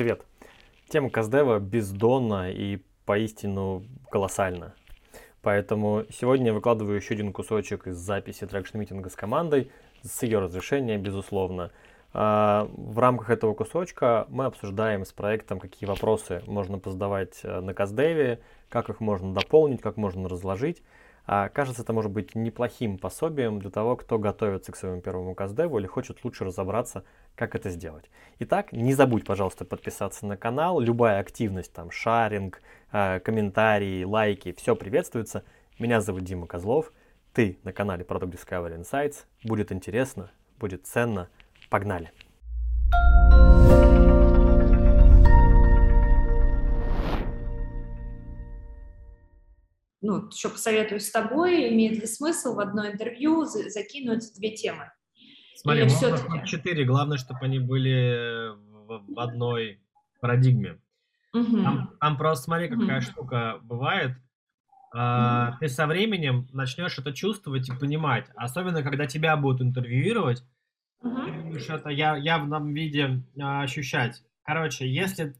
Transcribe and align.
Привет. 0.00 0.24
Тема 0.88 1.10
custdev 1.10 1.52
а 1.52 1.58
бездонна 1.58 2.50
и 2.50 2.78
поистину 3.04 3.84
колоссальна. 4.10 4.72
Поэтому 5.42 6.06
сегодня 6.08 6.46
я 6.46 6.52
выкладываю 6.54 6.96
еще 6.96 7.12
один 7.12 7.34
кусочек 7.34 7.86
из 7.86 7.96
записи 7.96 8.44
traction 8.46 8.80
митинга 8.80 9.10
с 9.10 9.14
командой, 9.14 9.70
с 10.02 10.22
ее 10.22 10.38
разрешения, 10.38 10.96
безусловно. 10.96 11.70
А, 12.14 12.66
в 12.72 12.98
рамках 12.98 13.28
этого 13.28 13.52
кусочка 13.52 14.24
мы 14.30 14.46
обсуждаем 14.46 15.04
с 15.04 15.12
проектом, 15.12 15.60
какие 15.60 15.86
вопросы 15.86 16.42
можно 16.46 16.78
позадавать 16.78 17.40
э, 17.42 17.60
на 17.60 17.74
custdev 17.74 18.25
е, 18.25 18.40
как 18.70 18.88
их 18.88 19.00
можно 19.00 19.34
дополнить, 19.34 19.82
как 19.82 19.98
можно 19.98 20.30
разложить. 20.30 20.82
А, 21.26 21.48
кажется, 21.48 21.82
это 21.82 21.92
может 21.92 22.10
быть 22.10 22.34
неплохим 22.34 22.98
пособием 22.98 23.58
для 23.58 23.70
того, 23.70 23.96
кто 23.96 24.18
готовится 24.18 24.72
к 24.72 24.76
своему 24.76 25.00
первому 25.00 25.34
custdev 25.34 25.73
у 25.73 25.78
или 25.78 25.86
хочет 25.86 26.24
лучше 26.24 26.44
разобраться, 26.44 27.04
как 27.40 27.54
это 27.54 27.70
сделать. 27.70 28.04
Итак, 28.40 28.70
не 28.70 28.92
забудь, 28.92 29.24
пожалуйста, 29.24 29.64
подписаться 29.64 30.26
на 30.26 30.36
канал. 30.36 30.78
Любая 30.78 31.20
активность, 31.20 31.72
там, 31.72 31.90
шаринг, 31.90 32.60
э, 32.92 33.18
комментарии, 33.20 34.04
лайки, 34.04 34.52
все 34.52 34.76
приветствуется. 34.76 35.42
Меня 35.78 36.02
зовут 36.02 36.24
Дима 36.24 36.46
Козлов. 36.46 36.92
Ты 37.32 37.58
на 37.64 37.72
канале 37.72 38.04
Product 38.04 38.30
Discovery 38.30 38.78
Insights. 38.78 39.24
Будет 39.42 39.72
интересно, 39.72 40.30
будет 40.58 40.86
ценно. 40.86 41.30
Погнали! 41.70 42.12
ну, 50.02 50.28
еще 50.28 50.48
посоветую 50.50 51.00
с 51.00 51.10
тобой, 51.10 51.70
имеет 51.70 51.98
ли 52.00 52.06
смысл 52.06 52.54
в 52.54 52.60
одно 52.60 52.86
интервью 52.86 53.44
закинуть 53.44 54.34
две 54.34 54.50
темы? 54.50 54.90
Смотри, 55.60 55.82
Или 55.82 55.90
можно 55.90 56.46
четыре, 56.46 56.84
главное, 56.86 57.18
чтобы 57.18 57.40
они 57.42 57.58
были 57.58 58.48
в, 58.86 59.14
в 59.14 59.20
одной 59.20 59.78
парадигме. 60.18 60.78
Угу. 61.34 61.62
Там, 61.62 61.90
там 62.00 62.16
просто 62.16 62.44
смотри, 62.44 62.68
какая 62.68 63.00
угу. 63.00 63.02
штука 63.02 63.58
бывает. 63.62 64.16
А, 64.94 65.50
угу. 65.50 65.58
Ты 65.60 65.68
со 65.68 65.86
временем 65.86 66.48
начнешь 66.54 66.98
это 66.98 67.12
чувствовать 67.12 67.68
и 67.68 67.76
понимать, 67.76 68.30
особенно 68.36 68.82
когда 68.82 69.04
тебя 69.04 69.36
будут 69.36 69.60
интервьюировать, 69.60 70.42
угу. 71.02 71.24
ты 71.26 71.30
будешь 71.30 71.68
это 71.68 71.90
я, 71.90 72.16
явном 72.16 72.72
виде 72.72 73.22
а, 73.38 73.60
ощущать. 73.60 74.24
Короче, 74.44 74.90
если 74.90 75.34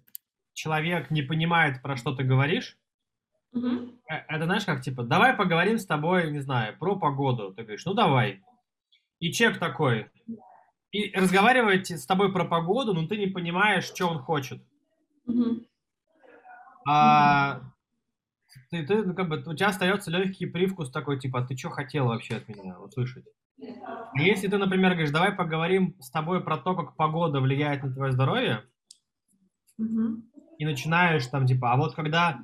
человек 0.53 1.11
не 1.11 1.23
понимает, 1.23 1.81
про 1.81 1.97
что 1.97 2.15
ты 2.15 2.25
говоришь, 2.25 2.77
Угу. 3.53 3.99
Это 4.07 4.45
знаешь, 4.45 4.65
как 4.65 4.81
типа, 4.81 5.03
давай 5.03 5.34
поговорим 5.34 5.77
с 5.77 5.84
тобой, 5.84 6.31
не 6.31 6.39
знаю, 6.39 6.79
про 6.79 6.95
погоду. 6.95 7.53
Ты 7.53 7.62
говоришь, 7.62 7.84
ну 7.84 7.95
давай. 7.95 8.45
И 9.21 9.33
человек 9.33 9.61
такой, 9.61 10.11
и 10.93 11.13
разговаривает 11.13 11.89
с 11.89 12.07
тобой 12.07 12.33
про 12.33 12.45
погоду, 12.45 12.95
но 12.95 13.07
ты 13.07 13.17
не 13.17 13.27
понимаешь, 13.27 13.85
что 13.85 14.09
он 14.09 14.19
хочет. 14.19 14.62
Угу. 15.27 15.67
А 16.89 17.61
ты, 18.71 18.85
ты, 18.85 19.05
ну, 19.05 19.15
как 19.15 19.29
бы, 19.29 19.43
у 19.47 19.55
тебя 19.55 19.69
остается 19.69 20.11
легкий 20.11 20.47
привкус 20.47 20.91
такой, 20.91 21.21
типа, 21.21 21.41
«А 21.41 21.47
ты 21.47 21.57
что 21.57 21.71
хотел 21.71 22.07
вообще 22.07 22.37
от 22.37 22.49
меня 22.49 22.81
услышать? 22.81 23.27
А 23.62 24.21
если 24.21 24.49
ты, 24.49 24.57
например, 24.59 24.93
говоришь, 24.93 25.12
давай 25.12 25.33
поговорим 25.33 25.95
с 26.01 26.11
тобой 26.11 26.43
про 26.43 26.57
то, 26.57 26.75
как 26.75 26.97
погода 26.97 27.41
влияет 27.41 27.84
на 27.84 27.93
твое 27.93 28.12
здоровье, 28.12 28.65
угу. 29.79 30.23
и 30.59 30.65
начинаешь 30.65 31.27
там, 31.27 31.47
типа, 31.47 31.73
а 31.73 31.77
вот 31.77 31.95
когда 31.95 32.41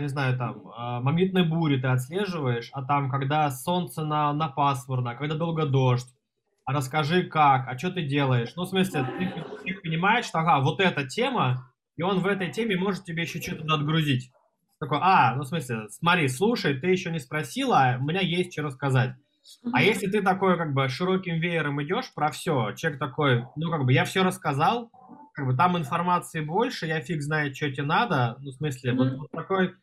не 0.00 0.08
знаю, 0.08 0.38
там, 0.38 0.62
а, 0.76 1.00
магнитные 1.00 1.44
бури 1.44 1.80
ты 1.80 1.88
отслеживаешь, 1.88 2.70
а 2.72 2.84
там, 2.84 3.10
когда 3.10 3.50
солнце 3.50 4.04
на, 4.04 4.32
на 4.32 4.48
пасмурно, 4.48 5.14
когда 5.16 5.34
долго 5.34 5.66
дождь, 5.66 6.08
а 6.64 6.72
расскажи 6.72 7.24
как, 7.24 7.66
а 7.66 7.76
что 7.76 7.90
ты 7.90 8.02
делаешь? 8.02 8.52
Ну, 8.54 8.62
в 8.62 8.68
смысле, 8.68 9.04
ты, 9.18 9.44
ты 9.64 9.74
понимаешь, 9.82 10.26
что, 10.26 10.38
ага, 10.38 10.60
вот 10.60 10.80
эта 10.80 11.06
тема, 11.06 11.72
и 11.96 12.02
он 12.02 12.20
в 12.20 12.26
этой 12.26 12.50
теме 12.52 12.76
может 12.76 13.04
тебе 13.04 13.22
еще 13.22 13.40
что-то 13.40 13.74
отгрузить. 13.74 14.30
Такой, 14.78 14.98
а, 15.00 15.34
ну, 15.34 15.42
в 15.42 15.46
смысле, 15.46 15.88
смотри, 15.90 16.28
слушай, 16.28 16.78
ты 16.78 16.88
еще 16.88 17.10
не 17.10 17.18
спросила, 17.18 17.78
а 17.78 17.98
у 17.98 18.04
меня 18.04 18.20
есть 18.20 18.52
что 18.52 18.62
рассказать. 18.62 19.16
А 19.72 19.82
если 19.82 20.06
ты 20.06 20.22
такой, 20.22 20.56
как 20.56 20.72
бы, 20.72 20.88
широким 20.88 21.40
веером 21.40 21.82
идешь 21.82 22.12
про 22.14 22.30
все, 22.30 22.72
человек 22.74 23.00
такой, 23.00 23.44
ну, 23.56 23.70
как 23.70 23.84
бы, 23.84 23.92
я 23.92 24.04
все 24.04 24.22
рассказал, 24.22 24.90
как 25.32 25.46
бы 25.46 25.56
там 25.56 25.76
информации 25.78 26.40
больше, 26.40 26.86
я 26.86 27.00
фиг 27.00 27.22
знает, 27.22 27.56
что 27.56 27.70
тебе 27.70 27.84
надо. 27.84 28.36
Ну, 28.40 28.50
в 28.50 28.54
смысле, 28.54 28.92
mm-hmm. 28.92 28.96
вот, 28.96 29.18
вот 29.18 29.30
такой 29.30 29.74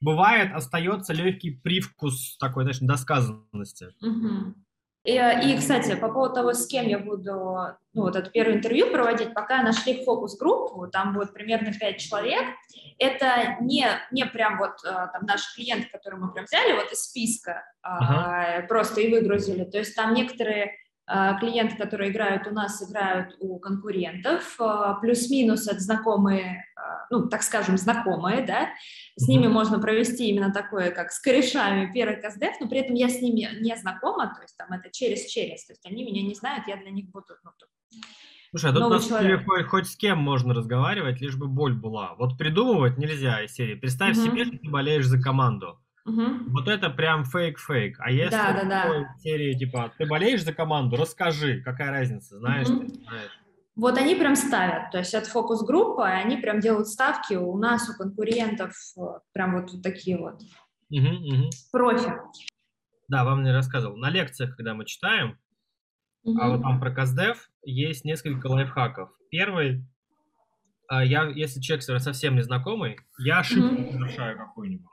бывает, 0.00 0.52
остается 0.54 1.12
легкий 1.12 1.50
привкус 1.50 2.36
такой, 2.38 2.64
знаешь, 2.64 2.78
досказанности. 2.80 3.88
Mm-hmm. 4.02 4.54
И, 5.04 5.14
и, 5.14 5.56
кстати, 5.58 5.96
по 5.96 6.08
поводу 6.08 6.34
того, 6.34 6.52
с 6.52 6.66
кем 6.68 6.86
я 6.86 7.00
буду 7.00 7.32
ну, 7.92 8.02
вот 8.02 8.14
это 8.14 8.30
первое 8.30 8.54
интервью 8.54 8.90
проводить, 8.92 9.34
пока 9.34 9.62
нашли 9.62 10.04
фокус-группу, 10.04 10.86
там 10.86 11.12
будет 11.12 11.34
примерно 11.34 11.72
5 11.72 11.98
человек, 11.98 12.44
это 12.98 13.56
не, 13.60 13.86
не 14.12 14.24
прям 14.24 14.58
вот 14.58 14.84
э, 14.84 14.90
там 15.12 15.26
наши 15.26 15.52
клиенты, 15.56 15.88
которые 15.90 16.20
мы 16.20 16.32
прям 16.32 16.44
взяли 16.44 16.74
вот 16.74 16.92
из 16.92 17.00
списка, 17.00 17.64
uh-huh. 17.84 18.68
просто 18.68 19.00
и 19.00 19.10
выгрузили, 19.10 19.64
то 19.64 19.78
есть 19.78 19.96
там 19.96 20.14
некоторые 20.14 20.66
а, 20.66 20.68
клиенты, 21.06 21.76
которые 21.76 22.10
играют 22.10 22.46
у 22.46 22.50
нас, 22.50 22.82
играют 22.82 23.36
у 23.40 23.58
конкурентов, 23.58 24.54
а, 24.60 24.94
плюс-минус 24.94 25.66
это 25.66 25.80
знакомые, 25.80 26.64
а, 26.76 27.06
ну, 27.10 27.28
так 27.28 27.42
скажем, 27.42 27.76
знакомые, 27.76 28.46
да, 28.46 28.68
с 29.16 29.26
ними 29.26 29.48
можно 29.48 29.80
провести 29.80 30.28
именно 30.28 30.52
такое, 30.52 30.90
как 30.90 31.10
с 31.10 31.20
корешами 31.20 31.92
первый 31.92 32.16
КСДФ, 32.16 32.60
но 32.60 32.68
при 32.68 32.78
этом 32.78 32.94
я 32.94 33.08
с 33.08 33.20
ними 33.20 33.48
не 33.60 33.76
знакома, 33.76 34.32
то 34.34 34.42
есть 34.42 34.56
там 34.56 34.72
это 34.72 34.90
через-через, 34.90 35.66
то 35.66 35.72
есть 35.72 35.84
они 35.86 36.04
меня 36.04 36.22
не 36.22 36.34
знают, 36.34 36.68
я 36.68 36.76
для 36.76 36.90
них 36.90 37.10
буду, 37.10 37.34
ну, 37.44 37.50
Слушай, 38.50 38.70
а 38.70 38.74
тут 38.74 38.90
на 38.90 38.98
самом 38.98 39.22
деле 39.22 39.38
хоть, 39.38 39.64
хоть 39.64 39.86
с 39.86 39.96
кем 39.96 40.18
можно 40.18 40.52
разговаривать, 40.52 41.22
лишь 41.22 41.36
бы 41.36 41.48
боль 41.48 41.72
была. 41.72 42.14
Вот 42.18 42.36
придумывать 42.36 42.98
нельзя 42.98 43.42
из 43.42 43.54
серии. 43.54 43.76
Представь 43.76 44.14
угу. 44.18 44.26
себе, 44.26 44.44
что 44.44 44.58
ты 44.58 44.68
болеешь 44.68 45.06
за 45.06 45.18
команду. 45.18 45.81
Угу. 46.04 46.50
Вот 46.50 46.68
это 46.68 46.90
прям 46.90 47.24
фейк-фейк. 47.24 47.96
А 48.00 48.10
если 48.10 48.30
да, 48.30 48.52
да, 48.52 48.64
да. 48.64 49.14
серии 49.20 49.54
типа 49.54 49.92
ты 49.96 50.06
болеешь 50.06 50.44
за 50.44 50.52
команду, 50.52 50.96
расскажи, 50.96 51.62
какая 51.62 51.90
разница, 51.90 52.38
знаешь, 52.38 52.68
угу. 52.68 52.86
ты 52.86 52.94
знаешь. 52.94 53.30
Вот 53.74 53.96
они 53.96 54.14
прям 54.14 54.36
ставят, 54.36 54.90
то 54.90 54.98
есть 54.98 55.14
это 55.14 55.30
фокус-группа, 55.30 56.06
и 56.06 56.22
они 56.22 56.36
прям 56.36 56.60
делают 56.60 56.88
ставки 56.88 57.34
у 57.34 57.56
нас, 57.56 57.88
у 57.88 57.96
конкурентов, 57.96 58.74
прям 59.32 59.54
вот, 59.54 59.72
вот 59.72 59.82
такие 59.82 60.18
вот. 60.18 60.42
Угу, 60.90 61.08
угу. 61.08 61.50
Профи. 61.70 62.12
Да, 63.08 63.24
вам 63.24 63.42
не 63.42 63.52
рассказывал. 63.52 63.96
На 63.96 64.10
лекциях, 64.10 64.56
когда 64.56 64.74
мы 64.74 64.84
читаем, 64.84 65.38
угу. 66.22 66.38
а 66.38 66.50
вот 66.50 66.62
там 66.62 66.80
про 66.80 66.90
Каздев 66.90 67.48
есть 67.64 68.04
несколько 68.04 68.48
лайфхаков. 68.48 69.10
Первый, 69.30 69.86
а, 70.88 71.02
я, 71.02 71.24
если 71.28 71.60
человек 71.60 71.82
совсем 72.02 72.36
незнакомый, 72.36 72.98
я 73.18 73.38
ошибку 73.38 73.82
угу. 73.82 73.92
совершаю 73.92 74.36
какую-нибудь. 74.36 74.91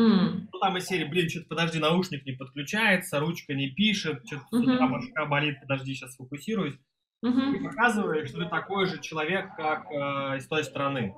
Mm. 0.00 0.48
Ну, 0.52 0.58
там 0.60 0.76
из 0.78 0.86
серии, 0.86 1.04
блин, 1.04 1.28
что-то 1.28 1.48
подожди, 1.48 1.78
наушник 1.78 2.24
не 2.24 2.32
подключается, 2.32 3.20
ручка 3.20 3.54
не 3.54 3.68
пишет, 3.68 4.22
что-то 4.26 4.56
mm-hmm. 4.56 4.88
башка 4.88 5.26
болит, 5.26 5.60
подожди, 5.60 5.94
сейчас 5.94 6.14
сфокусируюсь. 6.14 6.78
Mm-hmm. 7.24 7.56
И 7.56 7.64
показываешь, 7.64 8.28
что 8.30 8.38
ты 8.38 8.46
такой 8.46 8.86
же 8.86 8.98
человек, 9.00 9.54
как 9.56 9.90
э, 9.90 10.38
из 10.38 10.46
той 10.46 10.64
стороны. 10.64 11.14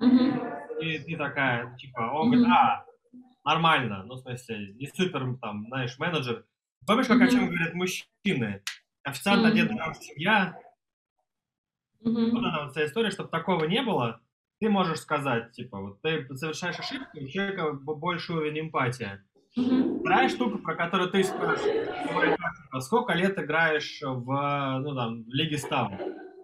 Mm-hmm. 0.00 0.80
И 0.80 0.98
ты 0.98 1.16
такая, 1.16 1.76
типа, 1.76 2.00
он 2.12 2.28
mm-hmm. 2.28 2.30
говорит, 2.32 2.52
а, 2.52 2.84
нормально, 3.44 4.02
ну, 4.04 4.14
в 4.14 4.18
смысле, 4.18 4.74
не 4.74 4.88
супер, 4.88 5.36
там, 5.40 5.66
знаешь, 5.68 5.96
менеджер. 5.98 6.44
Помнишь, 6.84 7.06
как 7.06 7.20
mm-hmm. 7.20 7.24
о 7.24 7.30
чем 7.30 7.46
говорят 7.46 7.74
мужчины? 7.74 8.62
Официально 9.04 9.46
mm-hmm. 9.46 9.50
одетая 9.50 9.94
семья. 9.94 10.58
Mm-hmm. 12.04 12.30
Вот 12.30 12.44
эта 12.44 12.64
вот 12.64 12.72
вся 12.72 12.86
история, 12.86 13.10
чтобы 13.10 13.28
такого 13.28 13.64
не 13.66 13.82
было 13.82 14.20
ты 14.58 14.68
можешь 14.68 15.00
сказать, 15.00 15.52
типа, 15.52 15.80
вот 15.80 16.02
ты 16.02 16.26
совершаешь 16.36 16.78
ошибку, 16.78 17.18
у 17.18 17.28
человека 17.28 17.72
больше 17.72 18.32
уровень 18.32 18.60
эмпатии. 18.60 19.20
Вторая 20.00 20.28
штука, 20.28 20.58
про 20.58 20.74
которую 20.74 21.10
ты 21.10 21.24
спрашиваешь, 21.24 22.38
а 22.70 22.80
сколько 22.80 23.14
лет 23.14 23.38
играешь 23.38 24.00
в, 24.02 24.78
ну, 24.80 24.94
там, 24.94 25.24
в 25.24 25.32
Лиге 25.32 25.58
Став? 25.58 25.92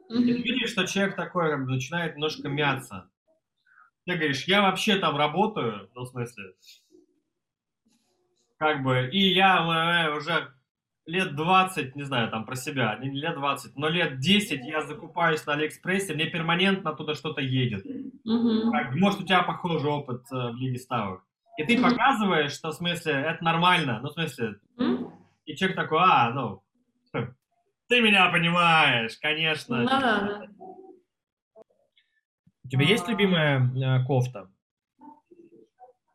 И 0.09 0.15
ты 0.15 0.43
видишь, 0.43 0.71
что 0.71 0.87
человек 0.87 1.17
такой 1.17 1.51
как 1.51 1.65
бы, 1.65 1.73
начинает 1.73 2.15
немножко 2.15 2.49
мяться. 2.49 3.11
Ты 4.07 4.15
говоришь, 4.15 4.45
я 4.45 4.63
вообще 4.63 4.97
там 4.97 5.17
работаю, 5.17 5.91
ну, 5.95 6.03
в 6.03 6.09
смысле, 6.09 6.55
как 8.59 8.83
бы, 8.83 9.09
и 9.13 9.33
я 9.33 10.09
э, 10.09 10.17
уже 10.17 10.53
лет 11.07 11.35
20, 11.35 11.97
не 11.97 12.03
знаю, 12.03 12.31
там 12.31 12.45
про 12.45 12.55
себя, 12.55 12.97
не 13.01 13.11
лет 13.11 13.35
20, 13.35 13.77
но 13.77 13.89
лет 13.89 14.19
10 14.19 14.65
я 14.65 14.83
закупаюсь 14.83 15.45
на 15.47 15.55
Алиэкспрессе, 15.55 16.15
мне 16.15 16.27
перманентно 16.27 16.95
туда 16.95 17.15
что-то 17.15 17.41
едет. 17.41 17.85
Как, 18.73 18.95
может, 18.95 19.21
у 19.21 19.25
тебя 19.25 19.43
похожий 19.43 19.91
опыт 19.91 20.23
э, 20.31 20.53
в 20.53 20.57
Лиге 20.57 20.79
Ставок. 20.79 21.25
И 21.59 21.65
ты 21.65 21.83
показываешь, 21.83 22.53
что 22.53 22.71
в 22.71 22.75
смысле 22.75 23.13
это 23.13 23.45
нормально, 23.45 24.01
ну 24.01 24.09
в 24.09 24.13
смысле, 24.13 24.57
mm-hmm. 24.79 25.13
и 25.45 25.57
человек 25.57 25.77
такой, 25.77 25.99
а, 26.01 26.31
ну, 26.31 26.63
ты 27.89 28.01
меня 28.01 28.31
понимаешь, 28.31 29.19
конечно. 29.21 29.75
Mm-hmm. 29.75 30.49
У 32.65 32.69
тебя 32.69 32.85
есть 32.85 33.07
любимая 33.09 33.71
э, 33.75 34.05
кофта? 34.07 34.49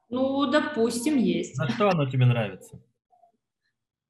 Ну, 0.10 0.50
допустим, 0.50 1.18
есть. 1.18 1.60
А 1.60 1.68
что 1.70 1.90
она 1.90 2.10
тебе 2.10 2.26
нравится? 2.26 2.82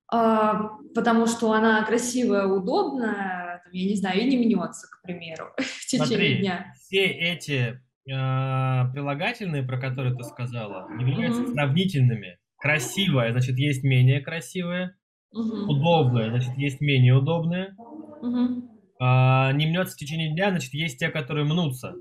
А, 0.10 0.70
потому 0.96 1.28
что 1.28 1.52
она 1.52 1.84
красивая, 1.84 2.48
удобная, 2.48 3.62
я 3.72 3.90
не 3.90 3.96
знаю, 3.96 4.22
и 4.22 4.26
не 4.26 4.38
мнется, 4.38 4.88
к 4.88 5.02
примеру, 5.04 5.48
в 5.58 5.86
течение 5.86 6.08
Смотри, 6.08 6.38
дня. 6.40 6.74
все 6.76 7.06
эти 7.06 7.82
э, 8.10 8.92
прилагательные, 8.94 9.64
про 9.64 9.80
которые 9.80 10.16
ты 10.16 10.24
сказала, 10.24 10.90
являются 10.98 11.42
mm-hmm. 11.42 11.54
сравнительными. 11.54 12.38
Красивое, 12.58 13.32
значит, 13.32 13.58
есть 13.58 13.84
менее 13.84 14.22
красивое. 14.22 14.96
Mm-hmm. 15.36 15.66
Удобное, 15.68 16.30
значит, 16.30 16.58
есть 16.58 16.80
менее. 16.80 17.16
Mm-hmm. 17.16 18.62
Э, 19.02 19.54
не 19.54 19.68
мнется 19.68 19.96
в 19.96 20.00
течение 20.00 20.34
дня, 20.34 20.52
значит, 20.52 20.74
есть 20.74 21.00
те, 21.00 21.10
которые 21.10 21.46
мнутся. 21.46 21.96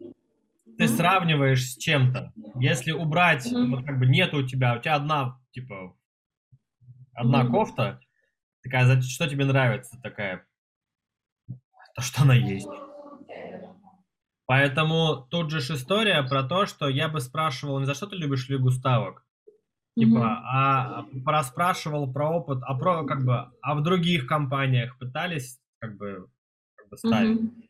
Ты 0.78 0.84
mm-hmm. 0.84 0.88
сравниваешь 0.88 1.72
с 1.72 1.76
чем-то. 1.76 2.32
Если 2.60 2.92
убрать, 2.92 3.46
mm-hmm. 3.46 3.70
вот 3.70 3.84
как 3.84 3.98
бы 3.98 4.06
нет 4.06 4.32
у 4.32 4.46
тебя, 4.46 4.76
у 4.76 4.80
тебя 4.80 4.94
одна, 4.94 5.40
типа, 5.50 5.95
одна 7.16 7.44
mm-hmm. 7.44 7.50
кофта, 7.50 8.00
такая, 8.62 9.00
что 9.00 9.28
тебе 9.28 9.44
нравится, 9.44 9.98
такая, 10.02 10.46
то, 11.94 12.02
что 12.02 12.22
она 12.22 12.34
есть. 12.34 12.68
Поэтому 14.46 15.26
тут 15.28 15.50
же 15.50 15.58
история 15.58 16.22
про 16.22 16.44
то, 16.44 16.66
что 16.66 16.88
я 16.88 17.08
бы 17.08 17.20
спрашивал, 17.20 17.80
не 17.80 17.86
за 17.86 17.94
что 17.94 18.06
ты 18.06 18.16
любишь 18.16 18.48
Лигу 18.48 18.70
ставок, 18.70 19.24
типа, 19.98 20.18
mm-hmm. 20.18 20.42
а 20.44 21.04
пораспрашивал 21.24 22.12
про 22.12 22.30
опыт, 22.30 22.58
а 22.62 22.74
про 22.78 23.04
как 23.04 23.24
бы, 23.24 23.50
а 23.60 23.74
в 23.74 23.82
других 23.82 24.26
компаниях 24.26 24.96
пытались 24.98 25.58
как 25.80 25.96
бы, 25.96 26.28
как 26.76 26.88
бы 26.90 26.96
ставить, 26.96 27.40
mm-hmm. 27.40 27.68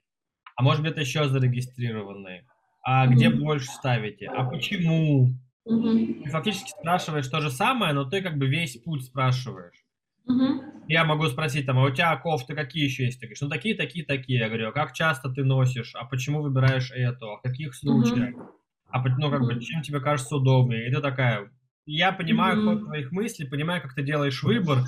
а 0.57 0.63
может 0.63 0.83
быть 0.83 0.99
еще 0.99 1.29
зарегистрированные, 1.29 2.47
а 2.83 3.07
mm-hmm. 3.07 3.11
где 3.11 3.31
больше 3.31 3.69
ставите, 3.69 4.27
а 4.27 4.45
почему? 4.45 5.31
Mm-hmm. 5.67 6.23
Ты 6.25 6.31
фактически 6.31 6.71
спрашиваешь 6.71 7.27
то 7.29 7.41
же 7.41 7.51
самое, 7.51 7.93
но 7.93 8.05
ты 8.05 8.23
как 8.23 8.39
бы 8.39 8.47
весь 8.47 8.77
путь 8.77 9.05
спрашиваешь. 9.05 9.85
Mm-hmm. 10.29 10.85
Я 10.89 11.05
могу 11.05 11.27
спросить, 11.27 11.67
там, 11.67 11.79
а 11.79 11.85
у 11.85 11.91
тебя 11.91 12.17
кофты 12.17 12.55
какие 12.55 12.85
еще 12.85 13.05
есть? 13.05 13.19
Ты 13.19 13.27
говоришь, 13.27 13.41
ну 13.41 13.49
такие, 13.49 13.75
такие, 13.75 14.05
такие. 14.05 14.39
Я 14.39 14.49
говорю, 14.49 14.69
а 14.69 14.73
как 14.73 14.93
часто 14.93 15.29
ты 15.31 15.45
носишь? 15.45 15.95
А 15.95 16.05
почему 16.05 16.43
выбираешь 16.43 16.93
это? 16.93 17.27
А 17.27 17.37
в 17.39 17.43
каких 17.43 17.75
случаях? 17.75 18.35
Mm-hmm. 18.35 18.49
А 18.91 19.03
ну 19.19 19.31
как 19.31 19.43
бы, 19.43 19.61
чем 19.61 19.83
тебе 19.83 20.01
кажется 20.01 20.37
удобнее? 20.37 20.89
И 20.89 20.95
ты 20.95 21.01
такая, 21.01 21.51
я 21.87 22.13
понимаю 22.13 22.63
ход 22.65 22.85
твоих 22.85 23.13
мыслей, 23.13 23.47
понимаю, 23.47 23.83
как 23.83 23.95
ты 23.95 24.03
делаешь 24.03 24.43
выбор, 24.43 24.79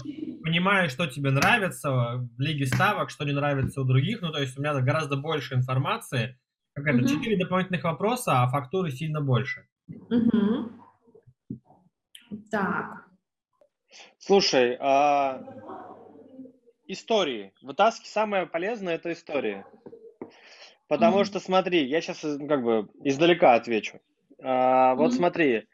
понимаю, 0.42 0.88
что 0.88 1.06
тебе 1.06 1.30
нравится 1.30 1.90
в 1.90 2.40
лиге 2.40 2.66
ставок, 2.66 3.10
что 3.10 3.24
не 3.24 3.32
нравится 3.32 3.80
у 3.80 3.84
других. 3.84 4.22
Ну, 4.22 4.30
то 4.30 4.40
есть 4.40 4.56
у 4.56 4.60
меня 4.60 4.74
гораздо 4.80 5.16
больше 5.16 5.54
информации. 5.54 6.38
Какая-то 6.74 7.08
четыре 7.08 7.36
дополнительных 7.36 7.82
вопроса, 7.82 8.42
а 8.42 8.48
фактуры 8.48 8.90
сильно 8.92 9.20
больше. 9.20 9.66
Mm-hmm. 9.88 10.70
Так. 12.50 13.06
Слушай, 14.18 14.76
а 14.80 15.42
истории. 16.86 17.52
Вытаски 17.62 18.08
самое 18.08 18.46
полезное 18.46 18.94
это 18.96 19.12
истории. 19.12 19.64
Потому 20.88 21.20
mm-hmm. 21.20 21.24
что 21.24 21.40
смотри, 21.40 21.86
я 21.86 22.00
сейчас 22.00 22.20
как 22.20 22.62
бы 22.62 22.88
издалека 23.04 23.54
отвечу. 23.54 24.00
А, 24.42 24.94
вот 24.94 25.12
mm-hmm. 25.12 25.16
смотри, 25.16 25.68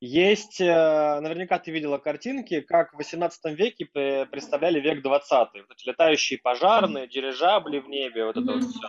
есть, 0.00 0.60
э, 0.60 1.20
наверняка 1.20 1.58
ты 1.58 1.70
видела 1.70 1.98
картинки, 1.98 2.60
как 2.60 2.92
в 2.92 2.96
18 2.96 3.58
веке 3.58 3.86
представляли 4.26 4.80
век 4.80 5.02
20 5.02 5.30
вот 5.30 5.70
эти 5.70 5.88
летающие 5.88 6.38
пожарные, 6.38 7.08
дирижабли 7.08 7.78
в 7.78 7.88
небе, 7.88 8.24
вот 8.24 8.36
mm-hmm. 8.36 8.42
это 8.42 8.52
вот 8.52 8.64
все. 8.64 8.88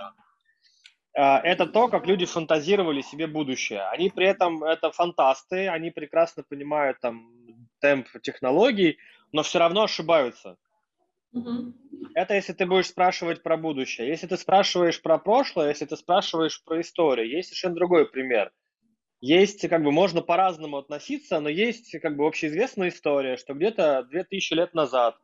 А, 1.15 1.39
это 1.39 1.65
то, 1.65 1.87
как 1.87 2.07
люди 2.07 2.25
фантазировали 2.25 3.01
себе 3.01 3.27
будущее. 3.27 3.81
Они 3.89 4.09
при 4.09 4.27
этом, 4.27 4.63
это 4.63 4.91
фантасты, 4.91 5.69
они 5.69 5.89
прекрасно 5.91 6.43
понимают 6.43 6.99
там 6.99 7.29
темп 7.79 8.07
технологий, 8.21 8.97
но 9.31 9.43
все 9.43 9.59
равно 9.59 9.83
ошибаются. 9.83 10.57
Угу. 11.31 11.73
Это 12.15 12.35
если 12.35 12.53
ты 12.53 12.65
будешь 12.65 12.87
спрашивать 12.87 13.43
про 13.43 13.57
будущее. 13.57 14.07
Если 14.07 14.27
ты 14.27 14.37
спрашиваешь 14.37 15.01
про 15.01 15.17
прошлое, 15.17 15.69
если 15.69 15.85
ты 15.85 15.95
спрашиваешь 15.95 16.63
про 16.63 16.81
историю, 16.81 17.29
есть 17.29 17.49
совершенно 17.49 17.75
другой 17.75 18.09
пример. 18.09 18.51
Есть, 19.21 19.67
как 19.69 19.83
бы, 19.83 19.91
можно 19.91 20.21
по-разному 20.21 20.77
относиться, 20.77 21.39
но 21.39 21.49
есть, 21.49 21.97
как 22.01 22.15
бы, 22.15 22.27
общеизвестная 22.27 22.89
история, 22.89 23.37
что 23.37 23.53
где-то 23.53 24.03
2000 24.03 24.53
лет 24.53 24.73
назад 24.73 25.17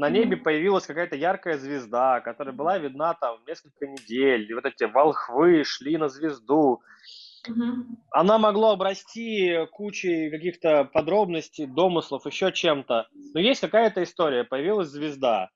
на 0.00 0.08
небе 0.08 0.38
появилась 0.38 0.86
какая-то 0.86 1.14
яркая 1.14 1.58
звезда, 1.58 2.20
которая 2.20 2.54
была 2.54 2.78
видна 2.78 3.12
там 3.12 3.38
несколько 3.46 3.86
недель, 3.86 4.50
и 4.50 4.54
вот 4.54 4.64
эти 4.64 4.84
волхвы 4.84 5.62
шли 5.64 5.98
на 5.98 6.08
звезду, 6.08 6.80
она 8.10 8.38
могла 8.38 8.72
обрасти 8.72 9.66
кучей 9.72 10.30
каких-то 10.30 10.84
подробностей, 10.84 11.66
домыслов, 11.66 12.24
еще 12.24 12.50
чем-то. 12.50 13.08
Но 13.34 13.40
есть 13.40 13.60
какая-то 13.60 14.02
история, 14.02 14.44
появилась 14.44 14.88
звезда. 14.88 15.50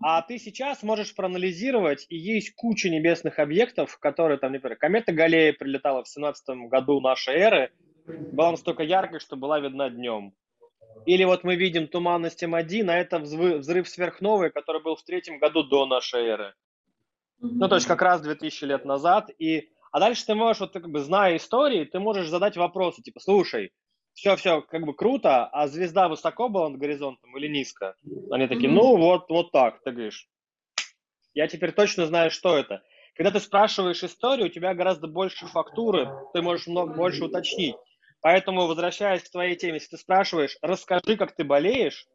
А 0.00 0.22
ты 0.22 0.38
сейчас 0.38 0.82
можешь 0.82 1.14
проанализировать, 1.14 2.06
и 2.08 2.16
есть 2.16 2.54
куча 2.54 2.88
небесных 2.88 3.38
объектов, 3.38 3.98
которые 3.98 4.38
там, 4.38 4.52
например, 4.52 4.78
комета 4.78 5.12
Галлея 5.12 5.52
прилетала 5.52 6.02
в 6.02 6.08
17 6.08 6.70
году 6.70 7.00
нашей 7.00 7.34
эры, 7.34 7.72
была 8.06 8.52
настолько 8.52 8.82
яркой, 8.84 9.20
что 9.20 9.36
была 9.36 9.60
видна 9.60 9.90
днем. 9.90 10.32
Или 11.04 11.24
вот 11.24 11.42
мы 11.44 11.56
видим 11.56 11.88
туманность 11.88 12.42
М1, 12.42 12.88
а 12.88 12.96
это 12.96 13.18
взрыв 13.18 13.88
сверхновой, 13.88 14.50
который 14.50 14.82
был 14.82 14.96
в 14.96 15.02
третьем 15.02 15.38
году 15.38 15.64
до 15.64 15.86
нашей 15.86 16.26
эры. 16.26 16.54
Ну, 17.40 17.68
то 17.68 17.74
есть 17.74 17.86
как 17.86 18.02
раз 18.02 18.20
2000 18.20 18.64
лет 18.64 18.84
назад. 18.84 19.30
И 19.38 19.68
а 19.90 20.00
дальше 20.00 20.24
ты 20.24 20.34
можешь, 20.34 20.60
вот 20.60 20.72
как 20.72 20.88
бы 20.88 21.00
зная 21.00 21.36
истории, 21.36 21.84
ты 21.84 21.98
можешь 21.98 22.28
задать 22.28 22.56
вопросы, 22.56 23.02
типа, 23.02 23.20
слушай, 23.20 23.72
все-все 24.14 24.62
как 24.62 24.84
бы 24.84 24.94
круто, 24.94 25.46
а 25.46 25.66
звезда 25.68 26.08
высоко 26.08 26.48
была 26.48 26.70
над 26.70 26.80
горизонтом 26.80 27.36
или 27.36 27.48
низко? 27.48 27.94
Они 28.30 28.46
такие, 28.46 28.72
ну 28.72 28.96
вот, 28.96 29.28
вот 29.28 29.52
так, 29.52 29.82
ты 29.82 29.90
говоришь. 29.90 30.28
Я 31.34 31.48
теперь 31.48 31.72
точно 31.72 32.06
знаю, 32.06 32.30
что 32.30 32.56
это. 32.56 32.82
Когда 33.16 33.30
ты 33.30 33.40
спрашиваешь 33.40 34.02
историю, 34.02 34.46
у 34.46 34.50
тебя 34.50 34.74
гораздо 34.74 35.06
больше 35.06 35.46
фактуры, 35.46 36.08
ты 36.32 36.40
можешь 36.40 36.66
много 36.66 36.94
больше 36.94 37.24
уточнить. 37.24 37.76
Поэтому, 38.22 38.66
возвращаясь 38.66 39.22
к 39.22 39.30
твоей 39.30 39.56
теме, 39.56 39.74
если 39.74 39.90
ты 39.90 39.98
спрашиваешь, 39.98 40.56
расскажи, 40.62 41.16
как 41.16 41.34
ты 41.34 41.44
болеешь, 41.44 42.06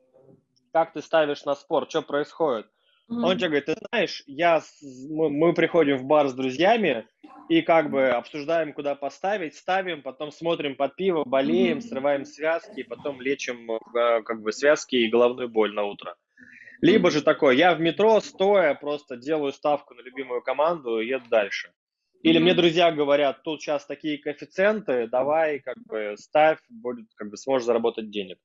как 0.74 0.94
ты 0.94 1.01
ставишь 1.01 1.45
на 1.45 1.54
спорт, 1.54 1.89
что 1.89 2.01
происходит, 2.01 2.68
Mm-hmm. 3.09 3.24
Он 3.24 3.38
тебе 3.38 3.48
говорит, 3.48 3.65
ты 3.65 3.75
знаешь, 3.89 4.24
я, 4.27 4.62
мы, 5.09 5.30
мы 5.30 5.54
приходим 5.54 5.98
в 5.98 6.04
бар 6.04 6.27
с 6.27 6.33
друзьями 6.33 7.07
и 7.48 7.62
как 7.62 7.89
бы 7.89 8.09
обсуждаем, 8.09 8.74
куда 8.74 8.95
поставить, 8.95 9.56
ставим, 9.56 10.01
потом 10.01 10.31
смотрим 10.31 10.75
под 10.75 10.95
пиво, 10.98 11.24
болеем, 11.24 11.77
mm-hmm. 11.77 11.81
срываем 11.81 12.25
связки, 12.25 12.83
потом 12.83 13.21
лечим 13.21 13.71
э, 13.71 14.21
как 14.24 14.42
бы 14.42 14.51
связки 14.51 14.98
и 14.98 15.09
головную 15.09 15.48
боль 15.48 15.74
на 15.74 15.86
утро. 15.86 16.15
Либо 16.81 17.09
же 17.09 17.21
такое, 17.21 17.56
я 17.56 17.74
в 17.74 17.80
метро 17.80 18.19
стоя 18.19 18.75
просто 18.75 19.15
делаю 19.15 19.54
ставку 19.54 19.94
на 19.94 20.01
любимую 20.01 20.42
команду 20.42 21.00
и 21.00 21.07
еду 21.07 21.30
дальше. 21.30 21.71
Или 22.27 22.39
mm-hmm. 22.39 22.44
мне 22.44 22.53
друзья 22.53 22.91
говорят, 22.91 23.44
тут 23.44 23.62
сейчас 23.62 23.85
такие 23.85 24.18
коэффициенты, 24.18 25.07
давай 25.07 25.59
как 25.59 25.78
бы 25.85 26.16
ставь, 26.18 26.59
будет 26.69 27.07
как 27.16 27.30
бы 27.30 27.37
сможешь 27.37 27.66
заработать 27.66 28.09
денег. 28.09 28.37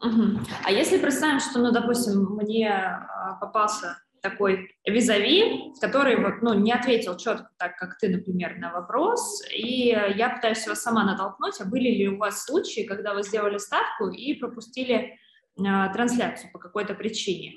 Угу. 0.00 0.38
А 0.64 0.70
если 0.70 0.98
представим, 0.98 1.40
что, 1.40 1.58
ну, 1.58 1.72
допустим, 1.72 2.36
мне 2.36 2.70
а, 2.70 3.34
попался 3.40 3.98
такой 4.22 4.70
визави, 4.86 5.72
который 5.80 6.16
вот, 6.16 6.42
ну, 6.42 6.54
не 6.54 6.72
ответил 6.72 7.16
четко 7.16 7.50
так, 7.58 7.76
как 7.76 7.98
ты, 7.98 8.08
например, 8.08 8.58
на 8.58 8.72
вопрос, 8.72 9.42
и 9.52 9.88
я 9.88 10.30
пытаюсь 10.30 10.66
вас 10.68 10.82
сама 10.82 11.04
натолкнуть, 11.04 11.60
а 11.60 11.64
были 11.64 11.88
ли 11.88 12.08
у 12.08 12.18
вас 12.18 12.44
случаи, 12.44 12.86
когда 12.86 13.14
вы 13.14 13.24
сделали 13.24 13.58
ставку 13.58 14.10
и 14.10 14.34
пропустили 14.34 14.94
э, 14.94 15.92
трансляцию 15.92 16.52
по 16.52 16.58
какой-то 16.60 16.94
причине? 16.94 17.54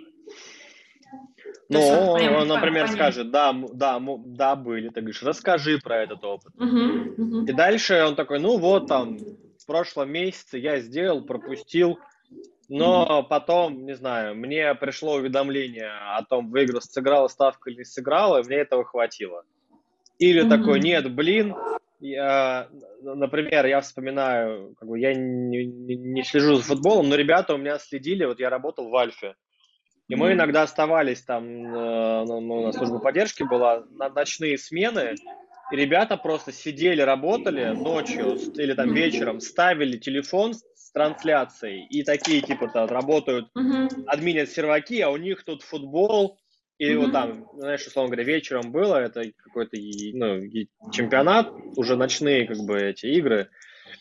Ну, 1.69 1.79
он, 1.79 2.21
он, 2.21 2.47
например, 2.47 2.87
понять. 2.87 2.95
скажет, 2.95 3.31
да, 3.31 3.53
да, 3.73 4.01
да, 4.25 4.55
были, 4.55 4.89
ты 4.89 5.01
говоришь, 5.01 5.23
расскажи 5.23 5.79
про 5.79 6.03
этот 6.03 6.23
опыт. 6.23 6.53
Угу, 6.55 7.23
угу. 7.23 7.45
И 7.45 7.53
дальше 7.53 8.03
он 8.03 8.15
такой, 8.15 8.39
ну 8.39 8.57
вот 8.57 8.87
там, 8.87 9.17
в 9.17 9.65
прошлом 9.65 10.11
месяце 10.11 10.57
я 10.57 10.79
сделал, 10.79 11.23
пропустил 11.23 11.97
но 12.73 13.21
потом, 13.23 13.85
не 13.85 13.97
знаю, 13.97 14.33
мне 14.33 14.73
пришло 14.75 15.15
уведомление 15.15 15.91
о 16.15 16.23
том, 16.23 16.49
выиграл, 16.49 16.79
сыграла 16.79 17.27
ставка 17.27 17.69
или 17.69 17.79
не 17.79 17.83
сыграла, 17.83 18.39
и 18.39 18.45
мне 18.45 18.55
этого 18.59 18.85
хватило. 18.85 19.43
Или 20.19 20.45
mm-hmm. 20.45 20.49
такой, 20.49 20.79
нет, 20.79 21.13
блин, 21.13 21.53
я, 21.99 22.69
например, 23.01 23.65
я 23.65 23.81
вспоминаю, 23.81 24.73
как 24.79 24.87
бы 24.87 24.97
я 24.97 25.13
не, 25.13 25.65
не, 25.65 25.97
не 25.97 26.23
слежу 26.23 26.55
за 26.55 26.63
футболом, 26.63 27.09
но 27.09 27.15
ребята 27.15 27.55
у 27.55 27.57
меня 27.57 27.77
следили, 27.77 28.23
вот 28.23 28.39
я 28.39 28.49
работал 28.49 28.87
в 28.87 28.95
Альфе, 28.95 29.35
и 30.07 30.15
мы 30.15 30.33
иногда 30.33 30.63
оставались 30.63 31.21
там, 31.21 31.43
э, 31.45 32.25
ну, 32.25 32.41
ну, 32.41 32.65
на 32.65 32.73
службу 32.73 32.99
поддержки 32.99 33.43
была, 33.43 33.83
на 33.91 34.09
ночные 34.09 34.57
смены, 34.57 35.15
и 35.71 35.75
ребята 35.75 36.17
просто 36.17 36.51
сидели, 36.51 37.01
работали 37.01 37.69
ночью 37.69 38.35
или 38.55 38.73
там 38.73 38.93
вечером, 38.93 39.39
ставили 39.39 39.97
телефон 39.97 40.53
трансляцией, 40.93 41.87
и 41.89 42.03
такие 42.03 42.41
типа 42.41 42.67
там 42.67 42.87
работают, 42.89 43.47
uh-huh. 43.57 44.03
админят 44.07 44.49
серваки, 44.49 44.99
а 44.99 45.09
у 45.09 45.17
них 45.17 45.43
тут 45.45 45.63
футбол, 45.63 46.37
и 46.77 46.93
вот 46.95 47.13
там, 47.13 47.47
знаешь, 47.53 47.85
условно 47.85 48.09
говоря, 48.09 48.25
вечером 48.25 48.71
было, 48.71 48.97
это 48.97 49.23
какой-то 49.37 49.77
ну, 49.77 50.41
чемпионат, 50.91 51.53
уже 51.77 51.95
ночные 51.95 52.47
как 52.47 52.57
бы 52.57 52.79
эти 52.79 53.05
игры, 53.07 53.49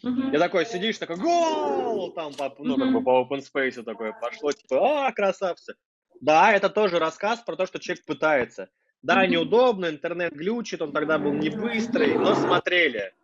Uh-huh. 0.02 0.34
И 0.34 0.38
такой 0.38 0.64
сидишь, 0.64 0.96
такой, 0.96 1.16
гол! 1.16 2.12
Там, 2.12 2.32
по, 2.32 2.54
ну, 2.58 2.76
uh-huh. 2.76 2.80
как 2.80 2.92
бы 2.92 3.02
по 3.02 3.22
open 3.22 3.42
space 3.42 3.82
такое 3.82 4.14
пошло, 4.18 4.50
типа, 4.52 5.08
а, 5.08 5.12
красавцы. 5.12 5.74
Да, 6.20 6.52
это 6.52 6.68
тоже 6.68 6.98
рассказ 6.98 7.40
про 7.40 7.56
то, 7.56 7.66
что 7.66 7.78
человек 7.78 8.04
пытается. 8.04 8.68
Да, 9.02 9.26
неудобно, 9.26 9.86
интернет 9.86 10.34
глючит, 10.34 10.82
он 10.82 10.92
тогда 10.92 11.18
был 11.18 11.32
не 11.32 11.48
быстрый, 11.48 12.18
но 12.18 12.34
смотрели. 12.34 13.14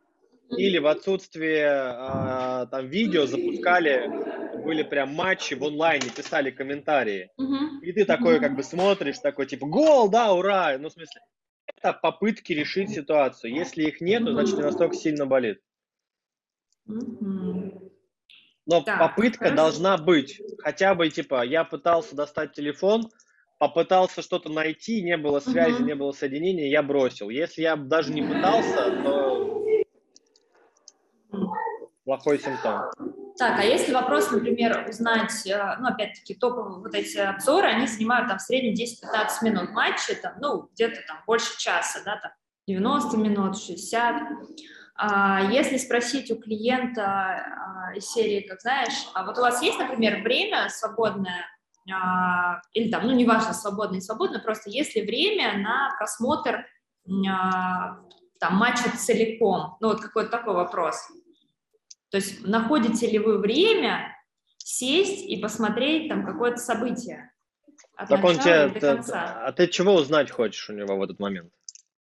Или 0.57 0.79
в 0.79 0.87
отсутствие 0.87 1.67
э, 1.67 2.67
там 2.71 2.87
видео 2.89 3.27
запускали, 3.27 4.09
были 4.65 4.83
прям 4.85 5.13
матчи 5.13 5.55
в 5.55 5.65
онлайне, 5.65 6.09
писали 6.09 6.51
комментарии. 6.51 7.31
И 7.83 7.93
ты 7.93 8.05
такой 8.05 8.41
как 8.41 8.55
бы 8.55 8.63
смотришь, 8.63 9.19
такой 9.19 9.47
типа 9.47 9.67
гол, 9.67 10.09
да, 10.09 10.33
ура. 10.33 10.79
Ну, 10.79 10.89
в 10.89 10.93
смысле, 10.93 11.21
это 11.67 11.93
попытки 11.93 12.53
решить 12.53 12.91
ситуацию. 12.91 13.55
Если 13.55 13.85
их 13.85 14.01
нет, 14.01 14.23
значит 14.23 14.57
не 14.57 14.63
настолько 14.63 14.95
сильно 14.95 15.27
болит. 15.27 15.61
Но 18.67 18.83
так, 18.83 18.99
попытка 18.99 19.45
хорошо. 19.45 19.57
должна 19.57 19.97
быть. 19.97 20.41
Хотя 20.59 20.95
бы, 20.95 21.09
типа, 21.09 21.45
я 21.45 21.65
пытался 21.65 22.17
достать 22.17 22.53
телефон, 22.53 23.09
попытался 23.59 24.23
что-то 24.23 24.51
найти, 24.51 25.03
не 25.03 25.17
было 25.17 25.41
связи, 25.41 25.77
угу. 25.77 25.85
не 25.85 25.95
было 25.95 26.13
соединения, 26.13 26.69
я 26.69 26.83
бросил. 26.83 27.31
Если 27.31 27.63
я 27.63 27.77
даже 27.77 28.13
не 28.13 28.23
пытался, 28.23 29.03
то 29.03 29.37
плохой 32.05 32.39
симптом. 32.39 32.91
Так, 33.37 33.59
а 33.59 33.65
если 33.65 33.93
вопрос, 33.93 34.31
например, 34.31 34.87
узнать, 34.89 35.47
э, 35.47 35.77
ну, 35.81 35.89
опять-таки, 35.89 36.35
топовые 36.35 36.81
вот 36.81 36.95
эти 36.95 37.19
обзоры, 37.19 37.67
они 37.67 37.87
занимают 37.87 38.29
там 38.29 38.39
в 38.39 38.43
среднем 38.43 38.73
10-15 38.73 39.29
минут 39.43 39.71
матча, 39.73 40.15
там, 40.15 40.35
ну, 40.41 40.71
где-то 40.73 41.03
там 41.07 41.19
больше 41.27 41.59
часа, 41.59 42.01
да, 42.05 42.17
там 42.17 42.31
90 42.67 43.17
минут, 43.19 43.59
60. 43.59 44.23
А 44.99 45.51
если 45.51 45.77
спросить 45.77 46.31
у 46.31 46.37
клиента 46.37 47.03
а, 47.05 47.95
из 47.95 48.07
серии, 48.07 48.41
как 48.41 48.61
знаешь, 48.61 49.07
а 49.15 49.25
вот 49.25 49.37
у 49.37 49.43
вас 49.43 49.63
есть, 49.63 49.79
например, 49.79 50.23
время 50.23 50.69
свободное, 50.71 51.45
а, 51.93 52.63
или 52.73 52.91
там, 52.91 53.07
ну, 53.07 53.15
неважно, 53.15 53.53
свободное, 53.53 53.97
не 53.97 54.01
свободное, 54.01 54.41
просто 54.41 54.71
есть 54.71 54.97
ли 54.97 55.03
время 55.03 55.59
на 55.59 55.95
просмотр 55.99 56.65
там 57.05 58.57
матча 58.57 58.91
целиком? 58.97 59.77
Ну, 59.81 59.89
вот 59.89 60.01
какой-то 60.01 60.31
такой 60.31 60.55
вопрос. 60.55 60.97
То 62.11 62.17
есть 62.17 62.45
находите 62.47 63.11
ли 63.11 63.19
вы 63.19 63.39
время 63.39 64.17
сесть 64.59 65.25
и 65.25 65.37
посмотреть 65.37 66.09
там 66.09 66.25
какое-то 66.25 66.59
событие? 66.59 67.33
От 67.97 68.09
так 68.09 68.25
он 68.25 68.39
тебе, 68.39 68.69
до 68.69 68.81
конца? 68.81 69.47
А 69.47 69.53
ты 69.53 69.69
чего 69.69 69.95
узнать 69.95 70.31
хочешь 70.31 70.69
у 70.71 70.73
него 70.73 70.97
в 70.97 71.03
этот 71.03 71.19
момент? 71.19 71.53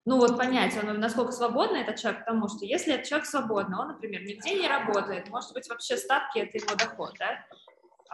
Ну 0.05 0.19
вот 0.19 0.37
понять, 0.37 0.77
он 0.77 0.99
насколько 0.99 1.31
свободный 1.31 1.83
этот 1.83 1.97
человек, 1.97 2.25
потому 2.25 2.49
что 2.49 2.65
если 2.65 2.95
этот 2.95 3.07
человек 3.07 3.27
свободный, 3.27 3.79
он, 3.79 3.89
например, 3.89 4.23
нигде 4.23 4.55
не 4.55 4.67
работает, 4.67 5.29
может 5.31 5.53
быть, 5.53 5.69
вообще 5.69 5.97
ставки– 5.97 6.39
это 6.41 6.59
его 6.59 6.75
доход, 6.75 7.15
да? 7.19 7.39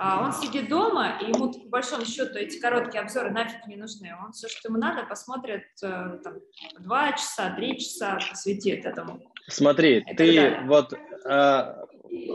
А 0.01 0.23
он 0.23 0.33
сидит 0.33 0.69
дома, 0.69 1.19
и 1.21 1.25
ему, 1.25 1.53
по 1.53 1.69
большому 1.71 2.05
счету, 2.05 2.39
эти 2.39 2.61
короткие 2.61 3.01
обзоры 3.01 3.31
нафиг 3.31 3.67
не 3.67 3.75
нужны. 3.75 4.15
Он 4.25 4.31
все, 4.31 4.49
что 4.49 4.69
ему 4.69 4.79
надо, 4.79 5.05
посмотрит 5.05 5.65
э, 5.83 6.19
там, 6.23 6.35
два 6.79 7.13
часа, 7.15 7.51
три 7.57 7.77
часа, 7.81 8.17
посвятит 8.31 8.85
этому. 8.85 9.21
Смотри, 9.49 10.05
ты 10.17 10.61
вот 10.67 10.93
э, 10.93 11.75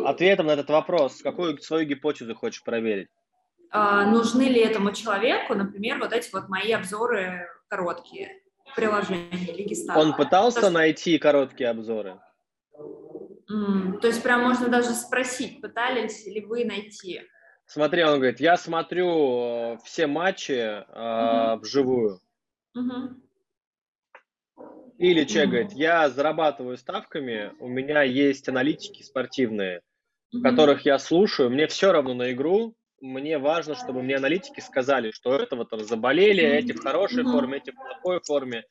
ответом 0.03 0.47
на 0.47 0.51
этот 0.51 0.69
вопрос, 0.69 1.21
какую 1.21 1.57
свою 1.59 1.85
гипотезу 1.85 2.35
хочешь 2.35 2.63
проверить? 2.63 3.07
А, 3.71 4.05
нужны 4.07 4.43
ли 4.43 4.59
этому 4.59 4.91
человеку, 4.91 5.55
например, 5.55 5.99
вот 5.99 6.11
эти 6.11 6.29
вот 6.33 6.49
мои 6.49 6.71
обзоры 6.73 7.47
короткие 7.69 8.42
приложения 8.75 9.29
или 9.31 9.89
Он 9.95 10.15
пытался 10.15 10.61
то, 10.61 10.69
найти 10.69 11.17
короткие 11.17 11.69
обзоры? 11.69 12.19
Mm, 13.51 13.99
то 13.99 14.07
есть 14.07 14.23
прям 14.23 14.43
можно 14.43 14.67
даже 14.69 14.89
спросить, 14.89 15.61
пытались 15.61 16.25
ли 16.25 16.41
вы 16.41 16.65
найти? 16.65 17.21
Смотри, 17.65 18.03
он 18.03 18.15
говорит, 18.15 18.39
я 18.39 18.57
смотрю 18.57 19.73
э, 19.73 19.77
все 19.83 20.07
матчи 20.07 20.51
э, 20.51 20.83
mm-hmm. 20.89 21.59
вживую. 21.59 22.19
Mm-hmm. 22.77 23.21
Или 24.97 25.23
человек 25.25 25.33
mm-hmm. 25.33 25.51
говорит, 25.51 25.71
я 25.73 26.09
зарабатываю 26.09 26.77
ставками, 26.77 27.53
у 27.59 27.67
меня 27.67 28.03
есть 28.03 28.47
аналитики 28.47 29.01
спортивные, 29.01 29.81
mm-hmm. 30.33 30.41
которых 30.41 30.85
я 30.85 30.99
слушаю, 30.99 31.49
мне 31.49 31.67
все 31.67 31.91
равно 31.91 32.13
на 32.13 32.31
игру, 32.31 32.75
мне 33.03 33.37
важно, 33.37 33.75
чтобы 33.75 34.01
мне 34.01 34.15
аналитики 34.15 34.61
сказали, 34.61 35.11
что 35.11 35.35
этого 35.35 35.65
там 35.65 35.83
заболели, 35.83 36.43
mm-hmm. 36.43 36.57
эти 36.57 36.71
в 36.71 36.81
хорошей 36.81 37.23
mm-hmm. 37.23 37.31
форме, 37.31 37.57
эти 37.57 37.71
в 37.71 37.75
плохой 37.75 38.21
форме. 38.25 38.63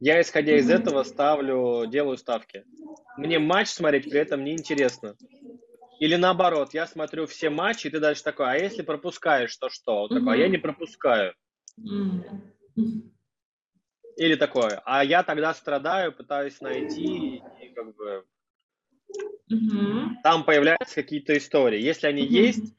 Я, 0.00 0.20
исходя 0.20 0.54
mm-hmm. 0.54 0.58
из 0.58 0.70
этого, 0.70 1.02
ставлю, 1.04 1.86
делаю 1.86 2.16
ставки. 2.16 2.64
Мне 3.16 3.38
матч 3.38 3.68
смотреть 3.68 4.10
при 4.10 4.18
этом 4.18 4.42
неинтересно. 4.42 5.14
Или 6.00 6.16
наоборот, 6.16 6.74
я 6.74 6.86
смотрю 6.86 7.26
все 7.26 7.48
матчи, 7.48 7.86
и 7.86 7.90
ты 7.90 8.00
дальше 8.00 8.24
такой, 8.24 8.50
а 8.50 8.56
если 8.56 8.82
пропускаешь, 8.82 9.56
то 9.56 9.68
что? 9.68 10.06
mm-hmm. 10.06 10.18
такой, 10.18 10.34
а 10.34 10.36
я 10.36 10.48
не 10.48 10.58
пропускаю. 10.58 11.34
Mm-hmm. 11.78 13.02
Или 14.16 14.34
такое, 14.34 14.82
а 14.84 15.04
я 15.04 15.22
тогда 15.22 15.54
страдаю, 15.54 16.12
пытаюсь 16.12 16.60
найти, 16.60 17.40
и 17.62 17.68
как 17.74 17.94
бы 17.94 18.24
mm-hmm. 19.52 20.06
там 20.24 20.44
появляются 20.44 20.96
какие-то 20.96 21.38
истории. 21.38 21.80
Если 21.80 22.08
они 22.08 22.22
mm-hmm. 22.22 22.46
есть, 22.46 22.74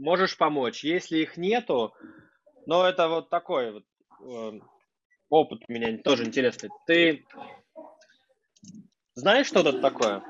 можешь 0.00 0.36
помочь. 0.36 0.82
Если 0.82 1.18
их 1.18 1.36
нету, 1.36 1.94
но 2.66 2.84
это 2.84 3.08
вот 3.08 3.30
такой 3.30 3.72
вот 3.72 3.84
э, 4.22 4.60
опыт 5.28 5.62
у 5.68 5.72
меня 5.72 5.96
тоже 5.98 6.24
интересный. 6.24 6.70
Ты 6.86 7.24
знаешь, 9.14 9.46
что 9.46 9.60
это 9.60 9.80
такое? 9.80 10.22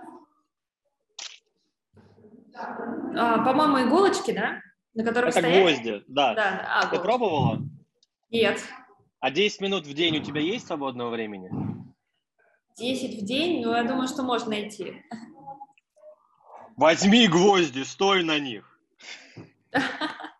А, 2.55 3.45
по-моему, 3.45 3.89
иголочки, 3.89 4.33
да? 4.33 4.61
На 4.95 5.05
которых 5.05 5.31
это 5.31 5.39
стоят? 5.41 5.63
гвозди, 5.63 6.05
да. 6.09 6.35
да. 6.35 6.81
А, 6.81 6.87
Ты 6.89 6.99
пробовала? 6.99 7.61
Нет. 8.31 8.61
А 9.21 9.31
10 9.31 9.61
минут 9.61 9.87
в 9.87 9.95
день 9.95 10.19
у 10.19 10.23
тебя 10.23 10.41
есть 10.41 10.67
свободного 10.67 11.11
времени? 11.11 11.51
10 12.77 13.23
в 13.23 13.25
день? 13.25 13.63
Ну, 13.65 13.75
я 13.75 13.85
думаю, 13.85 14.09
что 14.09 14.23
можно 14.23 14.51
найти. 14.51 15.03
Возьми 16.77 17.29
гвозди, 17.29 17.83
стой 17.83 18.25
на 18.25 18.39
них. 18.39 18.70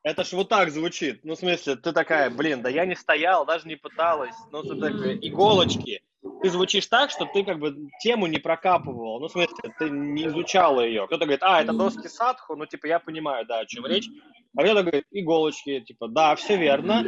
Это 0.03 0.25
ж 0.25 0.33
вот 0.33 0.49
так 0.49 0.71
звучит. 0.71 1.21
Ну, 1.25 1.35
в 1.35 1.39
смысле, 1.39 1.77
ты 1.77 1.93
такая, 1.93 2.31
блин, 2.31 2.63
да 2.63 2.71
я 2.71 2.87
не 2.87 2.97
стоял, 2.97 3.45
даже 3.45 3.69
не 3.69 3.77
пыталась. 3.77 4.35
Ну, 4.51 4.63
ты 4.63 4.75
такая, 4.77 5.15
иголочки. 5.17 6.03
Ты 6.43 6.51
звучишь 6.51 6.87
так, 6.87 7.11
что 7.11 7.27
ты 7.27 7.45
как 7.45 7.59
бы 7.59 7.89
тему 8.03 8.27
не 8.27 8.39
прокапывал. 8.39 9.21
Ну, 9.21 9.29
в 9.29 9.33
смысле, 9.33 9.55
ты 9.79 9.91
не 9.91 10.27
изучала 10.27 10.81
ее. 10.81 11.07
Кто-то 11.07 11.25
говорит, 11.25 11.43
а, 11.43 11.63
это 11.63 11.73
доски 11.73 12.09
садху, 12.09 12.57
ну, 12.57 12.67
типа, 12.67 12.87
я 12.87 12.99
понимаю, 12.99 13.47
да, 13.47 13.61
о 13.61 13.67
чем 13.67 13.87
речь. 13.87 14.09
А 14.57 14.63
кто-то 14.63 14.83
говорит, 14.83 15.05
иголочки, 15.11 15.81
типа, 15.81 16.09
да, 16.09 16.35
все 16.37 16.57
верно, 16.57 17.03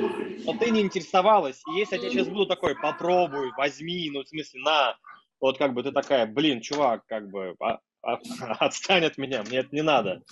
но 0.44 0.56
ты 0.56 0.70
не 0.70 0.80
интересовалась. 0.80 1.62
И 1.68 1.78
если 1.78 1.98
я 1.98 2.10
сейчас 2.10 2.28
буду 2.28 2.46
такой, 2.46 2.74
попробуй, 2.74 3.52
возьми, 3.56 4.10
ну, 4.12 4.22
в 4.22 4.28
смысле, 4.28 4.60
на, 4.62 4.96
вот 5.40 5.58
как 5.58 5.74
бы 5.74 5.82
ты 5.82 5.92
такая, 5.92 6.26
блин, 6.26 6.60
чувак, 6.60 7.04
как 7.06 7.30
бы, 7.30 7.54
а, 7.60 7.80
а, 8.02 8.18
отстань 8.60 9.04
от 9.04 9.18
меня, 9.18 9.42
мне 9.42 9.58
это 9.58 9.74
не 9.74 9.82
надо. 9.82 10.22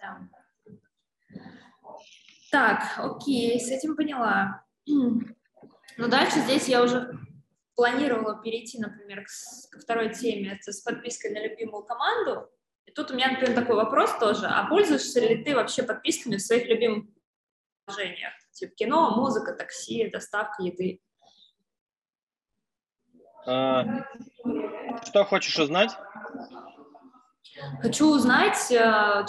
Да. 0.00 0.39
Так, 2.50 2.98
окей, 2.98 3.60
с 3.60 3.70
этим 3.70 3.96
поняла. 3.96 4.64
Ну, 4.86 6.08
дальше 6.08 6.40
здесь 6.40 6.68
я 6.68 6.82
уже 6.82 7.18
планировала 7.74 8.40
перейти, 8.42 8.78
например, 8.78 9.24
к, 9.24 9.70
ко 9.70 9.80
второй 9.80 10.12
теме, 10.12 10.52
это 10.52 10.72
с 10.72 10.80
подпиской 10.80 11.30
на 11.30 11.42
любимую 11.42 11.84
команду. 11.84 12.50
И 12.86 12.90
тут 12.92 13.10
у 13.10 13.14
меня, 13.14 13.30
например, 13.30 13.54
такой 13.54 13.76
вопрос 13.76 14.18
тоже. 14.18 14.46
А 14.46 14.66
пользуешься 14.66 15.20
ли 15.20 15.44
ты 15.44 15.54
вообще 15.54 15.82
подписками 15.82 16.36
в 16.36 16.42
своих 16.42 16.66
любимых 16.66 17.04
приложениях? 17.84 18.32
Типа 18.52 18.74
кино, 18.74 19.16
музыка, 19.16 19.54
такси, 19.54 20.10
доставка 20.10 20.62
еды. 20.62 21.00
А, 23.46 24.04
что 25.04 25.24
хочешь 25.24 25.58
узнать? 25.58 25.90
Хочу 27.82 28.14
узнать, 28.14 28.70
э, 28.70 28.74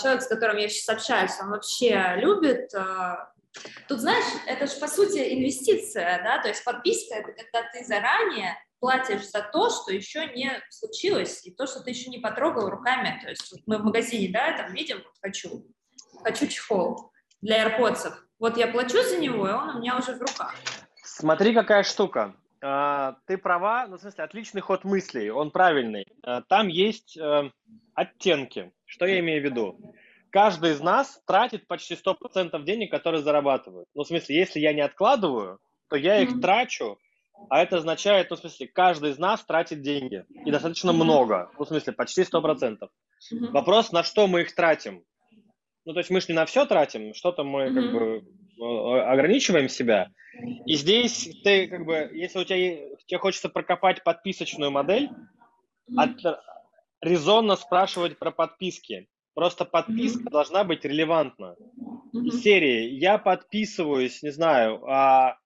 человек, 0.01 0.21
с 0.21 0.27
которым 0.27 0.57
я 0.57 0.69
сейчас 0.69 0.89
общаюсь, 0.89 1.39
он 1.41 1.49
вообще 1.49 2.15
любит... 2.17 2.73
Э, 2.73 3.17
тут, 3.87 3.99
знаешь, 3.99 4.25
это 4.47 4.67
же, 4.67 4.79
по 4.79 4.87
сути, 4.87 5.33
инвестиция, 5.33 6.21
да, 6.23 6.41
то 6.41 6.47
есть 6.47 6.63
подписка– 6.63 7.15
это 7.15 7.31
когда 7.31 7.63
ты 7.71 7.83
заранее 7.85 8.57
платишь 8.81 9.29
за 9.29 9.41
то, 9.41 9.69
что 9.69 9.93
еще 9.93 10.27
не 10.27 10.51
случилось, 10.69 11.45
и 11.45 11.51
то, 11.51 11.67
что 11.67 11.81
ты 11.81 11.91
еще 11.91 12.09
не 12.09 12.17
потрогал 12.17 12.69
руками. 12.69 13.19
То 13.23 13.29
есть 13.29 13.53
мы 13.67 13.77
в 13.77 13.83
магазине, 13.83 14.33
да, 14.33 14.57
там 14.57 14.73
видим, 14.73 14.97
вот 14.97 15.13
хочу, 15.21 15.65
хочу 16.23 16.47
чехол 16.47 17.11
для 17.41 17.67
AirPods. 17.67 18.11
Вот 18.39 18.57
я 18.57 18.67
плачу 18.67 19.01
за 19.03 19.17
него, 19.17 19.47
и 19.47 19.51
он 19.51 19.69
у 19.69 19.79
меня 19.79 19.97
уже 19.97 20.15
в 20.15 20.19
руках. 20.19 20.55
Смотри, 21.03 21.53
какая 21.53 21.83
штука. 21.83 22.33
А, 22.61 23.15
ты 23.25 23.37
права, 23.37 23.87
ну, 23.87 23.97
в 23.97 24.01
смысле, 24.01 24.23
отличный 24.23 24.61
ход 24.61 24.83
мыслей, 24.83 25.31
он 25.31 25.51
правильный. 25.51 26.05
А, 26.23 26.41
там 26.41 26.67
есть 26.67 27.17
э, 27.17 27.49
оттенки. 27.95 28.71
Что 28.85 29.05
я 29.05 29.19
имею 29.19 29.41
в 29.41 29.45
виду? 29.45 29.79
Каждый 30.29 30.71
из 30.71 30.79
нас 30.79 31.21
тратит 31.25 31.67
почти 31.67 31.95
100% 31.95 32.63
денег, 32.63 32.91
которые 32.91 33.21
зарабатывают. 33.21 33.87
Ну, 33.95 34.03
в 34.03 34.07
смысле, 34.07 34.37
если 34.37 34.59
я 34.59 34.73
не 34.73 34.81
откладываю, 34.81 35.59
то 35.89 35.95
я 35.95 36.21
их 36.21 36.35
mm-hmm. 36.35 36.41
трачу, 36.41 36.99
а 37.49 37.61
это 37.61 37.77
означает, 37.77 38.29
ну, 38.29 38.35
в 38.35 38.39
смысле, 38.39 38.67
каждый 38.67 39.11
из 39.11 39.17
нас 39.17 39.43
тратит 39.43 39.81
деньги. 39.81 40.23
И 40.45 40.51
достаточно 40.51 40.93
много. 40.93 41.49
Ну, 41.57 41.65
в 41.65 41.67
смысле, 41.67 41.93
почти 41.93 42.21
100%. 42.21 42.77
Mm-hmm. 42.77 43.51
Вопрос, 43.51 43.91
на 43.91 44.03
что 44.03 44.27
мы 44.27 44.41
их 44.41 44.53
тратим. 44.53 45.03
Ну, 45.85 45.93
то 45.93 45.99
есть 45.99 46.09
мы 46.09 46.21
же 46.21 46.27
не 46.29 46.35
на 46.35 46.45
все 46.45 46.65
тратим, 46.65 47.13
что-то 47.13 47.43
мы 47.43 47.63
mm-hmm. 47.63 47.73
как 47.73 47.93
бы 47.93 49.01
ограничиваем 49.01 49.67
себя. 49.67 50.09
И 50.65 50.75
здесь 50.75 51.29
ты 51.43 51.67
как 51.67 51.85
бы, 51.85 52.09
если 52.13 52.39
у 52.39 52.43
тебя 52.43 52.57
тебе 53.07 53.17
хочется 53.17 53.49
прокопать 53.49 54.03
подписочную 54.03 54.71
модель, 54.71 55.09
mm-hmm. 55.09 55.95
от, 55.97 56.41
резонно 57.01 57.55
спрашивать 57.55 58.19
про 58.19 58.31
подписки. 58.31 59.07
Просто 59.33 59.65
подписка 59.65 60.23
mm-hmm. 60.23 60.31
должна 60.31 60.63
быть 60.63 60.85
релевантна. 60.85 61.55
Mm-hmm. 62.13 62.25
Из 62.25 62.41
серии 62.43 62.89
я 62.91 63.17
подписываюсь, 63.17 64.21
не 64.21 64.29
знаю, 64.29 64.83
а 64.87 65.37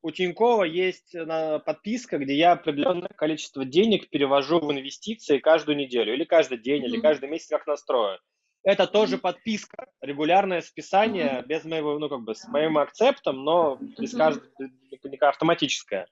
у 0.00 0.10
Тинькова 0.10 0.64
есть 0.64 1.14
э, 1.14 1.60
подписка, 1.64 2.18
где 2.18 2.34
я 2.34 2.52
определенное 2.52 3.08
количество 3.08 3.64
денег 3.64 4.08
перевожу 4.10 4.58
в 4.60 4.72
инвестиции 4.72 5.38
каждую 5.38 5.76
неделю, 5.76 6.14
или 6.14 6.24
каждый 6.24 6.58
день, 6.58 6.82
mm-hmm. 6.82 6.86
или 6.86 7.00
каждый 7.00 7.28
месяц, 7.28 7.48
как 7.48 7.66
настрою. 7.66 8.18
Это 8.64 8.86
тоже 8.86 9.18
подписка, 9.18 9.86
регулярное 10.00 10.60
списание 10.60 11.40
mm-hmm. 11.40 11.46
без 11.46 11.64
моего, 11.64 11.98
ну 11.98 12.08
как 12.08 12.20
бы 12.20 12.34
с 12.34 12.46
моим 12.46 12.78
акцептом, 12.78 13.44
но 13.44 13.76
без 13.98 14.14
mm-hmm. 14.14 14.18
каждого, 14.18 15.28
автоматическое. 15.28 16.06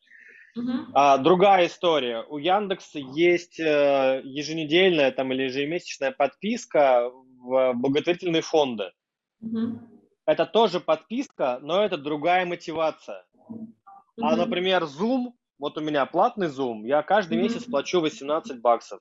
Uh-huh. 0.58 0.86
А, 0.94 1.18
другая 1.18 1.66
история. 1.66 2.24
У 2.28 2.38
Яндекса 2.38 2.98
есть 2.98 3.60
э, 3.60 4.20
еженедельная 4.24 5.12
там 5.12 5.32
или 5.32 5.44
ежемесячная 5.44 6.10
подписка 6.10 7.10
в 7.38 7.72
благотворительные 7.74 8.42
фонды. 8.42 8.90
Uh-huh. 9.42 9.78
Это 10.26 10.46
тоже 10.46 10.80
подписка, 10.80 11.60
но 11.62 11.84
это 11.84 11.96
другая 11.96 12.46
мотивация. 12.46 13.24
Uh-huh. 13.48 13.66
А, 14.20 14.36
например, 14.36 14.84
Zoom, 14.84 15.34
вот 15.58 15.78
у 15.78 15.80
меня 15.80 16.04
платный 16.06 16.48
Zoom, 16.48 16.84
я 16.84 17.02
каждый 17.02 17.38
uh-huh. 17.38 17.42
месяц 17.42 17.64
плачу 17.64 18.00
18 18.00 18.60
баксов. 18.60 18.98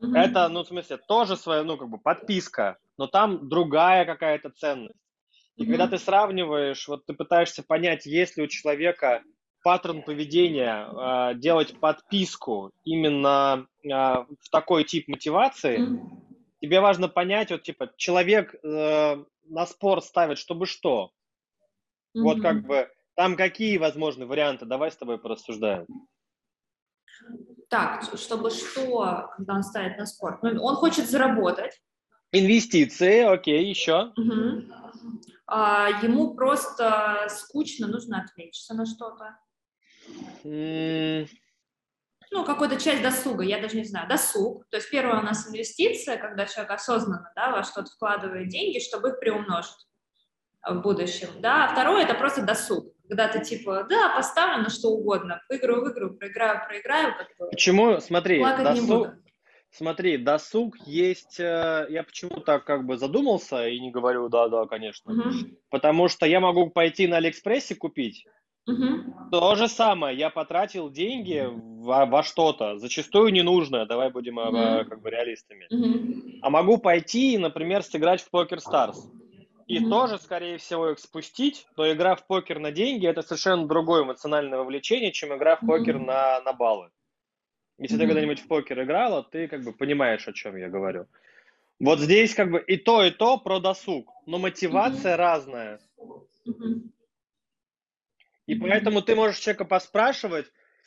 Uh-huh. 0.00 0.16
Это, 0.16 0.48
ну, 0.48 0.62
в 0.62 0.66
смысле, 0.68 0.98
тоже 1.08 1.36
своя, 1.36 1.64
ну, 1.64 1.76
как 1.76 1.88
бы 1.88 1.98
подписка, 1.98 2.78
но 2.96 3.06
там 3.06 3.48
другая 3.48 4.04
какая-то 4.04 4.50
ценность. 4.50 4.94
И 5.56 5.64
uh-huh. 5.64 5.66
когда 5.66 5.88
ты 5.88 5.98
сравниваешь, 5.98 6.86
вот 6.86 7.04
ты 7.06 7.14
пытаешься 7.14 7.62
понять, 7.62 8.06
есть 8.06 8.36
ли 8.36 8.44
у 8.44 8.46
человека 8.46 9.22
паттерн 9.62 10.02
поведения, 10.02 10.88
э, 10.88 11.34
делать 11.34 11.78
подписку 11.78 12.72
именно 12.84 13.66
э, 13.84 13.88
в 13.88 14.50
такой 14.50 14.84
тип 14.84 15.08
мотивации, 15.08 15.78
mm-hmm. 15.78 16.08
тебе 16.60 16.80
важно 16.80 17.08
понять, 17.08 17.50
вот 17.50 17.62
типа 17.62 17.90
человек 17.96 18.54
э, 18.54 19.24
на 19.44 19.66
спор 19.66 20.02
ставит, 20.02 20.38
чтобы 20.38 20.66
что. 20.66 21.10
Mm-hmm. 22.16 22.22
Вот 22.22 22.40
как 22.40 22.66
бы 22.66 22.88
там 23.14 23.36
какие 23.36 23.78
возможны 23.78 24.26
варианты, 24.26 24.64
давай 24.64 24.90
с 24.90 24.96
тобой 24.96 25.18
порассуждаем. 25.18 25.86
Так, 27.68 28.04
чтобы 28.16 28.50
что, 28.50 29.30
когда 29.36 29.54
он 29.54 29.62
ставит 29.62 29.98
на 29.98 30.06
спорт? 30.06 30.42
Ну, 30.42 30.62
он 30.62 30.74
хочет 30.76 31.08
заработать. 31.08 31.80
Инвестиции, 32.32 33.20
окей, 33.22 33.68
еще. 33.68 34.12
Угу. 34.16 34.72
А, 35.46 35.88
ему 36.02 36.34
просто 36.34 37.26
скучно, 37.30 37.86
нужно 37.86 38.22
отвлечься 38.22 38.74
на 38.74 38.84
что-то. 38.86 39.38
Ну, 42.30 42.44
какую-то 42.44 42.78
часть 42.78 43.02
досуга, 43.02 43.42
я 43.42 43.60
даже 43.60 43.76
не 43.76 43.84
знаю, 43.84 44.08
досуг. 44.08 44.66
То 44.70 44.76
есть 44.76 44.90
первое 44.90 45.20
у 45.20 45.22
нас 45.22 45.48
инвестиция, 45.48 46.18
когда 46.18 46.44
человек 46.44 46.72
осознанно 46.72 47.32
да, 47.34 47.50
во 47.52 47.62
что-то 47.64 47.90
вкладывает 47.90 48.48
деньги, 48.48 48.78
чтобы 48.78 49.10
их 49.10 49.20
приумножить 49.20 49.86
в 50.68 50.82
будущем. 50.82 51.28
Да? 51.40 51.64
А 51.64 51.68
второе– 51.68 52.02
это 52.04 52.14
просто 52.14 52.42
досуг. 52.42 52.86
Когда 53.08 53.28
ты 53.28 53.42
типа, 53.42 53.86
да, 53.88 54.14
поставлю 54.14 54.62
на 54.62 54.70
что 54.70 54.88
угодно, 54.88 55.40
выиграю, 55.48 55.82
выиграю, 55.82 56.14
проиграю, 56.14 56.66
проиграю. 56.66 57.14
Как 57.16 57.28
бы, 57.38 57.50
Почему? 57.50 58.00
Смотри, 58.00 58.42
досуг, 58.42 59.08
Смотри, 59.70 60.16
досуг 60.18 60.76
есть. 60.86 61.40
Э, 61.40 61.86
я 61.88 62.02
почему 62.02 62.40
так 62.40 62.64
как 62.64 62.84
бы 62.86 62.96
задумался 62.96 63.66
и 63.68 63.78
не 63.80 63.90
говорю 63.90 64.28
да, 64.28 64.48
да, 64.48 64.66
конечно. 64.66 65.12
Угу. 65.12 65.30
Потому 65.70 66.08
что 66.08 66.26
я 66.26 66.40
могу 66.40 66.70
пойти 66.70 67.06
на 67.06 67.18
Алиэкспрессе 67.18 67.74
купить 67.74 68.26
Угу. 68.68 69.30
То 69.32 69.54
же 69.54 69.66
самое, 69.66 70.16
я 70.16 70.28
потратил 70.28 70.90
деньги 70.90 71.48
во, 71.50 72.04
во 72.04 72.22
что-то, 72.22 72.78
зачастую 72.78 73.32
ненужное, 73.32 73.86
давай 73.86 74.10
будем 74.10 74.36
угу. 74.36 74.88
как 74.88 75.00
бы 75.00 75.10
реалистами. 75.10 75.66
Угу. 75.70 76.38
А 76.42 76.50
могу 76.50 76.76
пойти, 76.76 77.38
например, 77.38 77.82
сыграть 77.82 78.20
в 78.20 78.30
PokerStars. 78.30 79.10
И 79.68 79.80
угу. 79.80 79.90
тоже, 79.90 80.18
скорее 80.18 80.56
всего, 80.56 80.90
их 80.90 80.98
спустить, 80.98 81.66
но 81.76 81.92
игра 81.92 82.16
в 82.16 82.26
покер 82.26 82.58
на 82.58 82.72
деньги– 82.72 83.06
это 83.08 83.20
совершенно 83.20 83.68
другое 83.68 84.02
эмоциональное 84.02 84.58
вовлечение, 84.58 85.12
чем 85.12 85.36
игра 85.36 85.56
в 85.56 85.66
покер 85.66 85.96
угу. 85.96 86.06
на, 86.06 86.40
на 86.40 86.54
баллы. 86.54 86.90
Если 87.76 87.96
угу. 87.96 88.00
ты 88.02 88.06
когда-нибудь 88.08 88.40
в 88.40 88.48
покер 88.48 88.82
играла, 88.82 89.22
ты 89.22 89.46
как 89.46 89.62
бы 89.62 89.74
понимаешь, 89.74 90.26
о 90.26 90.32
чем 90.32 90.56
я 90.56 90.70
говорю. 90.70 91.06
Вот 91.78 92.00
здесь 92.00 92.34
как 92.34 92.50
бы 92.50 92.60
и 92.60 92.78
то, 92.78 93.04
и 93.04 93.10
то 93.10 93.36
про 93.36 93.60
досуг, 93.60 94.10
но 94.24 94.38
мотивация 94.38 95.14
угу. 95.14 95.18
разная. 95.22 95.80
Угу. 95.98 96.90
И 98.46 98.54
поэтому 98.54 99.02
ты 99.02 99.14
можешь 99.14 99.38
человека 99.38 99.66
поспрашивать, 99.66 100.46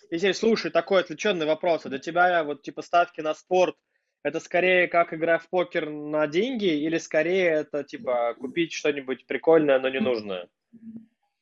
если, 0.09 0.31
слушай, 0.31 0.71
такой 0.71 1.01
отвлеченный 1.01 1.45
вопрос, 1.45 1.85
а 1.85 1.89
для 1.89 1.99
тебя 1.99 2.43
вот 2.43 2.63
типа 2.63 2.81
ставки 2.81 3.21
на 3.21 3.35
спорт, 3.35 3.75
это 4.23 4.39
скорее 4.39 4.87
как 4.87 5.13
игра 5.13 5.37
в 5.37 5.49
покер 5.49 5.89
на 5.89 6.27
деньги 6.27 6.65
или 6.65 6.97
скорее 6.97 7.49
это 7.49 7.83
типа 7.83 8.35
купить 8.39 8.73
что-нибудь 8.73 9.25
прикольное, 9.25 9.79
но 9.79 9.89
ненужное? 9.89 10.47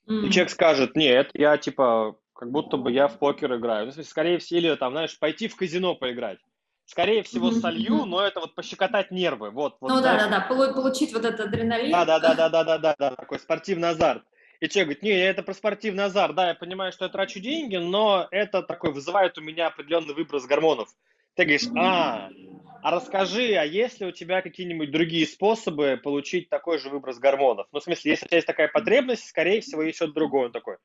Mm. 0.07 0.27
И 0.27 0.31
человек 0.31 0.49
скажет, 0.49 0.95
нет, 0.95 1.29
я 1.33 1.57
типа 1.57 2.17
как 2.33 2.51
будто 2.51 2.77
бы 2.77 2.91
я 2.91 3.09
в 3.09 3.19
покер 3.19 3.53
играю. 3.55 3.91
Ну, 3.93 4.03
скорее 4.03 4.37
всего, 4.37 4.59
или 4.59 4.75
там, 4.75 4.93
знаешь, 4.93 5.19
пойти 5.19 5.49
в 5.49 5.57
казино 5.57 5.95
поиграть. 5.95 6.39
Скорее 6.85 7.21
всего, 7.21 7.51
солью, 7.51 8.05
но 8.05 8.25
это 8.25 8.39
вот 8.39 8.55
пощекотать 8.55 9.11
нервы. 9.11 9.51
Вот, 9.51 9.77
вот, 9.79 9.89
ну 9.89 10.01
да, 10.01 10.17
да, 10.17 10.27
да, 10.27 10.71
получить 10.73 11.13
вот 11.13 11.23
этот 11.23 11.47
адреналин. 11.47 11.91
Да, 11.91 12.05
да, 12.05 12.19
да, 12.19 12.33
да, 12.33 12.49
да, 12.49 12.63
да, 12.63 12.77
да, 12.79 12.95
да, 12.97 13.15
такой 13.15 13.39
спортивный 13.39 13.89
азарт. 13.89 14.23
И 14.59 14.67
человек 14.67 14.87
говорит, 14.87 15.03
не, 15.03 15.11
это 15.11 15.43
про 15.43 15.53
спортивный 15.53 16.05
азарт, 16.05 16.35
да, 16.35 16.47
я 16.49 16.55
понимаю, 16.55 16.91
что 16.91 17.05
я 17.05 17.09
трачу 17.09 17.39
деньги, 17.39 17.75
но 17.75 18.27
это 18.31 18.63
такой 18.63 18.91
вызывает 18.91 19.37
у 19.37 19.41
меня 19.41 19.67
определенный 19.67 20.15
выброс 20.15 20.45
гормонов. 20.45 20.89
Ты 21.39 21.45
говоришь, 21.45 21.69
а, 21.77 22.29
а 22.81 22.91
расскажи, 22.91 23.53
а 23.53 23.63
есть 23.63 24.01
ли 24.01 24.07
у 24.07 24.11
тебя 24.11 24.41
какие-нибудь 24.41 24.91
другие 24.91 25.25
способы 25.25 25.97
получить 26.03 26.49
такой 26.49 26.79
же 26.79 26.89
выброс 26.89 27.17
гормонов? 27.17 27.65
Ну, 27.71 27.79
в 27.79 27.83
смысле, 27.83 28.11
если 28.11 28.25
у 28.25 28.27
тебя 28.27 28.37
есть 28.39 28.47
такая 28.47 28.67
потребность, 28.67 29.25
скорее 29.25 29.61
всего, 29.61 29.81
есть 29.83 29.95
что-то 29.95 30.11
другое. 30.11 30.47
Он 30.47 30.51
такой, 30.51 30.75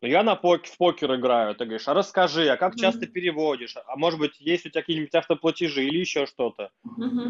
ну, 0.00 0.08
я 0.08 0.24
на 0.24 0.34
пок 0.34 0.66
в 0.66 0.76
покер 0.76 1.14
играю. 1.14 1.54
Ты 1.54 1.66
говоришь, 1.66 1.86
а 1.86 1.94
расскажи, 1.94 2.48
а 2.48 2.56
как 2.56 2.74
часто 2.74 3.06
переводишь? 3.06 3.76
А 3.76 3.96
может 3.96 4.18
быть, 4.18 4.40
есть 4.40 4.66
у 4.66 4.70
тебя 4.70 4.80
какие-нибудь 4.80 5.14
автоплатежи 5.14 5.84
или 5.84 6.00
еще 6.00 6.26
что-то? 6.26 6.72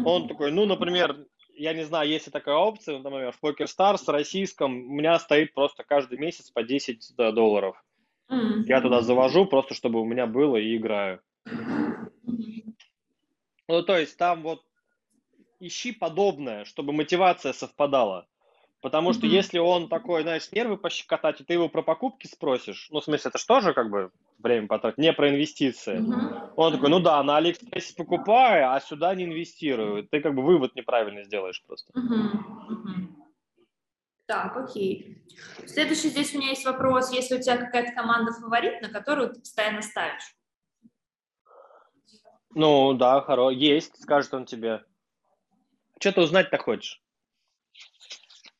Он 0.03 0.27
такой, 0.27 0.51
ну, 0.51 0.65
например, 0.65 1.27
я 1.53 1.73
не 1.73 1.85
знаю, 1.85 2.09
есть 2.09 2.25
ли 2.25 2.31
такая 2.31 2.55
опция, 2.55 2.97
например, 2.97 3.33
в 3.33 3.45
PokerStars 3.45 4.01
российском 4.07 4.73
у 4.73 4.93
меня 4.93 5.19
стоит 5.19 5.53
просто 5.53 5.83
каждый 5.83 6.17
месяц 6.17 6.49
по 6.49 6.63
10 6.63 7.13
долларов. 7.35 7.75
Mm-hmm. 8.31 8.63
Я 8.65 8.81
туда 8.81 9.01
завожу, 9.01 9.45
просто 9.45 9.75
чтобы 9.75 10.01
у 10.01 10.05
меня 10.05 10.25
было 10.25 10.57
и 10.57 10.75
играю. 10.75 11.21
Ну, 13.67 13.83
то 13.83 13.97
есть 13.97 14.17
там 14.17 14.43
вот 14.43 14.61
ищи 15.59 15.91
подобное, 15.91 16.65
чтобы 16.65 16.93
мотивация 16.93 17.53
совпадала. 17.53 18.27
Потому 18.81 19.13
что 19.13 19.25
mm-hmm. 19.25 19.29
если 19.29 19.59
он 19.59 19.87
такой, 19.87 20.23
знаешь, 20.23 20.51
нервы 20.51 20.75
пощекотать, 20.75 21.39
и 21.39 21.45
ты 21.45 21.53
его 21.53 21.69
про 21.69 21.81
покупки 21.81 22.27
спросишь, 22.27 22.89
ну, 22.91 22.99
в 22.99 23.03
смысле, 23.05 23.29
это 23.29 23.37
же 23.37 23.45
тоже 23.45 23.73
как 23.73 23.89
бы 23.89 24.11
время 24.39 24.67
потратить, 24.67 24.97
не 24.97 25.13
про 25.13 25.29
инвестиции. 25.29 26.01
Mm-hmm. 26.01 26.53
Он 26.57 26.73
такой, 26.73 26.89
ну 26.89 26.99
да, 26.99 27.23
на 27.23 27.37
Алиэкспрессе 27.37 27.95
покупаю, 27.95 28.73
а 28.73 28.79
сюда 28.81 29.15
не 29.15 29.23
инвестирую. 29.23 30.05
Ты 30.09 30.19
как 30.19 30.35
бы 30.35 30.43
вывод 30.43 30.75
неправильно 30.75 31.23
сделаешь 31.23 31.63
просто. 31.65 31.93
Mm-hmm. 31.93 33.23
Так, 34.25 34.57
окей. 34.57 35.23
Следующий 35.65 36.09
здесь 36.09 36.35
у 36.35 36.39
меня 36.39 36.49
есть 36.49 36.65
вопрос. 36.65 37.13
Если 37.13 37.37
у 37.37 37.41
тебя 37.41 37.55
какая-то 37.55 37.93
команда 37.93 38.33
фаворит, 38.33 38.81
на 38.81 38.89
которую 38.89 39.29
ты 39.33 39.39
постоянно 39.39 39.81
ставишь? 39.81 40.35
Ну, 42.55 42.93
да, 42.93 43.21
хоро, 43.21 43.49
есть, 43.49 44.01
скажет 44.01 44.33
он 44.33 44.45
тебе. 44.45 44.83
Что 45.99 46.11
ты 46.11 46.21
узнать-то 46.21 46.57
хочешь? 46.57 47.01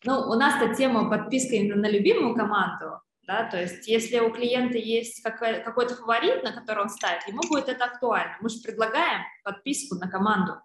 Ну, 0.06 0.20
у 0.30 0.34
нас-то 0.34 0.76
тема 0.76 1.10
подписка 1.10 1.56
именно 1.56 1.82
на 1.82 1.90
любимую 1.90 2.36
команду, 2.36 3.02
да, 3.26 3.50
то 3.50 3.62
есть 3.62 3.88
если 3.88 4.20
у 4.20 4.32
клиента 4.32 4.78
есть 4.78 5.24
какой-то 5.24 5.96
фаворит, 5.96 6.44
на 6.44 6.52
который 6.52 6.84
он 6.84 6.90
ставит, 6.90 7.26
ему 7.28 7.42
будет 7.48 7.70
это 7.70 7.86
актуально. 7.86 8.36
Мы 8.42 8.50
же 8.50 8.60
предлагаем 8.62 9.22
подписку 9.44 9.96
на 9.96 10.10
команду. 10.10 10.60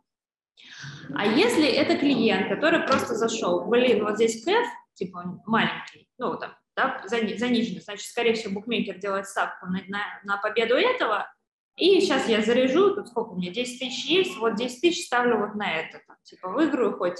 А 1.14 1.24
если 1.24 1.68
это 1.68 1.96
клиент, 1.96 2.48
который 2.48 2.80
просто 2.80 3.14
зашел, 3.14 3.68
блин, 3.68 4.02
вот 4.02 4.16
здесь 4.16 4.44
кэф, 4.44 4.66
типа 4.94 5.40
маленький, 5.46 6.08
ну, 6.18 6.36
там, 6.36 6.56
да, 6.74 7.00
заниженный, 7.06 7.80
значит, 7.80 8.06
скорее 8.06 8.34
всего, 8.34 8.54
букмекер 8.54 8.98
делает 8.98 9.28
ставку 9.28 9.66
на, 9.66 9.82
на, 9.86 10.00
на 10.24 10.36
победу 10.38 10.74
этого, 10.74 11.32
и 11.78 12.00
сейчас 12.00 12.28
я 12.28 12.42
заряжу, 12.42 12.94
тут 12.94 13.08
сколько 13.08 13.30
у 13.30 13.36
меня, 13.36 13.52
10 13.52 13.78
тысяч 13.78 14.04
есть, 14.04 14.36
вот 14.36 14.56
10 14.56 14.80
тысяч 14.80 15.06
ставлю 15.06 15.38
вот 15.38 15.54
на 15.54 15.72
это, 15.72 16.00
там, 16.06 16.16
типа 16.24 16.48
выиграю 16.48 16.96
хоть 16.96 17.18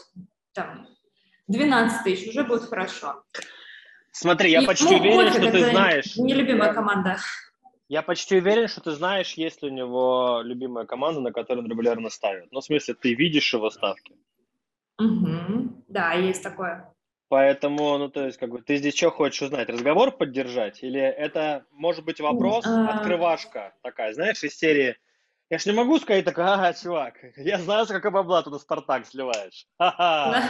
там 0.52 0.86
12 1.46 2.04
тысяч, 2.04 2.28
уже 2.28 2.44
будет 2.44 2.62
хорошо. 2.62 3.22
Смотри, 4.10 4.50
я 4.50 4.62
и, 4.62 4.66
почти 4.66 4.96
ну, 4.96 4.98
уверен, 4.98 5.30
что 5.30 5.50
ты 5.50 5.70
знаешь. 5.70 6.16
Нелюбимая 6.16 6.74
команда. 6.74 7.18
Я 7.88 8.02
почти 8.02 8.36
уверен, 8.36 8.68
что 8.68 8.80
ты 8.80 8.90
знаешь, 8.90 9.34
есть 9.34 9.62
ли 9.62 9.70
у 9.70 9.72
него 9.72 10.42
любимая 10.44 10.84
команда, 10.86 11.20
на 11.20 11.32
которую 11.32 11.64
он 11.64 11.70
регулярно 11.70 12.10
ставит. 12.10 12.50
Ну, 12.50 12.60
в 12.60 12.64
смысле, 12.64 12.94
ты 12.94 13.14
видишь 13.14 13.54
его 13.54 13.70
ставки. 13.70 14.14
Угу. 14.98 15.84
Да, 15.88 16.12
есть 16.14 16.42
такое. 16.42 16.92
Поэтому, 17.28 17.98
ну, 17.98 18.08
то 18.08 18.24
есть, 18.24 18.38
как 18.38 18.50
бы, 18.50 18.62
ты 18.62 18.76
здесь 18.76 18.96
что 18.96 19.10
хочешь 19.10 19.42
узнать? 19.42 19.68
Разговор 19.68 20.10
поддержать? 20.10 20.82
Или 20.82 21.00
это, 21.00 21.66
может 21.72 22.04
быть, 22.04 22.20
вопрос, 22.20 22.64
а... 22.66 22.88
открывашка 22.88 23.74
такая, 23.82 24.14
знаешь, 24.14 24.42
из 24.42 24.56
серии 24.56 24.96
я 25.50 25.58
ж 25.58 25.66
не 25.66 25.72
могу 25.72 25.98
сказать 25.98 26.26
так, 26.26 26.38
ага, 26.38 26.74
чувак, 26.74 27.14
я 27.36 27.58
знаю, 27.58 27.86
сколько 27.86 28.10
бабла 28.10 28.42
туда 28.42 28.58
Спартак 28.58 29.06
сливаешь. 29.06 29.66
Ха-ха. 29.78 30.42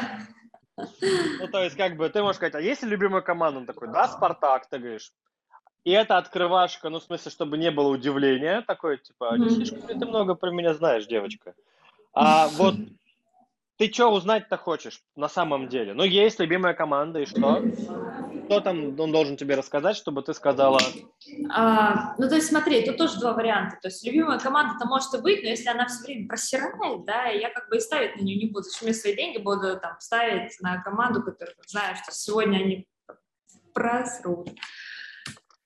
Ну, 0.76 1.48
то 1.48 1.62
есть, 1.62 1.76
как 1.76 1.96
бы, 1.96 2.08
ты 2.08 2.20
можешь 2.20 2.36
сказать, 2.36 2.54
а 2.54 2.60
есть 2.60 2.82
ли 2.82 2.88
любимая 2.88 3.22
команда? 3.22 3.60
Он 3.60 3.66
такой, 3.66 3.88
да, 3.88 4.08
Спартак, 4.08 4.68
ты 4.68 4.78
говоришь. 4.78 5.12
И 5.84 5.92
это 5.92 6.18
открывашка, 6.18 6.88
ну, 6.88 6.98
в 6.98 7.04
смысле, 7.04 7.30
чтобы 7.30 7.58
не 7.58 7.70
было 7.70 7.88
удивления, 7.88 8.62
такое, 8.62 8.96
типа, 8.96 9.36
не 9.38 9.50
слишком 9.50 9.88
ли 9.88 9.98
ты 9.98 10.04
много 10.04 10.34
про 10.34 10.50
меня 10.50 10.74
знаешь, 10.74 11.06
девочка? 11.06 11.54
А 12.12 12.48
вот 12.52 12.74
ты 13.78 13.92
что 13.92 14.08
узнать-то 14.08 14.56
хочешь 14.56 15.00
на 15.14 15.28
самом 15.28 15.68
деле? 15.68 15.94
Ну, 15.94 16.02
есть 16.02 16.40
любимая 16.40 16.74
команда, 16.74 17.20
и 17.20 17.26
что? 17.26 17.62
Что 18.46 18.60
там 18.60 18.98
он 18.98 19.12
должен 19.12 19.36
тебе 19.36 19.54
рассказать, 19.54 19.96
чтобы 19.96 20.22
ты 20.22 20.34
сказала? 20.34 20.80
А, 21.50 22.14
ну, 22.18 22.28
то 22.28 22.34
есть 22.34 22.48
смотри, 22.48 22.84
тут 22.84 22.96
тоже 22.96 23.20
два 23.20 23.34
варианта. 23.34 23.78
То 23.80 23.88
есть 23.88 24.04
любимая 24.04 24.40
команда-то 24.40 24.84
может 24.86 25.14
и 25.14 25.20
быть, 25.20 25.42
но 25.44 25.50
если 25.50 25.68
она 25.68 25.86
все 25.86 26.02
время 26.04 26.26
просирает, 26.26 27.04
да, 27.04 27.26
я 27.26 27.50
как 27.50 27.68
бы 27.68 27.76
и 27.76 27.80
ставить 27.80 28.16
на 28.16 28.22
нее 28.22 28.36
не 28.36 28.50
буду. 28.50 28.64
Зачем 28.64 28.88
я 28.88 28.94
свои 28.94 29.14
деньги 29.14 29.38
буду 29.38 29.78
там 29.78 29.94
ставить 30.00 30.60
на 30.60 30.82
команду, 30.82 31.22
которую 31.22 31.54
знаю, 31.66 31.94
что 32.02 32.12
сегодня 32.12 32.58
они 32.58 32.88
просрут. 33.72 34.50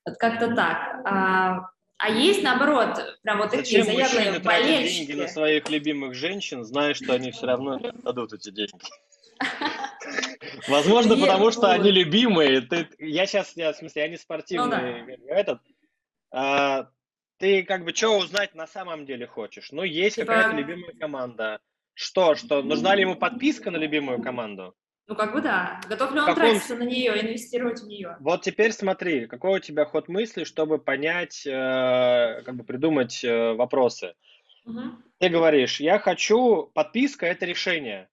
Вот 0.04 0.16
как-то 0.18 0.54
так. 0.54 1.00
А, 1.06 1.70
а 2.04 2.08
есть, 2.08 2.42
наоборот, 2.42 2.98
прям 3.22 3.38
вот 3.38 3.52
такие 3.52 3.84
Зачем 3.84 4.08
заядлые 4.08 4.40
болельщики. 4.40 5.06
деньги 5.06 5.20
на 5.20 5.28
своих 5.28 5.70
любимых 5.70 6.14
женщин, 6.14 6.64
зная, 6.64 6.94
что 6.94 7.14
они 7.14 7.30
все 7.30 7.46
равно 7.46 7.78
дадут 7.78 8.32
эти 8.32 8.50
деньги? 8.50 8.72
Возможно, 10.66 11.16
потому 11.16 11.52
что 11.52 11.70
они 11.70 11.92
любимые. 11.92 12.66
я 12.98 13.26
сейчас, 13.26 13.56
я, 13.56 13.72
в 13.72 13.76
смысле, 13.76 14.02
я 14.02 14.08
не 14.08 14.16
спортивный 14.16 15.16
ну 15.16 15.26
этот. 15.28 15.60
А, 16.32 16.88
ты 17.38 17.62
как 17.62 17.84
бы 17.84 17.94
что 17.94 18.18
узнать 18.18 18.56
на 18.56 18.66
самом 18.66 19.06
деле 19.06 19.28
хочешь? 19.28 19.70
Ну, 19.70 19.84
есть 19.84 20.16
типа 20.16 20.26
какая-то 20.26 20.56
любимая 20.56 20.94
команда. 20.98 21.60
Что, 21.94 22.34
что, 22.34 22.62
нужна 22.62 22.96
ли 22.96 23.02
ему 23.02 23.14
подписка 23.14 23.70
на 23.70 23.76
любимую 23.76 24.20
команду? 24.20 24.74
Ну, 25.12 25.16
как 25.16 25.34
бы 25.34 25.42
да. 25.42 25.78
Готов 25.90 26.14
ли 26.14 26.20
он 26.20 26.24
как 26.24 26.36
тратиться 26.36 26.72
он... 26.72 26.78
на 26.78 26.84
нее, 26.84 27.20
инвестировать 27.20 27.82
в 27.82 27.86
нее? 27.86 28.16
Вот 28.20 28.40
теперь 28.40 28.72
смотри, 28.72 29.26
какой 29.26 29.58
у 29.58 29.60
тебя 29.60 29.84
ход 29.84 30.08
мысли, 30.08 30.44
чтобы 30.44 30.78
понять, 30.78 31.46
э, 31.46 32.40
как 32.46 32.56
бы 32.56 32.64
придумать 32.64 33.22
э, 33.22 33.52
вопросы. 33.52 34.14
Угу. 34.64 34.80
Ты 35.18 35.28
говоришь, 35.28 35.80
я 35.80 35.98
хочу, 35.98 36.70
подписка– 36.72 37.26
это 37.28 37.44
решение. 37.44 38.08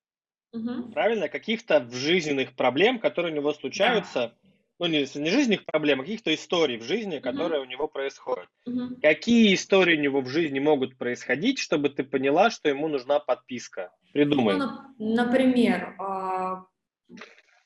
Угу. 0.51 0.91
Правильно? 0.91 1.29
Каких-то 1.29 1.89
жизненных 1.89 2.53
проблем, 2.53 2.99
которые 2.99 3.31
у 3.31 3.35
него 3.35 3.53
случаются, 3.53 4.19
да. 4.19 4.33
ну, 4.79 4.87
не, 4.87 4.99
не 4.99 5.29
жизненных 5.29 5.63
проблем, 5.63 6.01
а 6.01 6.03
каких-то 6.03 6.35
историй 6.35 6.75
в 6.79 6.83
жизни, 6.83 7.19
которые 7.19 7.61
угу. 7.61 7.67
у 7.67 7.71
него 7.71 7.87
происходят. 7.87 8.49
Угу. 8.65 8.97
Какие 9.01 9.55
истории 9.55 9.95
у 9.95 10.01
него 10.01 10.19
в 10.19 10.27
жизни 10.27 10.59
могут 10.59 10.97
происходить, 10.97 11.59
чтобы 11.59 11.87
ты 11.87 12.03
поняла, 12.03 12.49
что 12.49 12.67
ему 12.67 12.89
нужна 12.89 13.19
подписка? 13.19 13.89
Придумай. 14.11 14.57
Ну, 14.57 14.69
например, 14.97 15.95
а, 15.97 16.65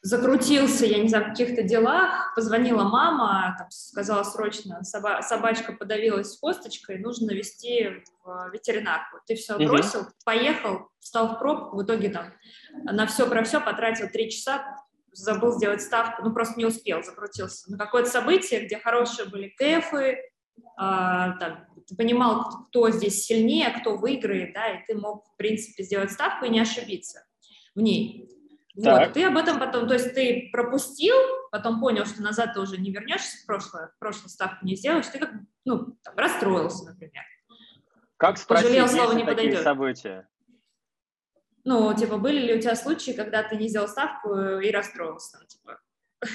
закрутился, 0.04 0.86
я 0.86 1.02
не 1.02 1.08
знаю, 1.08 1.26
в 1.26 1.30
каких-то 1.30 1.64
делах, 1.64 2.36
позвонила 2.36 2.84
мама, 2.84 3.56
там, 3.58 3.72
сказала 3.72 4.24
срочно, 4.24 4.84
соба 4.84 5.22
собачка 5.22 5.72
подавилась 5.72 6.38
косточкой, 6.38 7.00
нужно 7.00 7.32
вести 7.32 8.04
в 8.24 8.50
ветеринарку. 8.52 9.20
Ты 9.26 9.36
все 9.36 9.58
бросил, 9.58 10.02
угу. 10.02 10.10
поехал, 10.26 10.90
встал 11.00 11.36
в 11.36 11.40
пробку, 11.40 11.78
в 11.78 11.84
итоге 11.84 12.10
там 12.10 12.34
на 12.84 13.08
все 13.08 13.30
про 13.30 13.44
все 13.46 13.62
потратил 13.62 14.10
три 14.10 14.30
часа, 14.30 14.78
забыл 15.14 15.54
сделать 15.54 15.82
ставку, 15.82 16.22
ну 16.22 16.34
просто 16.34 16.60
не 16.60 16.66
успел, 16.66 17.02
закрутился. 17.02 17.72
На 17.72 17.78
какое-то 17.78 18.10
событие, 18.10 18.66
где 18.66 18.78
хорошие 18.78 19.30
были 19.30 19.48
кэфы, 19.58 20.18
а, 20.76 21.38
там, 21.38 21.66
ты 21.88 21.96
понимал, 21.96 22.66
кто 22.68 22.90
здесь 22.90 23.24
сильнее, 23.24 23.70
кто 23.70 23.96
выиграет, 23.96 24.54
да, 24.54 24.68
и 24.68 24.86
ты 24.86 24.98
мог, 24.98 25.26
в 25.34 25.38
принципе, 25.38 25.84
сделать 25.84 26.12
ставку 26.12 26.44
и 26.44 26.50
не 26.50 26.60
ошибиться 26.60 27.26
в 27.74 27.80
ней. 27.80 28.30
Вот, 28.76 29.14
ты 29.14 29.24
об 29.26 29.38
этом 29.38 29.60
потом, 29.60 29.88
то 29.88 29.94
есть 29.94 30.16
ты 30.16 30.50
пропустил, 30.52 31.16
потом 31.52 31.80
понял, 31.80 32.06
что 32.06 32.24
назад 32.24 32.54
ты 32.54 32.60
уже 32.60 32.78
не 32.78 32.92
вернешься 32.92 33.38
в 33.38 33.46
прошлое, 33.46 33.92
в 33.96 34.00
прошлую 34.00 34.30
ставку 34.30 34.66
не 34.66 34.76
сделаешь, 34.76 35.06
ты 35.08 35.20
как, 35.20 35.32
ну, 35.64 35.96
там, 36.04 36.16
расстроился, 36.18 36.86
например. 36.86 37.24
Как 38.18 38.38
спросить, 38.38 38.70
Пожалел, 38.70 38.88
слово 38.88 39.12
не 39.14 39.26
такие 39.26 39.36
подойдет. 39.36 39.64
события? 39.64 40.28
Ну, 41.66 41.94
типа, 41.94 42.18
были 42.18 42.40
ли 42.40 42.56
у 42.56 42.60
тебя 42.60 42.76
случаи, 42.76 43.12
когда 43.12 43.44
ты 43.44 43.58
не 43.58 43.68
сделал 43.68 43.88
ставку 43.88 44.36
и 44.36 44.72
расстроился, 44.72 45.38
там, 45.38 45.48
типа? 45.48 45.80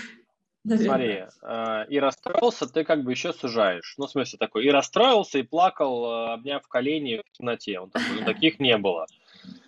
Смотри, 0.65 1.25
э, 1.43 1.87
и 1.89 1.99
расстроился, 1.99 2.67
ты 2.67 2.85
как 2.85 3.03
бы 3.03 3.13
еще 3.13 3.33
сужаешь. 3.33 3.95
Ну, 3.97 4.07
в 4.07 4.11
смысле 4.11 4.39
такой, 4.39 4.65
и 4.65 4.71
расстроился, 4.71 5.39
и 5.39 5.43
плакал, 5.43 6.05
э, 6.05 6.33
обняв 6.35 6.67
колени 6.69 7.23
в 7.27 7.33
темноте. 7.37 7.81
Он 7.81 7.91
такой, 7.91 8.21
ну, 8.21 8.25
таких 8.25 8.61
не 8.61 8.77
было. 8.77 9.07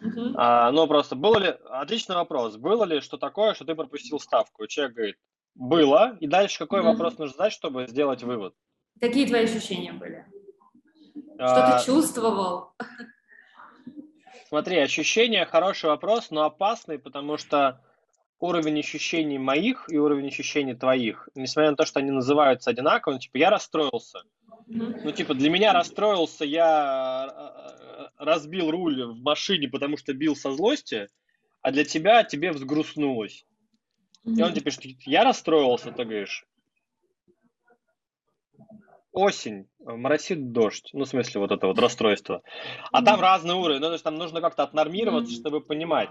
Uh-huh. 0.03 0.33
А, 0.37 0.71
ну, 0.73 0.87
просто 0.87 1.15
было 1.15 1.39
ли... 1.39 1.55
Отличный 1.71 2.17
вопрос. 2.17 2.57
Было 2.57 2.85
ли 2.85 3.01
что 3.01 3.19
такое, 3.19 3.55
что 3.55 3.65
ты 3.65 3.75
пропустил 3.75 4.19
ставку? 4.19 4.67
Человек 4.67 4.97
говорит, 4.97 5.17
было. 5.55 6.17
И 6.21 6.27
дальше 6.27 6.59
какой 6.59 6.81
uh-huh. 6.81 6.93
вопрос 6.93 7.19
нужно 7.19 7.37
задать, 7.37 7.53
чтобы 7.53 7.87
сделать 7.87 8.23
вывод? 8.23 8.55
Какие 9.01 9.27
твои 9.27 9.45
ощущения 9.45 9.93
были? 9.93 10.27
Что 11.35 11.67
а... 11.67 11.79
ты 11.79 11.87
чувствовал? 11.87 12.73
Смотри, 14.49 14.79
ощущения 14.79 15.45
хороший 15.47 15.87
вопрос, 15.87 16.31
но 16.31 16.43
опасный, 16.43 16.99
потому 16.99 17.37
что 17.37 17.81
уровень 18.41 18.81
ощущений 18.81 19.39
моих 19.39 19.85
и 19.89 19.97
уровень 19.97 20.29
ощущений 20.29 20.75
твоих, 20.75 21.29
несмотря 21.35 21.71
на 21.71 21.77
то, 21.77 21.85
что 21.85 22.01
они 22.01 22.11
называются 22.11 22.71
одинаково, 22.71 23.19
типа 23.19 23.37
я 23.37 23.51
расстроился. 23.51 24.23
Ну, 24.67 25.13
типа, 25.13 25.35
для 25.35 25.51
меня 25.51 25.73
расстроился, 25.73 26.45
я 26.45 27.29
э, 27.29 27.80
э, 27.80 27.80
разбил 28.21 28.71
руль 28.71 29.03
в 29.03 29.23
машине, 29.23 29.69
потому 29.69 29.97
что 29.97 30.13
бил 30.13 30.37
со 30.37 30.53
злости, 30.53 31.09
а 31.63 31.73
для 31.73 31.85
тебя 31.85 32.23
тебе 32.23 32.53
взгрустнулось. 32.53 33.47
И 34.25 34.43
он 34.43 34.53
тебе 34.53 34.63
пишет, 34.63 34.85
я 35.07 35.25
расстроился, 35.25 35.93
ты 35.93 36.05
говоришь, 36.05 36.47
осень, 39.13 39.67
моросит 39.79 40.53
дождь, 40.53 40.91
ну, 40.93 41.05
в 41.05 41.09
смысле, 41.09 41.41
вот 41.41 41.51
это 41.51 41.67
вот 41.67 41.79
расстройство. 41.79 42.43
А 42.93 43.03
там 43.03 43.21
разные 43.21 43.57
уровни, 43.57 43.81
ну, 43.81 43.87
то 43.87 43.93
есть 43.93 44.05
там 44.05 44.17
нужно 44.17 44.41
как-то 44.41 44.63
отнормироваться, 44.63 45.35
чтобы 45.35 45.61
понимать. 45.63 46.11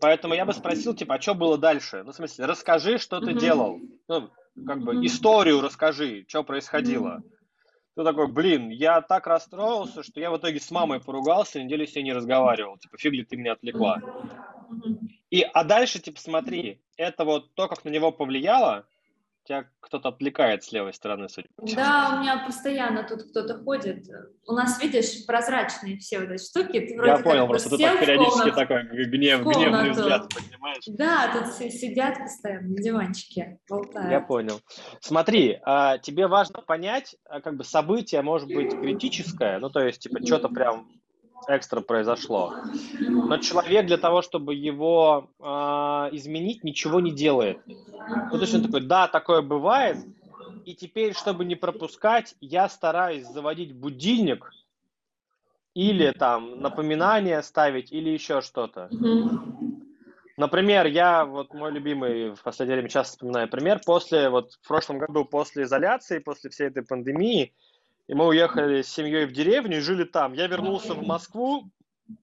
Поэтому 0.00 0.34
я 0.34 0.46
бы 0.46 0.52
спросил, 0.52 0.94
типа, 0.94 1.16
а 1.16 1.20
что 1.20 1.34
было 1.34 1.58
дальше? 1.58 2.02
Ну, 2.04 2.12
в 2.12 2.14
смысле, 2.14 2.46
расскажи, 2.46 2.98
что 2.98 3.20
ты 3.20 3.34
делал. 3.34 3.80
Ну, 4.06 4.30
как 4.66 4.80
бы 4.82 5.04
историю 5.04 5.60
расскажи, 5.60 6.24
что 6.28 6.44
происходило. 6.44 7.22
Ты 7.98 8.04
такой, 8.04 8.28
блин, 8.28 8.68
я 8.68 9.00
так 9.00 9.26
расстроился, 9.26 10.04
что 10.04 10.20
я 10.20 10.30
в 10.30 10.36
итоге 10.38 10.60
с 10.60 10.70
мамой 10.70 11.00
поругался, 11.00 11.60
неделю 11.60 11.84
с 11.84 11.96
ней 11.96 12.04
не 12.04 12.12
разговаривал. 12.12 12.76
Типа, 12.78 12.96
фиг 12.96 13.12
ли 13.12 13.24
ты 13.24 13.36
меня 13.36 13.54
отвлекла. 13.54 14.00
И, 15.30 15.42
а 15.42 15.64
дальше, 15.64 15.98
типа, 15.98 16.20
смотри, 16.20 16.80
это 16.96 17.24
вот 17.24 17.52
то, 17.54 17.66
как 17.66 17.84
на 17.84 17.88
него 17.88 18.12
повлияло, 18.12 18.86
тебя 19.48 19.64
кто-то 19.80 20.10
отвлекает 20.10 20.62
с 20.62 20.72
левой 20.72 20.92
стороны, 20.92 21.28
судя 21.28 21.48
по 21.56 21.66
всему. 21.66 21.80
Да, 21.80 22.14
у 22.14 22.20
меня 22.20 22.44
постоянно 22.44 23.02
тут 23.02 23.30
кто-то 23.30 23.58
ходит. 23.64 24.06
У 24.46 24.52
нас, 24.52 24.80
видишь, 24.80 25.24
прозрачные 25.26 25.98
все 25.98 26.20
вот 26.20 26.30
эти 26.30 26.44
штуки. 26.44 26.80
Ты 26.80 26.94
Я 26.94 27.18
понял, 27.18 27.48
просто 27.48 27.70
ты 27.70 27.78
так 27.78 28.00
периодически 28.00 28.50
такой 28.50 28.84
гнев, 29.06 29.42
гневный 29.42 29.90
взгляд 29.90 30.28
поднимаешь. 30.32 30.84
Да, 30.86 31.32
тут 31.32 31.54
все 31.54 31.70
сидят 31.70 32.18
постоянно 32.18 32.68
на 32.68 32.82
диванчике, 32.82 33.58
болтают. 33.68 34.10
Я 34.10 34.20
понял. 34.20 34.60
Смотри, 35.00 35.58
а, 35.62 35.98
тебе 35.98 36.26
важно 36.26 36.60
понять, 36.60 37.16
а, 37.24 37.40
как 37.40 37.56
бы 37.56 37.64
событие 37.64 38.20
может 38.22 38.48
быть 38.48 38.72
критическое, 38.72 39.58
ну, 39.58 39.70
то 39.70 39.80
есть, 39.80 40.00
типа, 40.00 40.24
что-то 40.24 40.48
прям 40.48 40.88
экстра 41.46 41.80
произошло. 41.80 42.54
Но 43.00 43.38
человек 43.38 43.86
для 43.86 43.98
того, 43.98 44.22
чтобы 44.22 44.54
его 44.54 45.30
э, 45.38 45.44
изменить, 46.12 46.64
ничего 46.64 47.00
не 47.00 47.12
делает. 47.12 47.60
Ну, 47.66 48.30
то 48.30 48.40
есть 48.40 48.54
он 48.54 48.62
такой, 48.62 48.82
да, 48.82 49.08
такое 49.08 49.42
бывает. 49.42 49.98
И 50.64 50.74
теперь, 50.74 51.14
чтобы 51.14 51.44
не 51.44 51.54
пропускать, 51.54 52.34
я 52.40 52.68
стараюсь 52.68 53.26
заводить 53.26 53.74
будильник 53.74 54.50
или 55.74 56.10
там 56.10 56.60
напоминание 56.60 57.42
ставить, 57.42 57.92
или 57.92 58.10
еще 58.10 58.40
что-то. 58.40 58.90
Например, 60.36 60.86
я, 60.86 61.24
вот 61.24 61.52
мой 61.52 61.72
любимый, 61.72 62.34
в 62.34 62.42
последнее 62.42 62.76
время 62.76 62.88
часто 62.88 63.12
вспоминаю 63.12 63.48
пример, 63.48 63.80
после, 63.84 64.28
вот 64.28 64.52
в 64.52 64.68
прошлом 64.68 64.98
году, 64.98 65.24
после 65.24 65.64
изоляции, 65.64 66.20
после 66.20 66.50
всей 66.50 66.68
этой 66.68 66.84
пандемии, 66.84 67.54
и 68.08 68.14
мы 68.14 68.26
уехали 68.26 68.82
с 68.82 68.88
семьей 68.88 69.26
в 69.26 69.32
деревню 69.32 69.76
и 69.76 69.80
жили 69.80 70.04
там. 70.04 70.32
Я 70.32 70.46
вернулся 70.46 70.94
в 70.94 71.06
Москву 71.06 71.70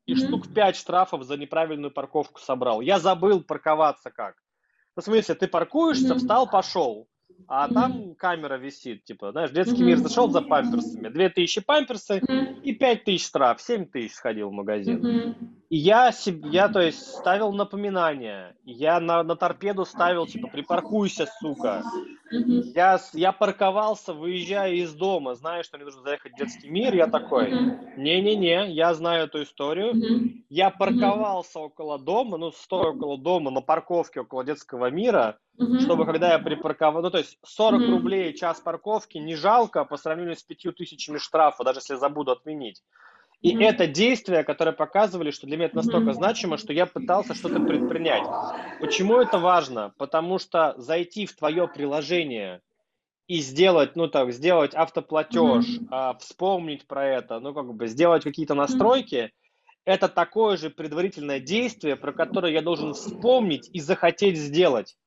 и 0.08 0.16
штук 0.16 0.52
пять 0.52 0.76
штрафов 0.76 1.24
за 1.24 1.38
неправильную 1.38 1.92
парковку 1.92 2.42
собрал. 2.42 2.82
Я 2.82 3.00
забыл 3.00 3.44
парковаться 3.44 4.10
как. 4.10 4.36
Ну, 4.96 5.02
в 5.02 5.06
смысле, 5.06 5.36
ты 5.36 5.48
паркуешься, 5.48 6.16
встал, 6.16 6.50
пошел. 6.50 7.08
А 7.48 7.72
там 7.72 8.16
камера 8.16 8.58
висит, 8.58 9.04
типа, 9.04 9.32
знаешь, 9.32 9.52
детский 9.52 9.84
мир 9.84 9.98
зашел 9.98 10.30
за 10.30 10.42
памперсами, 10.42 11.10
две 11.10 11.30
тысячи 11.30 11.62
памперсы 11.62 12.22
и 12.64 12.74
пять 12.74 13.04
тысяч 13.04 13.28
штраф, 13.28 13.62
семь 13.62 13.86
тысяч 13.86 14.14
сходил 14.14 14.50
в 14.50 14.54
магазин. 14.54 15.36
И 15.70 15.78
я, 15.78 16.12
я, 16.26 16.70
то 16.70 16.80
есть, 16.80 17.02
ставил 17.02 17.52
напоминания. 17.52 18.56
Я 18.64 19.00
на, 19.00 19.24
на 19.24 19.36
торпеду 19.36 19.86
ставил, 19.86 20.28
типа, 20.28 20.48
припаркуйся, 20.48 21.28
сука. 21.40 21.84
Я, 22.32 23.00
я 23.14 23.32
парковался, 23.32 24.14
выезжая 24.14 24.74
из 24.74 24.94
дома, 24.94 25.36
зная, 25.36 25.64
что 25.64 25.78
мне 25.78 25.86
нужно 25.86 26.02
заехать 26.02 26.34
в 26.34 26.38
детский 26.38 26.70
мир. 26.70 26.96
Я 26.96 27.08
такой, 27.08 27.52
не-не-не, 27.98 28.72
я 28.72 28.94
знаю 28.94 29.26
эту 29.26 29.44
историю. 29.44 29.94
Я 30.56 30.70
парковался 30.70 31.60
около 31.60 32.00
дома, 32.00 32.38
ну, 32.38 32.50
стоя 32.50 32.92
около 32.92 33.18
дома, 33.18 33.52
на 33.52 33.60
парковке 33.60 34.22
около 34.22 34.46
детского 34.46 34.90
мира, 34.90 35.38
чтобы, 35.82 36.06
когда 36.06 36.32
я 36.32 36.40
припарковал, 36.40 37.02
ну, 37.02 37.12
то 37.12 37.18
есть, 37.18 37.38
40 37.44 37.90
рублей 37.90 38.34
час 38.34 38.62
парковки 38.62 39.18
не 39.18 39.36
жалко 39.36 39.84
по 39.84 39.98
сравнению 39.98 40.38
с 40.38 40.44
5 40.44 40.78
тысячами 40.78 41.18
штрафа, 41.18 41.66
даже 41.66 41.80
если 41.80 41.96
забуду 41.96 42.32
отменить. 42.32 42.82
И 43.42 43.54
mm-hmm. 43.54 43.66
это 43.66 43.88
действия, 43.88 44.44
которые 44.46 44.74
показывали, 44.74 45.32
что 45.32 45.46
для 45.46 45.58
меня 45.58 45.66
это 45.66 45.76
настолько 45.76 46.12
mm-hmm. 46.12 46.14
значимо, 46.14 46.58
что 46.58 46.72
я 46.72 46.86
пытался 46.86 47.34
что-то 47.36 47.60
предпринять. 47.60 48.24
Почему 48.80 49.18
это 49.18 49.40
важно? 49.40 49.94
Потому 49.98 50.40
что 50.40 50.74
зайти 50.78 51.26
в 51.26 51.36
твое 51.36 51.68
приложение 51.68 52.62
и 53.28 53.40
сделать, 53.42 53.98
ну 53.98 54.08
так, 54.08 54.32
сделать 54.32 54.74
автоплатеж, 54.74 55.66
mm-hmm. 55.66 55.88
а, 55.92 56.14
вспомнить 56.14 56.88
про 56.88 57.06
это, 57.06 57.42
ну 57.42 57.54
как 57.54 57.74
бы 57.74 57.88
сделать 57.88 58.24
какие-то 58.24 58.54
настройки, 58.54 59.16
mm-hmm. 59.16 59.45
Это 59.86 60.10
такое 60.10 60.58
же 60.58 60.70
предварительное 60.70 61.40
действие, 61.40 61.96
про 61.96 62.12
которое 62.12 62.52
я 62.52 62.62
должен 62.62 62.94
вспомнить 62.94 63.70
и 63.72 63.80
захотеть 63.80 64.38
сделать. 64.38 64.98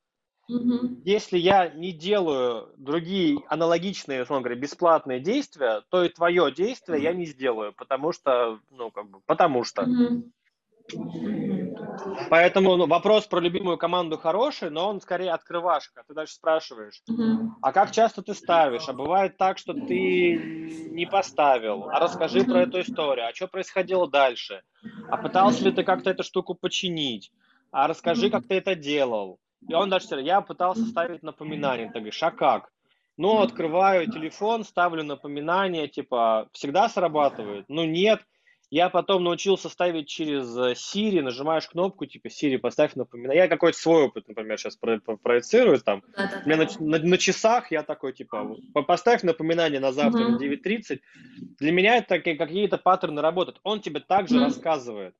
Угу. 0.49 1.03
Если 1.05 1.37
я 1.37 1.69
не 1.69 1.93
делаю 1.93 2.73
другие 2.79 3.39
аналогичные, 3.49 4.23
условно 4.23 4.45
говоря, 4.45 4.61
бесплатные 4.61 5.21
действия, 5.21 5.83
то 5.91 6.05
и 6.05 6.09
твое 6.09 6.51
действие 6.53 7.03
я 7.03 7.13
не 7.13 7.27
сделаю, 7.27 7.75
потому 7.75 8.13
что, 8.13 8.61
ну, 8.71 8.91
как 8.91 9.11
бы, 9.11 9.21
потому 9.27 9.65
что. 9.65 9.83
Угу. 9.83 10.31
Поэтому 12.31 12.77
ну, 12.77 12.87
вопрос 12.87 13.27
про 13.27 13.41
любимую 13.41 13.77
команду 13.77 14.19
хороший, 14.19 14.71
но 14.71 14.89
он 14.89 15.01
скорее 15.01 15.33
открывашка. 15.33 16.03
Ты 16.07 16.15
дальше 16.15 16.35
спрашиваешь, 16.35 17.03
угу. 17.09 17.55
а 17.61 17.73
как 17.73 17.91
часто 17.91 18.23
ты 18.23 18.35
ставишь? 18.35 18.89
А 18.89 18.93
бывает 18.93 19.37
так, 19.37 19.59
что 19.59 19.75
ты 19.75 20.37
не 20.91 21.07
поставил. 21.07 21.89
А 21.91 22.01
расскажи 22.01 22.41
угу. 22.41 22.53
про 22.53 22.63
эту 22.63 22.81
историю. 22.81 23.27
А 23.29 23.35
что 23.35 23.49
происходило 23.49 24.09
дальше? 24.09 24.63
А 25.11 25.17
пытался 25.17 25.65
ли 25.65 25.73
ты 25.73 25.85
как-то 25.85 26.11
эту 26.11 26.23
штуку 26.23 26.55
починить? 26.55 27.33
А 27.71 27.87
расскажи, 27.87 28.31
как 28.31 28.47
ты 28.47 28.55
это 28.55 28.75
делал. 28.75 29.39
И 29.67 29.75
он 29.75 29.91
дальше, 29.91 30.21
я 30.21 30.41
пытался 30.41 30.85
ставить 30.85 31.23
напоминание. 31.23 31.89
Ты 31.89 31.95
говоришь, 31.95 32.23
а 32.23 32.31
как? 32.31 32.71
Ну, 33.17 33.41
открываю 33.41 34.11
телефон, 34.11 34.65
ставлю 34.65 35.03
напоминание, 35.03 35.89
типа, 35.89 36.49
всегда 36.53 36.89
срабатывает? 36.89 37.65
Ну, 37.69 37.85
нет. 37.85 38.21
Я 38.71 38.91
потом 38.91 39.25
научился 39.25 39.71
ставить 39.71 40.09
через 40.09 40.55
э, 40.57 40.73
Siri, 40.73 41.23
нажимаешь 41.23 41.67
кнопку, 41.67 42.05
типа, 42.05 42.27
Siri, 42.27 42.59
поставь 42.59 42.95
напоминание. 42.97 43.45
Я 43.45 43.49
какой-то 43.49 43.79
свой 43.79 44.05
опыт, 44.05 44.29
например, 44.29 44.59
сейчас 44.59 44.77
про 44.77 44.99
про 44.99 45.17
проецирую 45.17 45.81
там. 45.81 46.03
Да, 46.17 46.43
У 46.45 46.49
меня 46.49 46.65
на, 46.65 46.99
на, 46.99 46.99
на 46.99 47.19
часах 47.19 47.71
я 47.71 47.83
такой, 47.83 48.13
типа, 48.13 48.57
поставь 48.87 49.23
напоминание 49.23 49.81
на 49.81 49.93
завтра 49.93 50.25
угу. 50.25 50.33
на 50.33 50.37
9.30. 50.37 51.01
Для 51.59 51.73
меня 51.73 51.97
это 51.97 52.21
какие-то 52.21 52.77
паттерны 52.77 53.23
работают. 53.23 53.59
Он 53.63 53.81
тебе 53.81 54.01
также 54.01 54.37
угу. 54.37 54.45
рассказывает. 54.45 55.15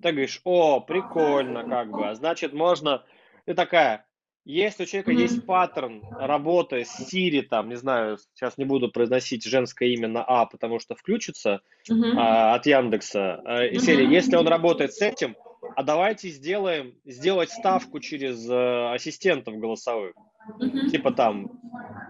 Ты 0.00 0.10
говоришь, 0.12 0.40
о, 0.44 0.80
прикольно, 0.80 1.64
как 1.64 1.90
бы, 1.90 2.08
а 2.08 2.14
значит, 2.14 2.52
можно 2.52 3.04
ты 3.46 3.54
такая, 3.54 4.06
если 4.44 4.82
у 4.82 4.86
человека 4.86 5.12
mm-hmm. 5.12 5.20
есть 5.20 5.46
паттерн 5.46 6.02
работы 6.18 6.84
с 6.84 7.00
Siri, 7.00 7.42
там, 7.42 7.68
не 7.68 7.76
знаю, 7.76 8.18
сейчас 8.34 8.58
не 8.58 8.64
буду 8.64 8.90
произносить 8.90 9.44
женское 9.44 9.88
имя 9.90 10.08
на 10.08 10.22
А, 10.22 10.44
потому 10.44 10.78
что 10.80 10.94
включится 10.94 11.62
mm-hmm. 11.90 12.12
а, 12.16 12.54
от 12.54 12.66
Яндекса, 12.66 13.40
а, 13.44 13.64
mm-hmm. 13.64 13.78
серии, 13.78 14.12
если 14.12 14.36
он 14.36 14.46
работает 14.46 14.92
с 14.92 15.00
этим, 15.00 15.34
а 15.76 15.82
давайте 15.82 16.28
сделаем, 16.28 16.94
сделать 17.06 17.50
ставку 17.50 18.00
через 18.00 18.46
а, 18.50 18.92
ассистентов 18.92 19.56
голосовых. 19.56 20.14
Mm-hmm. 20.60 20.90
Типа 20.90 21.10
там, 21.10 21.50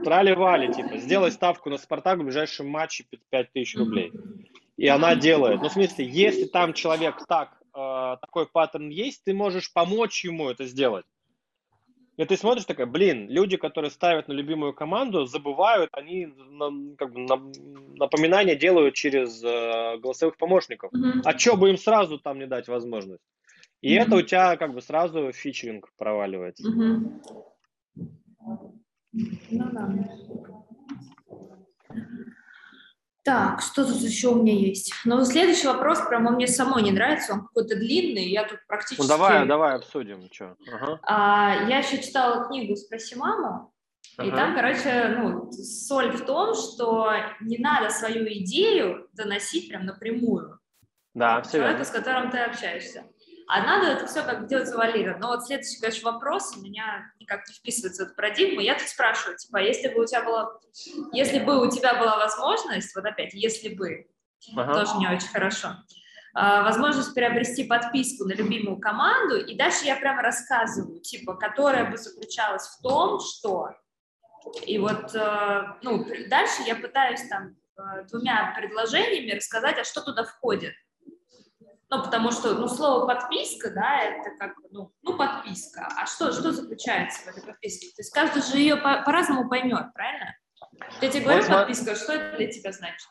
трали-вали, 0.03 0.73
типа, 0.73 0.99
сделай 0.99 1.31
ставку 1.31 1.71
на 1.71 1.79
Спартак 1.79 2.19
в 2.19 2.25
ближайшем 2.25 2.69
матче 2.69 3.05
5000 3.31 3.77
рублей. 3.77 4.13
И 4.77 4.89
она 4.89 5.15
делает. 5.15 5.63
Ну, 5.63 5.69
в 5.69 5.73
смысле, 5.73 6.05
если 6.05 6.47
там 6.47 6.73
человек 6.73 7.25
так, 7.29 7.57
э, 7.77 8.17
такой 8.21 8.47
паттерн 8.47 8.89
есть, 8.89 9.23
ты 9.23 9.33
можешь 9.33 9.73
помочь 9.73 10.25
ему 10.25 10.51
это 10.51 10.67
сделать. 10.67 11.05
И 12.17 12.25
ты 12.25 12.37
смотришь 12.37 12.65
такая, 12.65 12.87
блин, 12.87 13.29
люди, 13.29 13.57
которые 13.57 13.91
ставят 13.91 14.29
на 14.29 14.33
любимую 14.33 14.73
команду, 14.73 15.27
забывают, 15.27 15.91
они 15.93 16.27
на, 16.27 16.95
как 16.97 17.13
бы, 17.13 17.21
на, 17.21 17.41
напоминания 17.97 18.55
делают 18.55 18.95
через 18.95 19.43
э, 19.43 19.99
голосовых 19.99 20.37
помощников. 20.37 20.93
Mm-hmm. 20.93 21.23
А 21.25 21.37
что 21.37 21.57
бы 21.57 21.71
им 21.71 21.77
сразу 21.77 22.19
там 22.19 22.39
не 22.39 22.47
дать 22.47 22.69
возможность? 22.69 23.23
И 23.81 23.95
mm-hmm. 23.95 24.01
это 24.01 24.17
у 24.17 24.23
тебя 24.23 24.57
как 24.57 24.75
бы 24.75 24.81
сразу 24.81 25.33
фичеринг 25.33 25.91
проваливается. 25.97 26.69
Mm-hmm. 26.69 27.21
Ну 29.51 29.71
да. 29.73 29.95
Так, 33.25 33.63
что 33.63 33.87
тут 33.87 33.97
еще 34.03 34.29
у 34.29 34.43
меня 34.43 34.53
есть? 34.53 34.93
Ну, 35.07 35.25
следующий 35.25 35.67
вопрос 35.67 35.99
прямо 36.07 36.31
мне 36.31 36.47
самой 36.47 36.83
не 36.83 36.93
нравится, 36.93 37.33
он 37.33 37.47
какой-то 37.47 37.75
длинный, 37.75 38.27
я 38.29 38.47
тут 38.47 38.59
практически... 38.67 39.01
Ну, 39.01 39.09
давай, 39.09 39.47
давай 39.47 39.77
обсудим, 39.77 40.29
что. 40.31 40.57
Ага. 40.71 41.01
А, 41.05 41.67
я 41.67 41.79
еще 41.79 42.03
читала 42.03 42.47
книгу 42.47 42.77
«Спроси 42.77 43.17
маму», 43.17 43.73
ага. 44.19 44.29
и 44.29 44.31
там, 44.31 44.55
короче, 44.55 45.17
ну, 45.19 45.51
соль 45.53 46.13
в 46.13 46.27
том, 46.27 46.55
что 46.55 47.13
не 47.41 47.57
надо 47.57 47.89
свою 47.89 48.27
идею 48.27 49.09
доносить 49.15 49.71
прям 49.71 49.87
напрямую. 49.87 50.61
Да, 51.15 51.41
все 51.41 51.53
Человеку, 51.53 51.79
верно. 51.79 51.85
с 51.85 51.91
которым 51.91 52.31
ты 52.31 52.39
общаешься. 52.39 53.05
А 53.47 53.63
надо 53.63 53.89
это 53.89 54.07
все 54.07 54.23
как 54.23 54.47
делать 54.47 54.69
завалированно. 54.69 55.19
Но 55.19 55.29
вот 55.29 55.45
следующий, 55.45 55.81
конечно, 55.81 56.13
вопрос 56.13 56.57
у 56.57 56.63
меня 56.63 57.13
никак 57.21 57.47
не 57.49 57.55
вписывается 57.55 58.05
в 58.05 58.07
эту 58.07 58.17
парадигму. 58.17 58.61
Я 58.61 58.79
тут 58.79 58.89
спрашиваю, 58.89 59.37
типа, 59.37 59.59
если 59.59 59.89
бы 59.89 60.03
у 60.03 60.07
тебя 60.07 60.23
была, 60.23 60.59
если 61.13 61.39
бы 61.39 61.67
у 61.67 61.71
тебя 61.71 61.95
была 61.95 62.17
возможность, 62.17 62.95
вот 62.95 63.05
опять, 63.05 63.35
если 63.35 63.75
бы, 63.75 64.07
ага. 64.57 64.73
тоже 64.73 64.97
не 64.99 65.09
очень 65.09 65.29
хорошо, 65.29 65.77
а, 66.37 66.65
возможность 66.65 67.15
приобрести 67.15 67.65
подписку 67.65 68.25
на 68.25 68.33
любимую 68.33 68.79
команду, 68.79 69.37
и 69.37 69.55
дальше 69.57 69.85
я 69.85 69.97
прямо 69.97 70.23
рассказываю, 70.23 71.01
типа, 71.01 71.35
которая 71.35 71.91
бы 71.91 71.97
заключалась 71.97 72.67
в 72.67 72.83
том, 72.83 73.21
что... 73.21 73.71
И 74.67 74.79
вот, 74.79 75.15
э, 75.15 75.63
ну, 75.81 76.05
дальше 76.29 76.63
я 76.67 76.77
пытаюсь 76.77 77.27
там 77.29 77.57
э, 77.79 78.05
двумя 78.11 78.53
предложениями 78.55 79.37
рассказать, 79.37 79.79
а 79.79 79.85
что 79.85 80.03
туда 80.03 80.25
входит. 80.25 80.75
Ну, 81.95 82.03
потому 82.03 82.33
что, 82.33 82.55
ну, 82.55 82.67
слово 82.67 83.07
подписка, 83.07 83.71
да, 83.71 84.03
это 84.03 84.31
как, 84.39 84.55
ну, 84.71 84.91
ну 85.03 85.17
подписка. 85.17 85.87
А 85.97 86.07
что, 86.07 86.33
что 86.33 86.51
заключается 86.51 87.23
в 87.23 87.29
этой 87.29 87.45
подписке? 87.45 87.87
То 87.89 88.01
есть 88.01 88.13
каждый 88.13 88.43
же 88.43 88.59
ее 88.59 88.77
по- 88.77 89.03
по-разному 89.05 89.49
поймет, 89.49 89.93
правильно? 89.95 90.35
Я 91.01 91.09
тебе 91.09 91.25
говорю 91.25 91.43
вот, 91.43 91.51
подписка, 91.51 91.95
что 91.95 92.15
это 92.15 92.37
для 92.37 92.49
тебя 92.49 92.73
значит? 92.73 93.09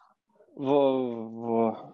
В, 0.56 1.94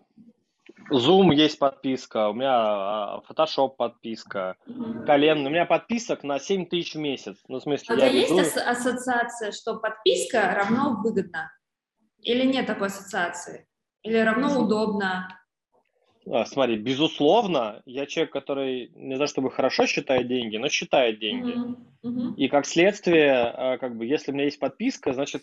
в 0.90 0.92
Zoom 0.92 1.34
есть 1.36 1.60
подписка, 1.60 2.30
у 2.30 2.34
меня 2.34 2.56
а, 2.56 3.22
Photoshop 3.30 3.76
подписка, 3.78 4.56
mm-hmm. 4.68 5.06
Колен, 5.06 5.46
у 5.46 5.50
меня 5.50 5.66
подписок 5.66 6.24
на 6.24 6.40
7 6.40 6.66
тысяч 6.66 6.96
в 6.96 7.00
месяц. 7.00 7.38
Ну, 7.48 7.60
в 7.60 7.62
смысле, 7.62 7.96
а 7.96 8.00
я 8.00 8.08
есть 8.08 8.32
веду... 8.32 8.42
ас- 8.42 8.58
ассоциация, 8.58 9.52
что 9.52 9.78
подписка 9.80 10.56
равно 10.56 11.00
выгодно? 11.04 11.52
Или 12.24 12.46
нет 12.46 12.66
такой 12.66 12.88
ассоциации? 12.88 13.68
Или 14.02 14.18
равно 14.18 14.60
удобно? 14.60 15.39
А, 16.32 16.46
смотри, 16.46 16.78
безусловно, 16.78 17.82
я 17.86 18.06
человек, 18.06 18.32
который 18.32 18.92
не 18.94 19.18
за 19.18 19.26
чтобы 19.26 19.50
хорошо 19.50 19.88
считает 19.88 20.28
деньги, 20.28 20.58
но 20.58 20.70
считает 20.70 21.20
деньги. 21.20 21.54
Mm-hmm. 21.54 21.76
Mm-hmm. 22.06 22.36
И 22.36 22.48
как 22.50 22.66
следствие, 22.66 23.34
а, 23.34 23.78
как 23.78 23.98
бы, 23.98 24.06
если 24.06 24.32
у 24.32 24.36
меня 24.36 24.46
есть 24.46 24.60
подписка, 24.60 25.14
значит, 25.14 25.42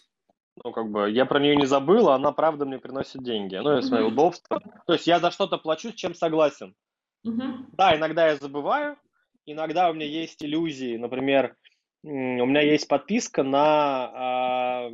ну, 0.62 0.70
как 0.72 0.90
бы, 0.90 1.10
я 1.10 1.26
про 1.26 1.40
нее 1.40 1.56
не 1.56 1.66
забыл, 1.66 2.08
а 2.08 2.14
она 2.14 2.32
правда 2.32 2.64
мне 2.64 2.78
приносит 2.78 3.22
деньги. 3.22 3.56
Ну, 3.56 3.70
это 3.70 3.86
mm-hmm. 3.86 4.04
удобство. 4.04 4.60
То 4.86 4.92
есть 4.92 5.06
я 5.06 5.18
за 5.18 5.30
что-то 5.30 5.58
плачу, 5.58 5.90
с 5.90 5.94
чем 5.94 6.14
согласен. 6.14 6.74
Mm-hmm. 7.26 7.52
Да, 7.72 7.96
иногда 7.96 8.28
я 8.28 8.36
забываю, 8.36 8.96
иногда 9.44 9.90
у 9.90 9.94
меня 9.94 10.06
есть 10.06 10.42
иллюзии. 10.44 10.96
Например, 10.96 11.56
у 12.04 12.08
меня 12.08 12.60
есть 12.60 12.86
подписка 12.86 13.42
на... 13.42 14.10
А, 14.14 14.92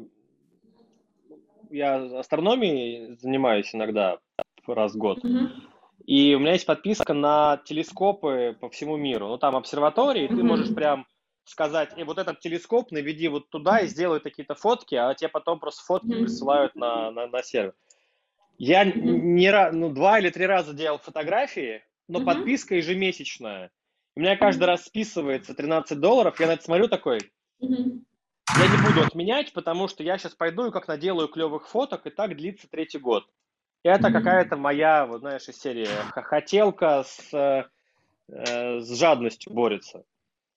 я 1.71 1.97
астрономией 2.19 3.17
занимаюсь 3.17 3.75
иногда 3.75 4.19
раз 4.67 4.95
в 4.95 4.99
год. 4.99 5.23
Mm-hmm. 5.23 5.72
И 6.07 6.35
у 6.35 6.41
меня 6.41 6.53
есть 6.53 6.67
подписка 6.67 7.15
на 7.15 7.61
телескопы 7.65 8.57
по 8.61 8.69
всему 8.71 8.97
миру. 8.97 9.29
Ну, 9.29 9.39
там 9.39 9.57
обсерватории, 9.57 10.25
mm-hmm. 10.25 10.37
ты 10.37 10.43
можешь 10.43 10.75
прям 10.75 11.07
сказать, 11.45 11.91
и 11.97 12.05
вот 12.05 12.19
этот 12.19 12.41
телескоп 12.41 12.91
наведи 12.91 13.29
вот 13.29 13.49
туда 13.51 13.81
и 13.81 13.87
сделай 13.87 14.21
какие-то 14.21 14.55
фотки, 14.55 14.95
а 14.95 15.15
тебе 15.15 15.29
потом 15.29 15.59
просто 15.59 15.85
фотки 15.85 16.07
mm-hmm. 16.07 16.23
присылают 16.23 16.75
на, 16.75 17.11
на, 17.11 17.27
на 17.27 17.43
сервер. 17.43 17.75
Я 18.59 18.85
mm-hmm. 18.85 19.01
не 19.01 19.71
ну, 19.73 19.91
два 19.91 20.19
или 20.19 20.31
три 20.31 20.47
раза 20.47 20.73
делал 20.73 20.99
фотографии, 20.99 21.83
но 22.09 22.21
mm-hmm. 22.21 22.25
подписка 22.25 22.75
ежемесячная. 22.77 23.71
У 24.15 24.21
меня 24.21 24.37
каждый 24.37 24.65
раз 24.65 24.85
списывается 24.85 25.55
13 25.55 25.99
долларов, 25.99 26.39
я 26.39 26.47
на 26.47 26.53
это 26.53 26.65
смотрю 26.65 26.89
такой, 26.89 27.19
mm-hmm. 27.63 28.01
я 28.59 28.69
не 28.69 28.89
буду 28.89 29.07
отменять, 29.07 29.53
потому 29.53 29.89
что 29.89 30.03
я 30.03 30.19
сейчас 30.19 30.35
пойду 30.35 30.67
и 30.67 30.73
как 30.73 30.89
наделаю 30.89 31.29
клевых 31.29 31.69
фоток, 31.69 32.07
и 32.07 32.11
так 32.11 32.37
длится 32.37 32.69
третий 32.69 32.99
год. 32.99 33.27
Это 33.83 34.09
mm-hmm. 34.09 34.13
какая-то 34.13 34.57
моя, 34.57 35.07
вот 35.07 35.21
знаешь, 35.21 35.49
из 35.49 35.61
серии 35.61 35.89
хотелка 36.15 37.03
с, 37.03 37.33
э, 37.33 37.65
с 38.81 38.99
жадностью 38.99 39.53
борется. 39.53 40.05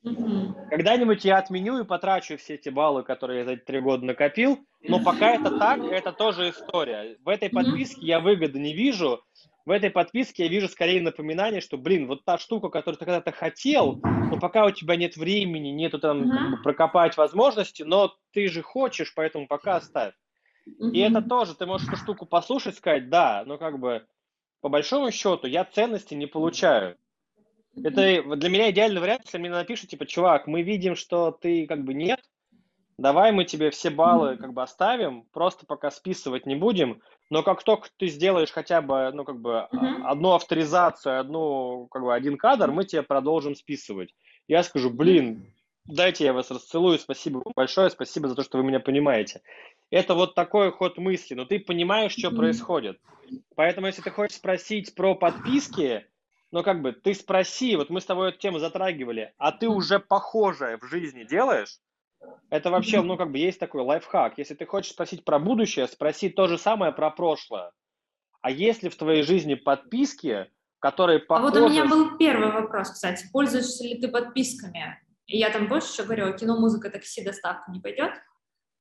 Mm-hmm. 0.05 0.69
Когда-нибудь 0.69 1.25
я 1.25 1.37
отменю 1.37 1.79
и 1.79 1.85
потрачу 1.85 2.37
все 2.37 2.55
эти 2.55 2.69
баллы, 2.69 3.03
которые 3.03 3.39
я 3.39 3.45
за 3.45 3.51
эти 3.53 3.61
три 3.61 3.79
года 3.79 4.05
накопил, 4.05 4.59
но 4.83 5.03
пока 5.03 5.31
это 5.31 5.57
так, 5.57 5.83
это 5.83 6.11
тоже 6.11 6.51
история. 6.51 7.17
В 7.25 7.29
этой 7.29 7.49
подписке 7.49 8.01
mm-hmm. 8.01 8.05
я 8.05 8.19
выгоды 8.19 8.59
не 8.59 8.73
вижу, 8.73 9.23
в 9.65 9.71
этой 9.71 9.89
подписке 9.89 10.43
я 10.43 10.49
вижу 10.49 10.67
скорее 10.67 11.01
напоминание, 11.01 11.59
что, 11.59 11.77
блин, 11.77 12.05
вот 12.05 12.23
та 12.23 12.37
штука, 12.37 12.69
которую 12.69 12.99
ты 12.99 13.05
когда-то 13.05 13.31
хотел, 13.31 13.99
но 14.03 14.39
пока 14.39 14.65
у 14.65 14.71
тебя 14.71 14.95
нет 14.95 15.17
времени, 15.17 15.69
нету 15.69 15.97
там 15.97 16.21
uh-huh. 16.21 16.61
прокопать 16.61 17.17
возможности, 17.17 17.81
но 17.81 18.15
ты 18.31 18.47
же 18.47 18.61
хочешь, 18.61 19.13
поэтому 19.15 19.47
пока 19.47 19.77
оставь. 19.77 20.13
И 20.65 20.99
это 20.99 21.21
тоже, 21.21 21.55
ты 21.55 21.65
можешь 21.65 21.87
эту 21.87 21.97
штуку 21.97 22.25
послушать, 22.25 22.77
сказать, 22.77 23.09
да, 23.09 23.43
но 23.45 23.57
как 23.57 23.79
бы 23.79 24.05
по 24.61 24.69
большому 24.69 25.11
счету 25.11 25.47
я 25.47 25.63
ценности 25.63 26.13
не 26.13 26.25
получаю. 26.25 26.97
Это 27.75 28.23
для 28.35 28.49
меня 28.49 28.71
идеальный 28.71 29.01
вариант, 29.01 29.23
если 29.25 29.37
мне 29.37 29.49
напишут, 29.49 29.89
типа, 29.89 30.05
чувак, 30.05 30.47
мы 30.47 30.61
видим, 30.61 30.95
что 30.95 31.31
ты 31.31 31.67
как 31.67 31.83
бы 31.83 31.93
нет, 31.93 32.21
давай 32.97 33.31
мы 33.31 33.45
тебе 33.45 33.69
все 33.69 33.89
баллы 33.89 34.37
как 34.37 34.53
бы 34.53 34.63
оставим, 34.63 35.23
просто 35.33 35.65
пока 35.65 35.91
списывать 35.91 36.45
не 36.45 36.55
будем, 36.55 37.01
но 37.29 37.43
как 37.43 37.63
только 37.63 37.89
ты 37.97 38.07
сделаешь 38.07 38.51
хотя 38.51 38.81
бы, 38.81 39.11
ну, 39.13 39.25
как 39.25 39.39
бы 39.39 39.67
uh-huh. 39.71 40.03
одну 40.05 40.33
авторизацию, 40.33 41.19
одну, 41.19 41.87
как 41.91 42.03
бы 42.03 42.13
один 42.13 42.37
кадр, 42.37 42.71
мы 42.71 42.85
тебе 42.85 43.03
продолжим 43.03 43.55
списывать. 43.55 44.13
Я 44.47 44.63
скажу, 44.63 44.89
блин, 44.89 45.53
дайте 45.85 46.25
я 46.25 46.33
вас 46.33 46.51
расцелую, 46.51 46.99
спасибо 46.99 47.41
большое, 47.55 47.89
спасибо 47.89 48.27
за 48.29 48.35
то, 48.35 48.43
что 48.43 48.57
вы 48.57 48.63
меня 48.63 48.79
понимаете. 48.79 49.41
Это 49.91 50.13
вот 50.15 50.35
такой 50.35 50.71
ход 50.71 50.97
мысли, 50.97 51.35
но 51.35 51.45
ты 51.45 51.59
понимаешь, 51.59 52.13
что 52.13 52.31
происходит. 52.31 52.99
Поэтому, 53.55 53.87
если 53.87 54.01
ты 54.01 54.11
хочешь 54.11 54.37
спросить 54.37 54.95
про 54.95 55.15
подписки, 55.15 56.05
ну, 56.51 56.63
как 56.63 56.81
бы, 56.81 56.91
ты 56.91 57.13
спроси, 57.13 57.75
вот 57.75 57.89
мы 57.89 58.01
с 58.01 58.05
тобой 58.05 58.29
эту 58.29 58.39
тему 58.39 58.59
затрагивали, 58.59 59.33
а 59.37 59.51
ты 59.51 59.67
уже 59.67 59.99
похожее 59.99 60.77
в 60.77 60.85
жизни 60.85 61.23
делаешь? 61.23 61.79
Это 62.49 62.71
вообще, 62.71 63.01
ну, 63.01 63.17
как 63.17 63.31
бы 63.31 63.37
есть 63.37 63.59
такой 63.59 63.81
лайфхак. 63.81 64.37
Если 64.37 64.55
ты 64.55 64.65
хочешь 64.65 64.91
спросить 64.91 65.23
про 65.23 65.39
будущее, 65.39 65.87
спроси 65.87 66.29
то 66.29 66.47
же 66.47 66.57
самое 66.57 66.91
про 66.91 67.11
прошлое. 67.11 67.71
А 68.41 68.51
есть 68.51 68.83
ли 68.83 68.89
в 68.89 68.95
твоей 68.95 69.23
жизни 69.23 69.55
подписки, 69.55 70.47
которые 70.79 71.19
похожи... 71.19 71.57
А 71.57 71.61
вот 71.61 71.69
у 71.69 71.69
меня 71.69 71.85
был 71.85 72.17
первый 72.17 72.51
вопрос, 72.51 72.91
кстати. 72.91 73.27
Пользуешься 73.31 73.83
ли 73.83 73.99
ты 73.99 74.07
подписками? 74.07 74.99
И 75.25 75.37
я 75.37 75.49
там 75.49 75.67
больше 75.67 75.91
еще 75.91 76.03
говорю, 76.03 76.35
кино, 76.37 76.59
музыка, 76.59 76.89
такси, 76.89 77.23
доставка 77.23 77.71
не 77.71 77.79
пойдет? 77.79 78.13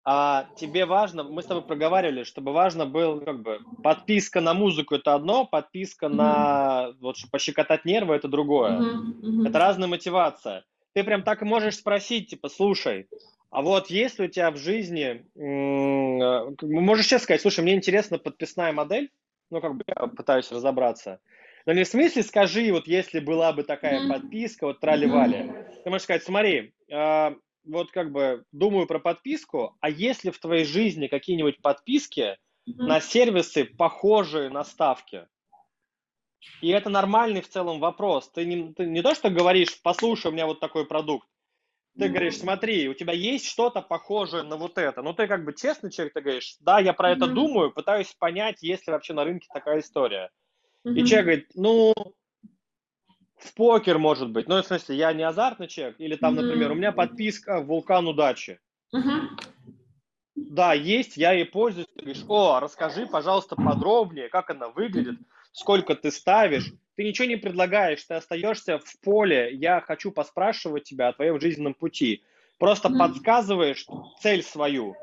А 0.07 0.49
тебе 0.57 0.85
важно, 0.85 1.25
мы 1.25 1.43
с 1.43 1.47
тобой 1.47 1.63
проговаривали, 1.63 2.25
чтобы 2.25 2.53
важно 2.53 2.85
было, 2.85 3.21
как 3.21 3.41
бы, 3.41 3.61
подписка 3.83 4.43
на 4.43 4.53
музыку 4.53 4.97
это 4.97 5.15
одно, 5.15 5.47
подписка 5.47 6.07
mm-hmm. 6.07 6.15
на, 6.15 6.93
вот, 7.01 7.17
чтобы 7.17 7.31
пощекотать 7.31 7.87
нервы 7.87 8.15
это 8.15 8.29
другое. 8.29 8.73
Mm-hmm. 8.73 9.23
Mm-hmm. 9.23 9.49
Это 9.49 9.59
разная 9.59 9.89
мотивация. 9.89 10.65
Ты 10.93 11.05
прям 11.05 11.23
так 11.23 11.41
и 11.41 11.47
можешь 11.47 11.77
спросить, 11.77 12.29
типа, 12.29 12.51
слушай, 12.51 13.09
а 13.51 13.63
вот 13.63 13.89
есть 13.89 14.21
у 14.21 14.27
тебя 14.27 14.51
в 14.51 14.57
жизни, 14.59 15.25
можешь 15.35 17.07
честно 17.07 17.25
сказать, 17.25 17.41
слушай, 17.41 17.61
мне 17.61 17.75
интересна 17.75 18.19
подписная 18.19 18.73
модель, 18.73 19.11
ну, 19.51 19.61
как 19.63 19.77
бы 19.77 19.85
я 19.87 20.07
пытаюсь 20.09 20.53
разобраться. 20.53 21.21
Но 21.65 21.73
не 21.73 21.85
в 21.85 21.89
смысле 21.89 22.23
скажи, 22.25 22.71
вот 22.73 22.87
если 22.87 23.21
была 23.21 23.53
бы 23.53 23.63
такая 23.63 24.07
подписка, 24.09 24.67
вот 24.67 24.81
трали-вали. 24.81 25.53
Ты 25.83 25.89
можешь 25.89 26.03
сказать, 26.03 26.25
смотри, 26.25 26.75
а, 26.93 27.37
вот 27.65 27.91
как 27.91 28.13
бы 28.13 28.45
думаю 28.53 28.87
про 28.87 28.99
подписку, 28.99 29.77
а 29.81 29.91
если 29.91 30.31
в 30.31 30.39
твоей 30.39 30.65
жизни 30.65 31.07
какие-нибудь 31.07 31.61
подписки 31.63 32.39
на 32.67 33.01
сервисы, 33.01 33.65
похожие 33.65 34.51
на 34.51 34.65
ставки? 34.65 35.27
И 36.61 36.69
это 36.69 36.91
нормальный 36.91 37.41
в 37.41 37.49
целом 37.49 37.81
вопрос. 37.81 38.31
Ты 38.31 38.45
не, 38.45 38.73
ты 38.75 38.87
не 38.87 39.03
то, 39.03 39.15
что 39.15 39.31
говоришь, 39.31 39.81
послушай, 39.83 40.29
у 40.29 40.31
меня 40.33 40.47
вот 40.47 40.61
такой 40.61 40.87
продукт, 40.87 41.27
ты 41.99 42.09
говоришь, 42.09 42.39
смотри, 42.39 42.89
у 42.89 42.95
тебя 42.95 43.13
есть 43.13 43.47
что-то 43.47 43.81
похожее 43.81 44.43
на 44.43 44.57
вот 44.57 44.79
это. 44.79 45.01
Ну, 45.01 45.15
ты 45.15 45.29
как 45.29 45.45
бы 45.45 45.55
честный 45.55 45.93
человек, 45.93 46.15
ты 46.15 46.21
говоришь, 46.23 46.57
да, 46.61 46.81
я 46.81 46.93
про 46.93 47.13
это 47.13 47.29
думаю, 47.29 47.71
пытаюсь 47.71 48.13
понять, 48.19 48.63
есть 48.63 48.87
ли 48.87 48.93
вообще 48.93 49.13
на 49.13 49.25
рынке 49.25 49.47
такая 49.53 49.79
история. 49.81 50.31
И 50.85 51.05
человек 51.05 51.25
говорит, 51.25 51.51
ну, 51.55 51.95
в 53.45 53.55
покер 53.55 53.99
может 53.99 54.31
быть. 54.31 54.49
Ну, 54.49 54.61
в 54.63 54.67
смысле, 54.67 54.97
я 54.97 55.13
не 55.13 55.23
азартный 55.23 55.69
человек. 55.69 55.97
Или 55.99 56.17
там, 56.17 56.35
например, 56.35 56.73
у 56.73 56.75
меня 56.75 56.93
подписка 56.93 57.61
«Вулкан 57.61 58.09
удачи». 58.09 58.59
Да, 60.35 60.73
есть, 60.73 61.17
я 61.17 61.33
ей 61.33 61.45
пользуюсь. 61.45 61.87
Ты 61.95 62.03
говоришь, 62.03 62.25
о, 62.29 62.61
расскажи, 62.61 63.07
пожалуйста, 63.07 63.57
подробнее, 63.57 64.29
как 64.29 64.51
она 64.51 64.69
выглядит, 64.69 65.19
сколько 65.53 65.95
ты 65.95 66.11
ставишь 66.11 66.73
ты 66.97 67.05
ничего 67.05 67.27
не 67.27 67.37
предлагаешь, 67.37 68.05
ты 68.05 68.15
остаешься 68.15 68.79
в 68.79 69.01
поле, 69.01 69.51
я 69.53 69.81
хочу 69.81 70.13
поспрашивать 70.13 70.85
тебя 70.85 71.09
о 71.09 71.13
твоем 71.13 71.41
жизненном 71.41 71.75
пути. 71.75 72.23
Просто 72.59 72.89
mm-hmm. 72.89 72.99
подсказываешь 72.99 73.87
цель 74.21 74.43
свою. 74.43 74.95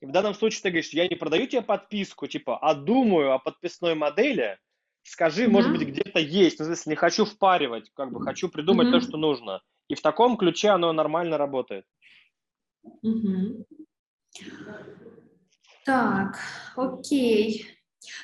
И 0.00 0.06
в 0.06 0.12
данном 0.12 0.34
случае 0.34 0.62
ты 0.62 0.70
говоришь, 0.70 0.90
я 0.90 1.08
не 1.08 1.16
продаю 1.16 1.46
тебе 1.46 1.62
подписку, 1.62 2.26
типа, 2.26 2.58
а 2.58 2.74
думаю 2.74 3.32
о 3.32 3.38
подписной 3.38 3.94
модели, 3.94 4.58
скажи, 5.02 5.44
mm-hmm. 5.44 5.50
может 5.50 5.70
быть, 5.72 5.88
где-то 5.88 6.18
есть, 6.20 6.58
ну, 6.58 6.66
смысле, 6.66 6.90
не 6.90 6.96
хочу 6.96 7.24
впаривать, 7.24 7.90
как 7.94 8.12
бы 8.12 8.22
хочу 8.22 8.48
придумать 8.48 8.88
mm-hmm. 8.88 8.92
то, 8.92 9.00
что 9.00 9.16
нужно. 9.16 9.62
И 9.88 9.94
в 9.94 10.02
таком 10.02 10.36
ключе 10.36 10.70
оно 10.70 10.92
нормально 10.92 11.36
работает. 11.38 11.84
Mm-hmm. 13.04 13.64
Так, 15.84 16.38
окей. 16.76 17.66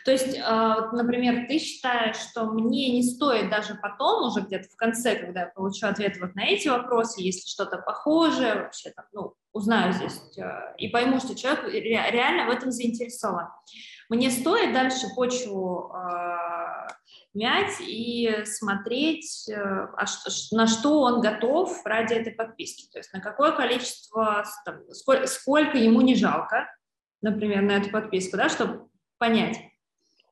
То 0.04 0.10
есть, 0.10 0.38
а, 0.42 0.90
например, 0.92 1.46
ты 1.48 1.58
считаешь, 1.58 2.16
что 2.16 2.46
мне 2.46 2.90
не 2.92 3.02
стоит 3.02 3.50
даже 3.50 3.74
потом, 3.74 4.28
уже 4.28 4.40
где-то 4.40 4.68
в 4.68 4.76
конце, 4.76 5.16
когда 5.16 5.40
я 5.40 5.46
получу 5.46 5.86
ответ 5.86 6.16
вот 6.18 6.34
на 6.34 6.46
эти 6.46 6.68
вопросы, 6.68 7.20
если 7.22 7.48
что-то 7.48 7.78
похожее, 7.78 8.54
вообще 8.54 8.90
там, 8.90 9.04
ну, 9.12 9.34
узнаю 9.52 9.92
здесь 9.92 10.20
а, 10.38 10.74
и 10.78 10.88
пойму, 10.88 11.18
что 11.18 11.34
человек 11.34 11.64
реально 11.64 12.46
в 12.46 12.50
этом 12.50 12.70
заинтересован. 12.70 13.48
Мне 14.08 14.30
стоит 14.30 14.72
дальше 14.72 15.08
почву 15.14 15.92
э, 15.92 16.65
мять 17.36 17.80
и 17.80 18.44
смотреть, 18.44 19.48
э, 19.48 19.54
а 19.54 20.06
на 20.52 20.66
что 20.66 21.02
он 21.02 21.20
готов 21.20 21.84
ради 21.84 22.14
этой 22.14 22.32
подписки. 22.32 22.90
То 22.90 22.98
есть 22.98 23.12
на 23.12 23.20
какое 23.20 23.52
количество, 23.52 24.44
там, 24.64 24.80
сколько, 24.92 25.26
сколько 25.26 25.76
ему 25.76 26.00
не 26.00 26.14
жалко, 26.14 26.66
например, 27.20 27.62
на 27.62 27.76
эту 27.76 27.90
подписку, 27.90 28.36
да, 28.36 28.48
чтобы 28.48 28.88
понять. 29.18 29.58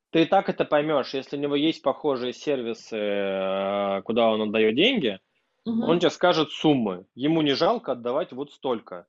Ты 0.09 0.23
и 0.23 0.25
так 0.25 0.49
это 0.49 0.65
поймешь, 0.65 1.13
если 1.13 1.37
у 1.37 1.39
него 1.39 1.55
есть 1.55 1.81
похожие 1.81 2.33
сервисы, 2.33 2.97
э, 2.97 4.01
куда 4.03 4.29
он 4.29 4.41
отдает 4.41 4.75
деньги, 4.75 5.19
угу. 5.63 5.85
он 5.85 5.99
тебе 5.99 6.09
скажет 6.09 6.49
суммы. 6.51 7.05
Ему 7.13 7.41
не 7.41 7.53
жалко 7.53 7.91
отдавать 7.91 8.31
вот 8.31 8.51
столько. 8.51 9.05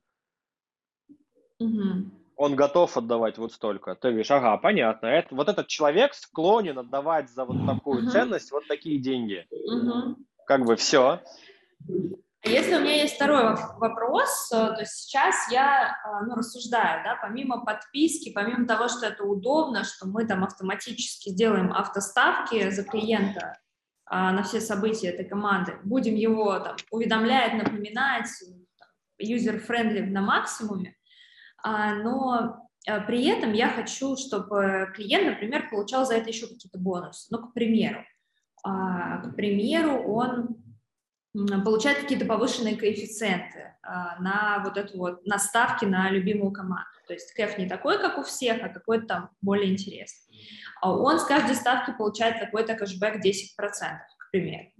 Угу. 1.59 2.11
Он 2.37 2.55
готов 2.55 2.96
отдавать 2.96 3.38
вот 3.38 3.53
столько. 3.53 3.94
Ты 3.94 4.09
говоришь, 4.09 4.31
ага, 4.31 4.57
понятно. 4.59 5.07
Это, 5.07 5.35
вот 5.35 5.49
этот 5.49 5.68
человек 5.68 6.14
склонен 6.14 6.79
отдавать 6.79 7.31
за 7.31 7.44
вот 7.44 7.66
такую 7.66 8.03
угу. 8.03 8.11
ценность 8.11 8.53
вот 8.53 8.66
такие 8.68 8.99
деньги. 8.99 9.46
Угу. 9.51 10.16
Как 10.46 10.64
бы 10.64 10.77
все. 10.77 11.22
Если 12.44 12.77
у 12.77 12.81
меня 12.81 13.03
есть 13.03 13.16
второй 13.16 13.57
вопрос, 13.79 14.53
э, 14.53 14.77
то 14.77 14.85
сейчас 14.85 15.51
я 15.51 15.88
э, 15.88 16.27
ну, 16.27 16.37
рассуждаю, 16.37 17.03
да, 17.03 17.18
помимо 17.20 17.64
подписки, 17.64 18.33
помимо 18.33 18.66
того, 18.66 18.87
что 18.88 19.07
это 19.07 19.25
удобно, 19.25 19.83
что 19.83 20.07
мы 20.07 20.27
там 20.27 20.44
автоматически 20.44 21.31
сделаем 21.31 21.72
автоставки 21.72 22.70
за 22.70 22.85
клиента 22.85 23.59
а, 24.09 24.31
на 24.31 24.44
все 24.44 24.61
события 24.61 25.09
этой 25.09 25.25
команды, 25.25 25.79
будем 25.83 26.14
его 26.14 26.59
там 26.61 26.77
уведомлять, 26.92 27.55
напоминать, 27.55 28.29
user-friendly 29.20 30.07
на 30.07 30.20
максимуме, 30.20 30.94
а, 30.94 30.96
но 31.94 32.66
а, 32.87 33.00
при 33.00 33.26
этом 33.26 33.52
я 33.52 33.68
хочу, 33.68 34.16
чтобы 34.16 34.92
клиент, 34.94 35.26
например, 35.26 35.68
получал 35.68 36.07
за 36.07 36.14
это 36.14 36.29
еще 36.29 36.46
какие-то 36.46 36.79
бонусы. 36.79 37.26
Ну, 37.31 37.38
к 37.38 37.52
примеру, 37.52 38.05
а, 38.62 39.18
к 39.18 39.35
примеру, 39.35 40.02
он 40.02 40.57
получают 41.64 42.00
какие-то 42.00 42.24
повышенные 42.24 42.76
коэффициенты 42.76 43.74
а, 43.83 44.20
на 44.20 44.62
вот 44.64 44.76
эту 44.76 44.98
вот, 44.98 45.26
на 45.26 45.38
ставки 45.38 45.85
на 45.85 46.11
любимую 46.11 46.52
команду. 46.52 46.87
То 47.06 47.12
есть 47.12 47.33
кэф 47.35 47.58
не 47.58 47.69
такой, 47.69 48.00
как 48.00 48.19
у 48.19 48.23
всех, 48.23 48.62
а 48.62 48.69
какой-то 48.69 49.06
там 49.06 49.31
более 49.40 49.73
интересный. 49.73 50.35
А 50.81 50.92
он 50.92 51.19
с 51.19 51.25
каждой 51.25 51.54
ставки 51.54 51.96
получает 51.96 52.38
какой-то 52.38 52.75
кэшбэк 52.75 53.25
10%, 53.25 53.58
к 54.19 54.31
примеру. 54.31 54.71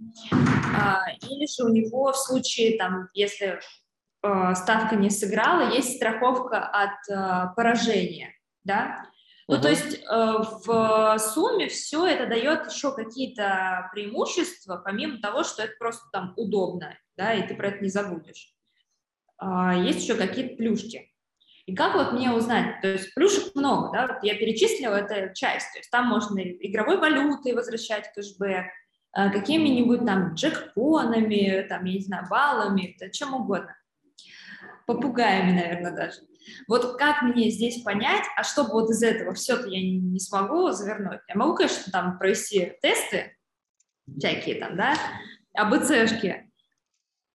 А, 0.75 1.03
или 1.21 1.47
же 1.47 1.69
у 1.69 1.73
него 1.73 2.11
в 2.11 2.17
случае, 2.17 2.77
там, 2.77 3.09
если 3.13 3.59
ставка 4.21 4.95
не 4.95 5.09
сыграла, 5.09 5.73
есть 5.73 5.97
страховка 5.97 6.65
от 6.65 7.55
поражения, 7.55 8.33
да, 8.63 9.05
ну, 9.47 9.55
uh-huh. 9.55 9.61
то 9.61 9.69
есть 9.69 10.03
э, 10.03 10.33
в 10.65 11.19
сумме 11.19 11.69
все 11.69 12.05
это 12.05 12.27
дает 12.27 12.69
еще 12.69 12.93
какие-то 12.93 13.89
преимущества, 13.93 14.81
помимо 14.83 15.21
того, 15.21 15.43
что 15.43 15.63
это 15.63 15.73
просто 15.79 16.03
там 16.11 16.33
удобно, 16.35 16.97
да, 17.15 17.33
и 17.33 17.47
ты 17.47 17.55
про 17.55 17.69
это 17.69 17.81
не 17.81 17.89
забудешь. 17.89 18.53
Э, 19.41 19.71
есть 19.85 20.03
еще 20.03 20.15
какие-то 20.15 20.57
плюшки. 20.57 21.13
И 21.65 21.75
как 21.75 21.95
вот 21.95 22.11
мне 22.11 22.31
узнать? 22.31 22.81
То 22.81 22.89
есть 22.89 23.13
плюшек 23.13 23.55
много, 23.55 23.91
да, 23.93 24.07
вот 24.07 24.23
я 24.23 24.35
перечислила, 24.35 24.95
это 24.95 25.33
часть, 25.33 25.71
то 25.71 25.79
есть 25.79 25.91
там 25.91 26.07
можно 26.07 26.39
игровой 26.39 26.97
валютой 26.97 27.53
возвращать 27.53 28.11
кэшбэк, 28.13 28.65
э, 29.15 29.29
какими-нибудь 29.31 30.05
там 30.05 30.33
джекпонами, 30.33 31.65
там, 31.69 31.85
я 31.85 31.93
не 31.93 32.01
знаю, 32.01 32.27
баллами, 32.29 32.97
чем 33.13 33.33
угодно. 33.33 33.77
Попугаями, 34.87 35.51
наверное, 35.51 35.91
даже. 35.91 36.21
Вот 36.69 36.97
как 36.97 37.21
мне 37.21 37.49
здесь 37.49 37.83
понять, 37.83 38.23
а 38.37 38.43
чтобы 38.43 38.71
вот 38.71 38.89
из 38.89 39.03
этого 39.03 39.33
все-то 39.33 39.67
я 39.67 39.81
не, 39.81 40.17
смогу 40.17 40.71
завернуть? 40.71 41.19
Я 41.27 41.35
могу, 41.35 41.55
конечно, 41.55 41.91
там 41.91 42.17
провести 42.17 42.73
тесты 42.81 43.37
всякие 44.17 44.55
там, 44.55 44.77
да, 44.77 44.95
АБЦшки, 45.53 46.49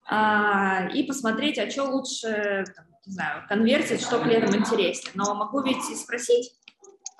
а, 0.09 0.89
и 0.89 1.03
посмотреть, 1.03 1.59
а 1.59 1.69
что 1.69 1.83
лучше, 1.85 2.65
там, 2.75 2.85
не 3.05 3.13
знаю, 3.13 3.47
конвертить, 3.47 4.01
что 4.01 4.19
клиентам 4.19 4.61
интереснее. 4.61 5.11
Но 5.13 5.35
могу 5.35 5.61
ведь 5.61 5.87
и 5.91 5.95
спросить. 5.95 6.53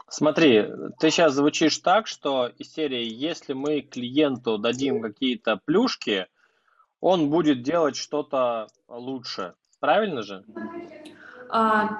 Смотри, 0.09 0.65
ты 0.99 1.11
сейчас 1.11 1.33
звучишь 1.33 1.77
так, 1.77 2.07
что 2.07 2.47
из 2.47 2.73
серии, 2.73 3.03
если 3.03 3.53
мы 3.53 3.81
клиенту 3.81 4.57
дадим 4.57 4.99
какие-то 4.99 5.59
плюшки, 5.63 6.25
он 6.99 7.29
будет 7.29 7.61
делать 7.61 7.95
что-то 7.95 8.67
лучше. 8.87 9.53
Правильно 9.83 10.23
же? 10.23 10.45
А, 11.49 11.97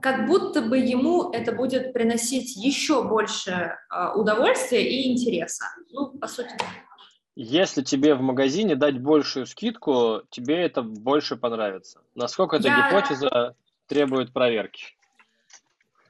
как 0.00 0.26
будто 0.26 0.62
бы 0.62 0.78
ему 0.78 1.30
это 1.32 1.52
будет 1.52 1.92
приносить 1.92 2.56
еще 2.56 3.06
больше 3.06 3.76
а, 3.90 4.14
удовольствия 4.14 4.90
и 4.90 5.12
интереса. 5.12 5.66
Ну, 5.90 6.12
по 6.12 6.26
сути. 6.26 6.54
Если 7.36 7.82
тебе 7.82 8.14
в 8.14 8.22
магазине 8.22 8.74
дать 8.74 8.98
большую 8.98 9.44
скидку, 9.44 10.22
тебе 10.30 10.64
это 10.64 10.80
больше 10.80 11.36
понравится. 11.36 12.00
Насколько 12.14 12.56
эта 12.56 12.68
Я... 12.68 12.88
гипотеза 12.88 13.54
требует 13.86 14.32
проверки? 14.32 14.96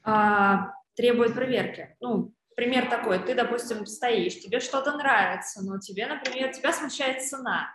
А, 0.04 0.74
требует 0.94 1.34
проверки. 1.34 1.96
Ну, 1.98 2.32
пример 2.54 2.88
такой. 2.88 3.18
Ты, 3.18 3.34
допустим, 3.34 3.84
стоишь, 3.84 4.38
тебе 4.38 4.60
что-то 4.60 4.92
нравится, 4.92 5.60
но 5.64 5.80
тебе, 5.80 6.06
например, 6.06 6.52
тебя 6.52 6.72
смущает 6.72 7.20
цена. 7.24 7.68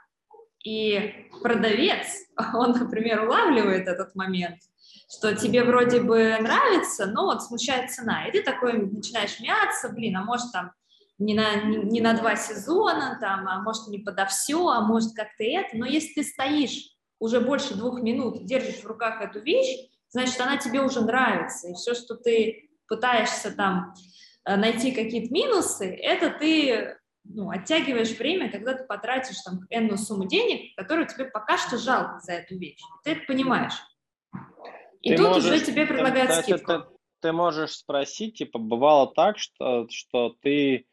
И 0.66 1.30
продавец, 1.44 2.08
он, 2.54 2.72
например, 2.72 3.24
улавливает 3.24 3.88
этот 3.88 4.16
момент, 4.16 4.60
что 5.08 5.36
тебе 5.36 5.64
вроде 5.64 6.02
бы 6.02 6.36
нравится, 6.42 7.06
но 7.06 7.26
вот 7.26 7.44
смущает 7.44 7.92
цена. 7.92 8.28
И 8.28 8.32
ты 8.32 8.42
такой 8.42 8.74
начинаешь 8.74 9.40
мяться, 9.40 9.90
блин, 9.90 10.18
а 10.18 10.24
может 10.24 10.52
там 10.52 10.72
не 11.20 11.36
на, 11.36 11.56
не, 11.56 11.78
не 11.78 12.02
на 12.02 12.14
два 12.14 12.36
сезона, 12.36 13.18
там, 13.22 13.48
а 13.48 13.62
может 13.62 13.88
не 13.88 14.00
подо 14.00 14.26
все, 14.26 14.68
а 14.68 14.82
может 14.82 15.14
как-то 15.14 15.44
это, 15.44 15.78
но 15.78 15.86
если 15.86 16.16
ты 16.16 16.24
стоишь 16.24 16.90
уже 17.20 17.40
больше 17.40 17.76
двух 17.76 18.02
минут, 18.02 18.46
держишь 18.46 18.82
в 18.82 18.86
руках 18.86 19.22
эту 19.22 19.40
вещь, 19.40 19.90
значит, 20.10 20.40
она 20.42 20.58
тебе 20.58 20.82
уже 20.82 21.02
нравится, 21.02 21.70
и 21.70 21.74
все, 21.74 21.94
что 21.94 22.16
ты 22.16 22.70
пытаешься 22.88 23.52
там 23.52 23.94
э, 24.46 24.56
найти 24.58 24.92
какие-то 24.92 25.34
минусы, 25.34 25.86
это 25.86 26.32
ты 26.38 26.98
ну, 27.28 27.50
оттягиваешь 27.50 28.18
время, 28.18 28.52
когда 28.52 28.74
ты 28.74 28.86
потратишь 28.86 29.42
там 29.42 29.62
энную 29.70 29.98
сумму 29.98 30.26
денег, 30.26 30.76
которую 30.76 31.08
тебе 31.08 31.26
пока 31.26 31.58
что 31.58 31.78
жалко 31.78 32.20
за 32.20 32.34
эту 32.34 32.58
вещь. 32.58 32.82
Ты 33.04 33.12
это 33.12 33.26
понимаешь. 33.26 33.74
И 35.02 35.12
ты 35.12 35.18
тут 35.18 35.28
можешь, 35.28 35.52
уже 35.52 35.66
тебе 35.66 35.86
предлагают 35.86 36.32
ты, 36.32 36.42
скидку. 36.42 36.72
Ты, 36.72 36.80
ты, 36.80 36.86
ты 37.22 37.32
можешь 37.32 37.72
спросить, 37.72 38.38
типа, 38.38 38.60
бывало 38.60 39.12
так, 39.14 39.38
что, 39.38 39.88
что 39.90 40.36
ты 40.42 40.86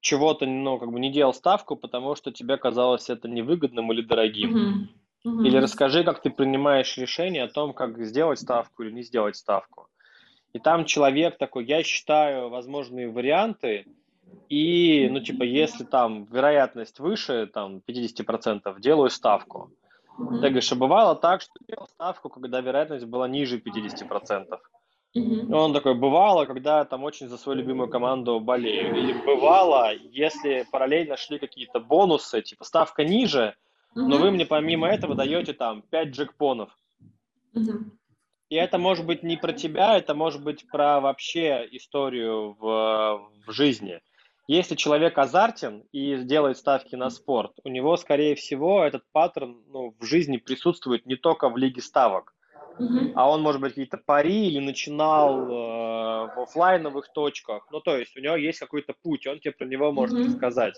чего-то, 0.00 0.46
ну, 0.46 0.78
как 0.78 0.90
бы 0.92 1.00
не 1.00 1.10
делал 1.10 1.34
ставку, 1.34 1.76
потому 1.76 2.14
что 2.14 2.32
тебе 2.32 2.56
казалось 2.56 3.10
это 3.10 3.28
невыгодным 3.28 3.92
или 3.92 4.02
дорогим. 4.02 4.88
Uh-huh. 5.24 5.44
Или 5.44 5.56
расскажи, 5.56 6.04
как 6.04 6.22
ты 6.22 6.30
принимаешь 6.30 6.96
решение 6.96 7.42
о 7.42 7.48
том, 7.48 7.72
как 7.72 7.98
сделать 8.04 8.38
ставку 8.38 8.84
или 8.84 8.92
не 8.92 9.02
сделать 9.02 9.36
ставку. 9.36 9.88
И 10.52 10.58
там 10.58 10.84
человек 10.84 11.36
такой, 11.38 11.66
я 11.66 11.82
считаю 11.82 12.48
возможные 12.48 13.10
варианты, 13.10 13.84
и, 14.48 15.08
ну, 15.10 15.20
типа, 15.20 15.42
если 15.42 15.84
там 15.84 16.24
вероятность 16.24 17.00
выше, 17.00 17.46
там, 17.46 17.82
50%, 17.86 18.80
делаю 18.80 19.10
ставку. 19.10 19.72
Uh-huh. 20.18 20.40
Ты 20.40 20.48
говоришь, 20.48 20.72
а 20.72 20.76
бывало 20.76 21.16
так, 21.16 21.42
что 21.42 21.52
делал 21.66 21.88
ставку, 21.88 22.28
когда 22.28 22.60
вероятность 22.60 23.06
была 23.06 23.28
ниже 23.28 23.58
50%. 23.58 24.58
Mm-hmm. 25.16 25.52
Он 25.54 25.72
такой, 25.72 25.94
бывало, 25.94 26.44
когда 26.44 26.84
там 26.84 27.02
очень 27.04 27.28
за 27.28 27.38
свою 27.38 27.58
любимую 27.58 27.88
команду 27.88 28.38
болею. 28.38 28.94
Или 28.96 29.12
бывало, 29.14 29.94
если 29.94 30.66
параллельно 30.70 31.16
шли 31.16 31.38
какие-то 31.38 31.80
бонусы, 31.80 32.42
типа 32.42 32.64
ставка 32.64 33.02
ниже, 33.02 33.54
mm-hmm. 33.96 34.02
но 34.02 34.18
вы 34.18 34.30
мне 34.30 34.44
помимо 34.44 34.88
этого 34.88 35.14
даете 35.14 35.54
там 35.54 35.82
5 35.82 36.08
джекпонов. 36.08 36.70
Mm-hmm. 37.54 37.90
И 38.50 38.56
это 38.56 38.78
может 38.78 39.06
быть 39.06 39.22
не 39.22 39.36
про 39.36 39.52
тебя, 39.52 39.96
это 39.96 40.14
может 40.14 40.44
быть 40.44 40.68
про 40.70 41.00
вообще 41.00 41.66
историю 41.72 42.54
в, 42.60 43.28
в 43.46 43.52
жизни. 43.52 44.00
Если 44.48 44.76
человек 44.76 45.18
азартен 45.18 45.84
и 45.90 46.18
делает 46.18 46.56
ставки 46.56 46.94
на 46.94 47.10
спорт, 47.10 47.52
у 47.64 47.68
него, 47.68 47.96
скорее 47.96 48.36
всего, 48.36 48.84
этот 48.84 49.02
паттерн 49.12 49.62
ну, 49.68 49.94
в 49.98 50.04
жизни 50.04 50.36
присутствует 50.36 51.04
не 51.04 51.16
только 51.16 51.48
в 51.48 51.56
лиге 51.56 51.82
ставок. 51.82 52.32
А 53.14 53.30
он, 53.30 53.42
может 53.42 53.60
быть, 53.60 53.70
какие-то 53.70 53.96
пари 53.96 54.48
или 54.48 54.58
начинал 54.58 55.40
э, 55.40 56.34
в 56.34 56.40
офлайновых 56.42 57.10
точках. 57.12 57.66
Ну, 57.72 57.80
то 57.80 57.96
есть 57.96 58.16
у 58.16 58.20
него 58.20 58.36
есть 58.36 58.58
какой-то 58.58 58.94
путь, 59.02 59.26
он 59.26 59.40
тебе 59.40 59.52
про 59.52 59.64
него 59.64 59.92
может 59.92 60.18
рассказать. 60.26 60.74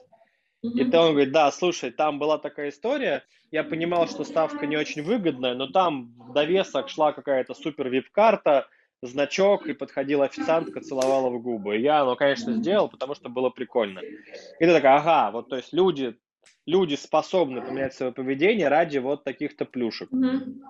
И 0.63 0.85
ты 0.85 0.99
он 0.99 1.11
говорит, 1.11 1.33
да, 1.33 1.51
слушай, 1.53 1.91
там 1.91 2.19
была 2.19 2.39
такая 2.39 2.71
история, 2.71 3.25
я 3.51 3.63
понимал, 3.65 4.09
что 4.09 4.25
ставка 4.25 4.67
не 4.67 4.77
очень 4.77 5.03
выгодная, 5.03 5.55
но 5.55 5.69
там 5.69 6.13
в 6.19 6.33
довесок 6.33 6.89
шла 6.89 7.13
какая-то 7.13 7.55
супер 7.55 7.89
вип-карта, 7.89 8.67
значок, 9.03 9.67
и 9.67 9.73
подходила 9.73 10.25
официантка, 10.25 10.81
целовала 10.81 11.31
в 11.31 11.41
губы. 11.41 11.77
И 11.77 11.83
я, 11.83 12.05
ну, 12.05 12.17
конечно, 12.17 12.53
сделал, 12.53 12.89
потому 12.89 13.15
что 13.15 13.29
было 13.29 13.51
прикольно. 13.51 14.01
И 14.01 14.65
ты 14.65 14.73
такая, 14.73 14.97
ага, 14.97 15.31
вот, 15.31 15.49
то 15.49 15.57
есть 15.57 15.73
люди, 15.73 16.17
люди 16.67 16.95
способны 16.95 17.63
поменять 17.63 17.95
свое 17.95 18.13
поведение 18.13 18.69
ради 18.69 18.99
вот 18.99 19.25
таких-то 19.25 19.65
плюшек. 19.65 20.11
mm 20.13 20.63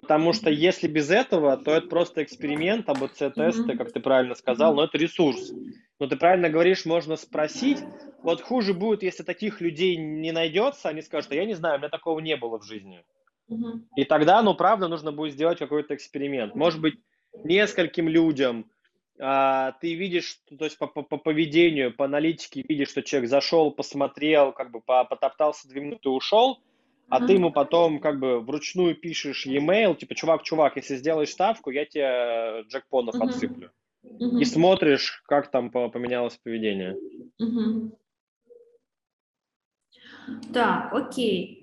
Потому 0.00 0.32
что 0.32 0.48
если 0.48 0.86
без 0.86 1.10
этого, 1.10 1.56
то 1.56 1.72
это 1.72 1.88
просто 1.88 2.22
эксперимент, 2.22 2.88
АБЦ-тесты, 2.88 3.76
как 3.76 3.92
ты 3.92 3.98
правильно 3.98 4.36
сказал, 4.36 4.72
но 4.72 4.84
это 4.84 4.96
ресурс. 4.96 5.52
Но 5.98 6.06
ты 6.06 6.16
правильно 6.16 6.48
говоришь, 6.48 6.86
можно 6.86 7.16
спросить. 7.16 7.78
Вот 8.22 8.40
хуже 8.40 8.74
будет, 8.74 9.02
если 9.02 9.24
таких 9.24 9.60
людей 9.60 9.96
не 9.96 10.30
найдется, 10.30 10.88
они 10.88 11.02
скажут, 11.02 11.32
а 11.32 11.34
я 11.34 11.44
не 11.44 11.54
знаю, 11.54 11.76
у 11.76 11.78
меня 11.78 11.88
такого 11.88 12.20
не 12.20 12.36
было 12.36 12.60
в 12.60 12.64
жизни. 12.64 13.04
И 13.96 14.04
тогда, 14.04 14.40
ну, 14.42 14.54
правда, 14.54 14.88
нужно 14.88 15.10
будет 15.10 15.34
сделать 15.34 15.58
какой-то 15.58 15.94
эксперимент. 15.94 16.54
Может 16.54 16.80
быть, 16.80 17.00
нескольким 17.44 18.08
людям 18.08 18.70
а, 19.20 19.72
ты 19.80 19.94
видишь, 19.94 20.40
то 20.56 20.64
есть 20.64 20.78
по, 20.78 20.86
по, 20.86 21.02
по 21.02 21.16
поведению, 21.16 21.94
по 21.94 22.04
аналитике 22.04 22.64
видишь, 22.68 22.90
что 22.90 23.02
человек 23.02 23.28
зашел, 23.28 23.72
посмотрел, 23.72 24.52
как 24.52 24.70
бы 24.70 24.80
потоптался 24.80 25.68
две 25.68 25.80
минуты, 25.80 26.08
ушел, 26.08 26.60
а 27.08 27.26
ты 27.26 27.32
ему 27.32 27.50
потом 27.50 28.00
как 28.00 28.20
бы 28.20 28.40
вручную 28.40 28.94
пишешь 28.94 29.46
e-mail, 29.46 29.96
типа, 29.96 30.14
чувак, 30.14 30.42
чувак, 30.42 30.76
если 30.76 30.96
сделаешь 30.96 31.30
ставку, 31.30 31.70
я 31.70 31.84
тебе 31.84 32.64
джекпонов 32.68 33.14
uh-huh. 33.14 33.28
отсыплю. 33.28 33.70
Uh-huh. 34.04 34.40
И 34.40 34.44
смотришь, 34.44 35.22
как 35.26 35.50
там 35.50 35.70
поменялось 35.70 36.36
поведение. 36.36 36.96
Uh-huh. 37.40 37.90
Так, 40.52 40.92
окей. 40.92 41.57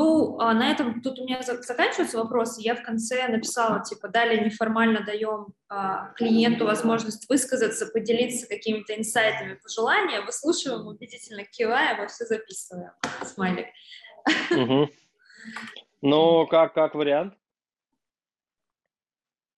Ну, 0.00 0.38
а 0.38 0.54
на 0.54 0.70
этом 0.70 1.02
тут 1.02 1.18
у 1.18 1.24
меня 1.24 1.42
заканчиваются 1.42 2.18
вопросы. 2.18 2.60
Я 2.62 2.76
в 2.76 2.84
конце 2.84 3.26
написала, 3.26 3.82
типа, 3.82 4.06
далее 4.06 4.44
неформально 4.44 5.04
даем 5.04 5.48
а, 5.68 6.12
клиенту 6.12 6.66
возможность 6.66 7.28
высказаться, 7.28 7.84
поделиться 7.86 8.46
какими-то 8.46 8.96
инсайтами, 8.96 9.54
пожелания, 9.54 10.20
выслушиваем, 10.20 10.86
убедительно 10.86 11.42
киваем 11.42 12.04
и 12.04 12.06
все 12.06 12.26
записываем. 12.26 12.92
Смайлик. 13.24 13.66
Угу. 14.52 14.88
Ну, 16.02 16.46
как, 16.46 16.74
как 16.74 16.94
вариант? 16.94 17.34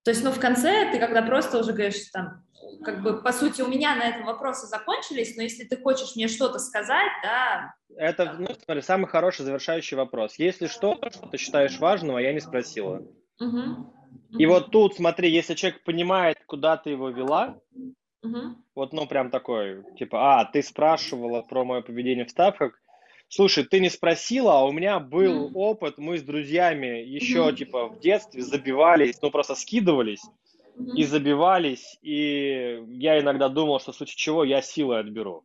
То 0.04 0.10
есть, 0.10 0.24
ну, 0.24 0.32
в 0.32 0.40
конце 0.40 0.90
ты 0.90 0.98
когда 0.98 1.20
просто 1.20 1.58
уже 1.58 1.74
говоришь, 1.74 2.08
там, 2.14 2.46
как 2.82 3.02
бы, 3.02 3.22
по 3.22 3.32
сути, 3.32 3.62
у 3.62 3.68
меня 3.68 3.96
на 3.96 4.08
этом 4.08 4.24
вопросы 4.24 4.66
закончились, 4.66 5.36
но 5.36 5.42
если 5.42 5.64
ты 5.64 5.76
хочешь 5.76 6.16
мне 6.16 6.28
что-то 6.28 6.58
сказать, 6.58 7.10
да... 7.22 7.74
Это, 7.96 8.36
ну, 8.38 8.48
смотри, 8.64 8.82
самый 8.82 9.06
хороший 9.06 9.44
завершающий 9.44 9.96
вопрос. 9.96 10.36
Если 10.38 10.66
что-то, 10.66 11.10
что 11.10 11.26
ты 11.26 11.36
считаешь 11.38 11.78
важным, 11.78 12.16
а 12.16 12.22
я 12.22 12.32
не 12.32 12.40
спросила. 12.40 13.02
Угу. 13.40 13.92
И 14.38 14.46
угу. 14.46 14.54
вот 14.54 14.70
тут, 14.70 14.96
смотри, 14.96 15.30
если 15.30 15.54
человек 15.54 15.82
понимает, 15.84 16.38
куда 16.46 16.76
ты 16.76 16.90
его 16.90 17.10
вела, 17.10 17.58
угу. 18.22 18.56
вот, 18.74 18.92
ну, 18.92 19.06
прям 19.06 19.30
такой, 19.30 19.84
типа, 19.98 20.40
а, 20.40 20.44
ты 20.44 20.62
спрашивала 20.62 21.42
про 21.42 21.64
мое 21.64 21.82
поведение 21.82 22.24
в 22.24 22.30
ставках, 22.30 22.80
Слушай, 23.32 23.62
ты 23.62 23.78
не 23.78 23.90
спросила, 23.90 24.58
а 24.58 24.64
у 24.64 24.72
меня 24.72 24.98
был 24.98 25.50
mm. 25.50 25.52
опыт, 25.54 25.98
мы 25.98 26.18
с 26.18 26.22
друзьями 26.24 27.04
еще 27.06 27.38
mm-hmm. 27.38 27.56
типа 27.56 27.86
в 27.86 28.00
детстве 28.00 28.42
забивались, 28.42 29.22
ну 29.22 29.30
просто 29.30 29.54
скидывались 29.54 30.20
mm-hmm. 30.80 30.96
и 30.96 31.04
забивались, 31.04 31.98
и 32.02 32.84
я 32.88 33.20
иногда 33.20 33.48
думал, 33.48 33.80
что 33.80 33.92
в 33.92 33.96
случае 33.96 34.16
чего 34.16 34.44
я 34.44 34.62
силой 34.62 35.00
отберу. 35.00 35.44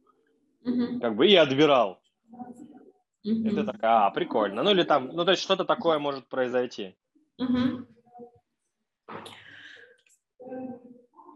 Mm-hmm. 0.66 1.00
Как 1.00 1.16
бы 1.16 1.28
и 1.28 1.36
отбирал. 1.36 2.02
Mm-hmm. 3.26 3.52
Это 3.52 3.64
такая, 3.66 4.06
а, 4.06 4.12
прикольно. 4.12 4.64
Ну 4.64 4.72
или 4.72 4.84
там, 4.84 5.08
ну 5.08 5.26
то 5.26 5.32
есть 5.32 5.44
что-то 5.44 5.66
такое 5.66 6.00
может 6.00 6.28
произойти. 6.28 6.96
Mm-hmm. 7.42 7.86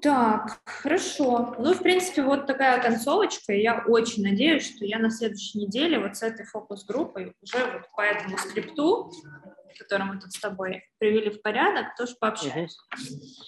Так, 0.02 0.62
хорошо. 0.66 1.56
Ну, 1.60 1.74
в 1.74 1.82
принципе, 1.82 2.24
вот 2.24 2.48
такая 2.48 2.82
концовочка. 2.82 3.52
Я 3.54 3.84
очень 3.86 4.24
надеюсь, 4.24 4.74
что 4.74 4.86
я 4.86 4.98
на 4.98 5.10
следующей 5.10 5.60
неделе 5.60 6.00
вот 6.00 6.16
с 6.16 6.24
этой 6.24 6.46
фокус-группой 6.46 7.34
уже 7.42 7.66
вот 7.74 7.82
по 7.94 8.02
этому 8.02 8.38
скрипту, 8.38 9.12
который 9.78 10.04
мы 10.04 10.20
тут 10.20 10.32
с 10.32 10.40
тобой 10.40 10.84
привели 11.00 11.30
в 11.30 11.42
порядок, 11.42 11.96
тоже 11.98 12.16
пообщаюсь. 12.18 12.78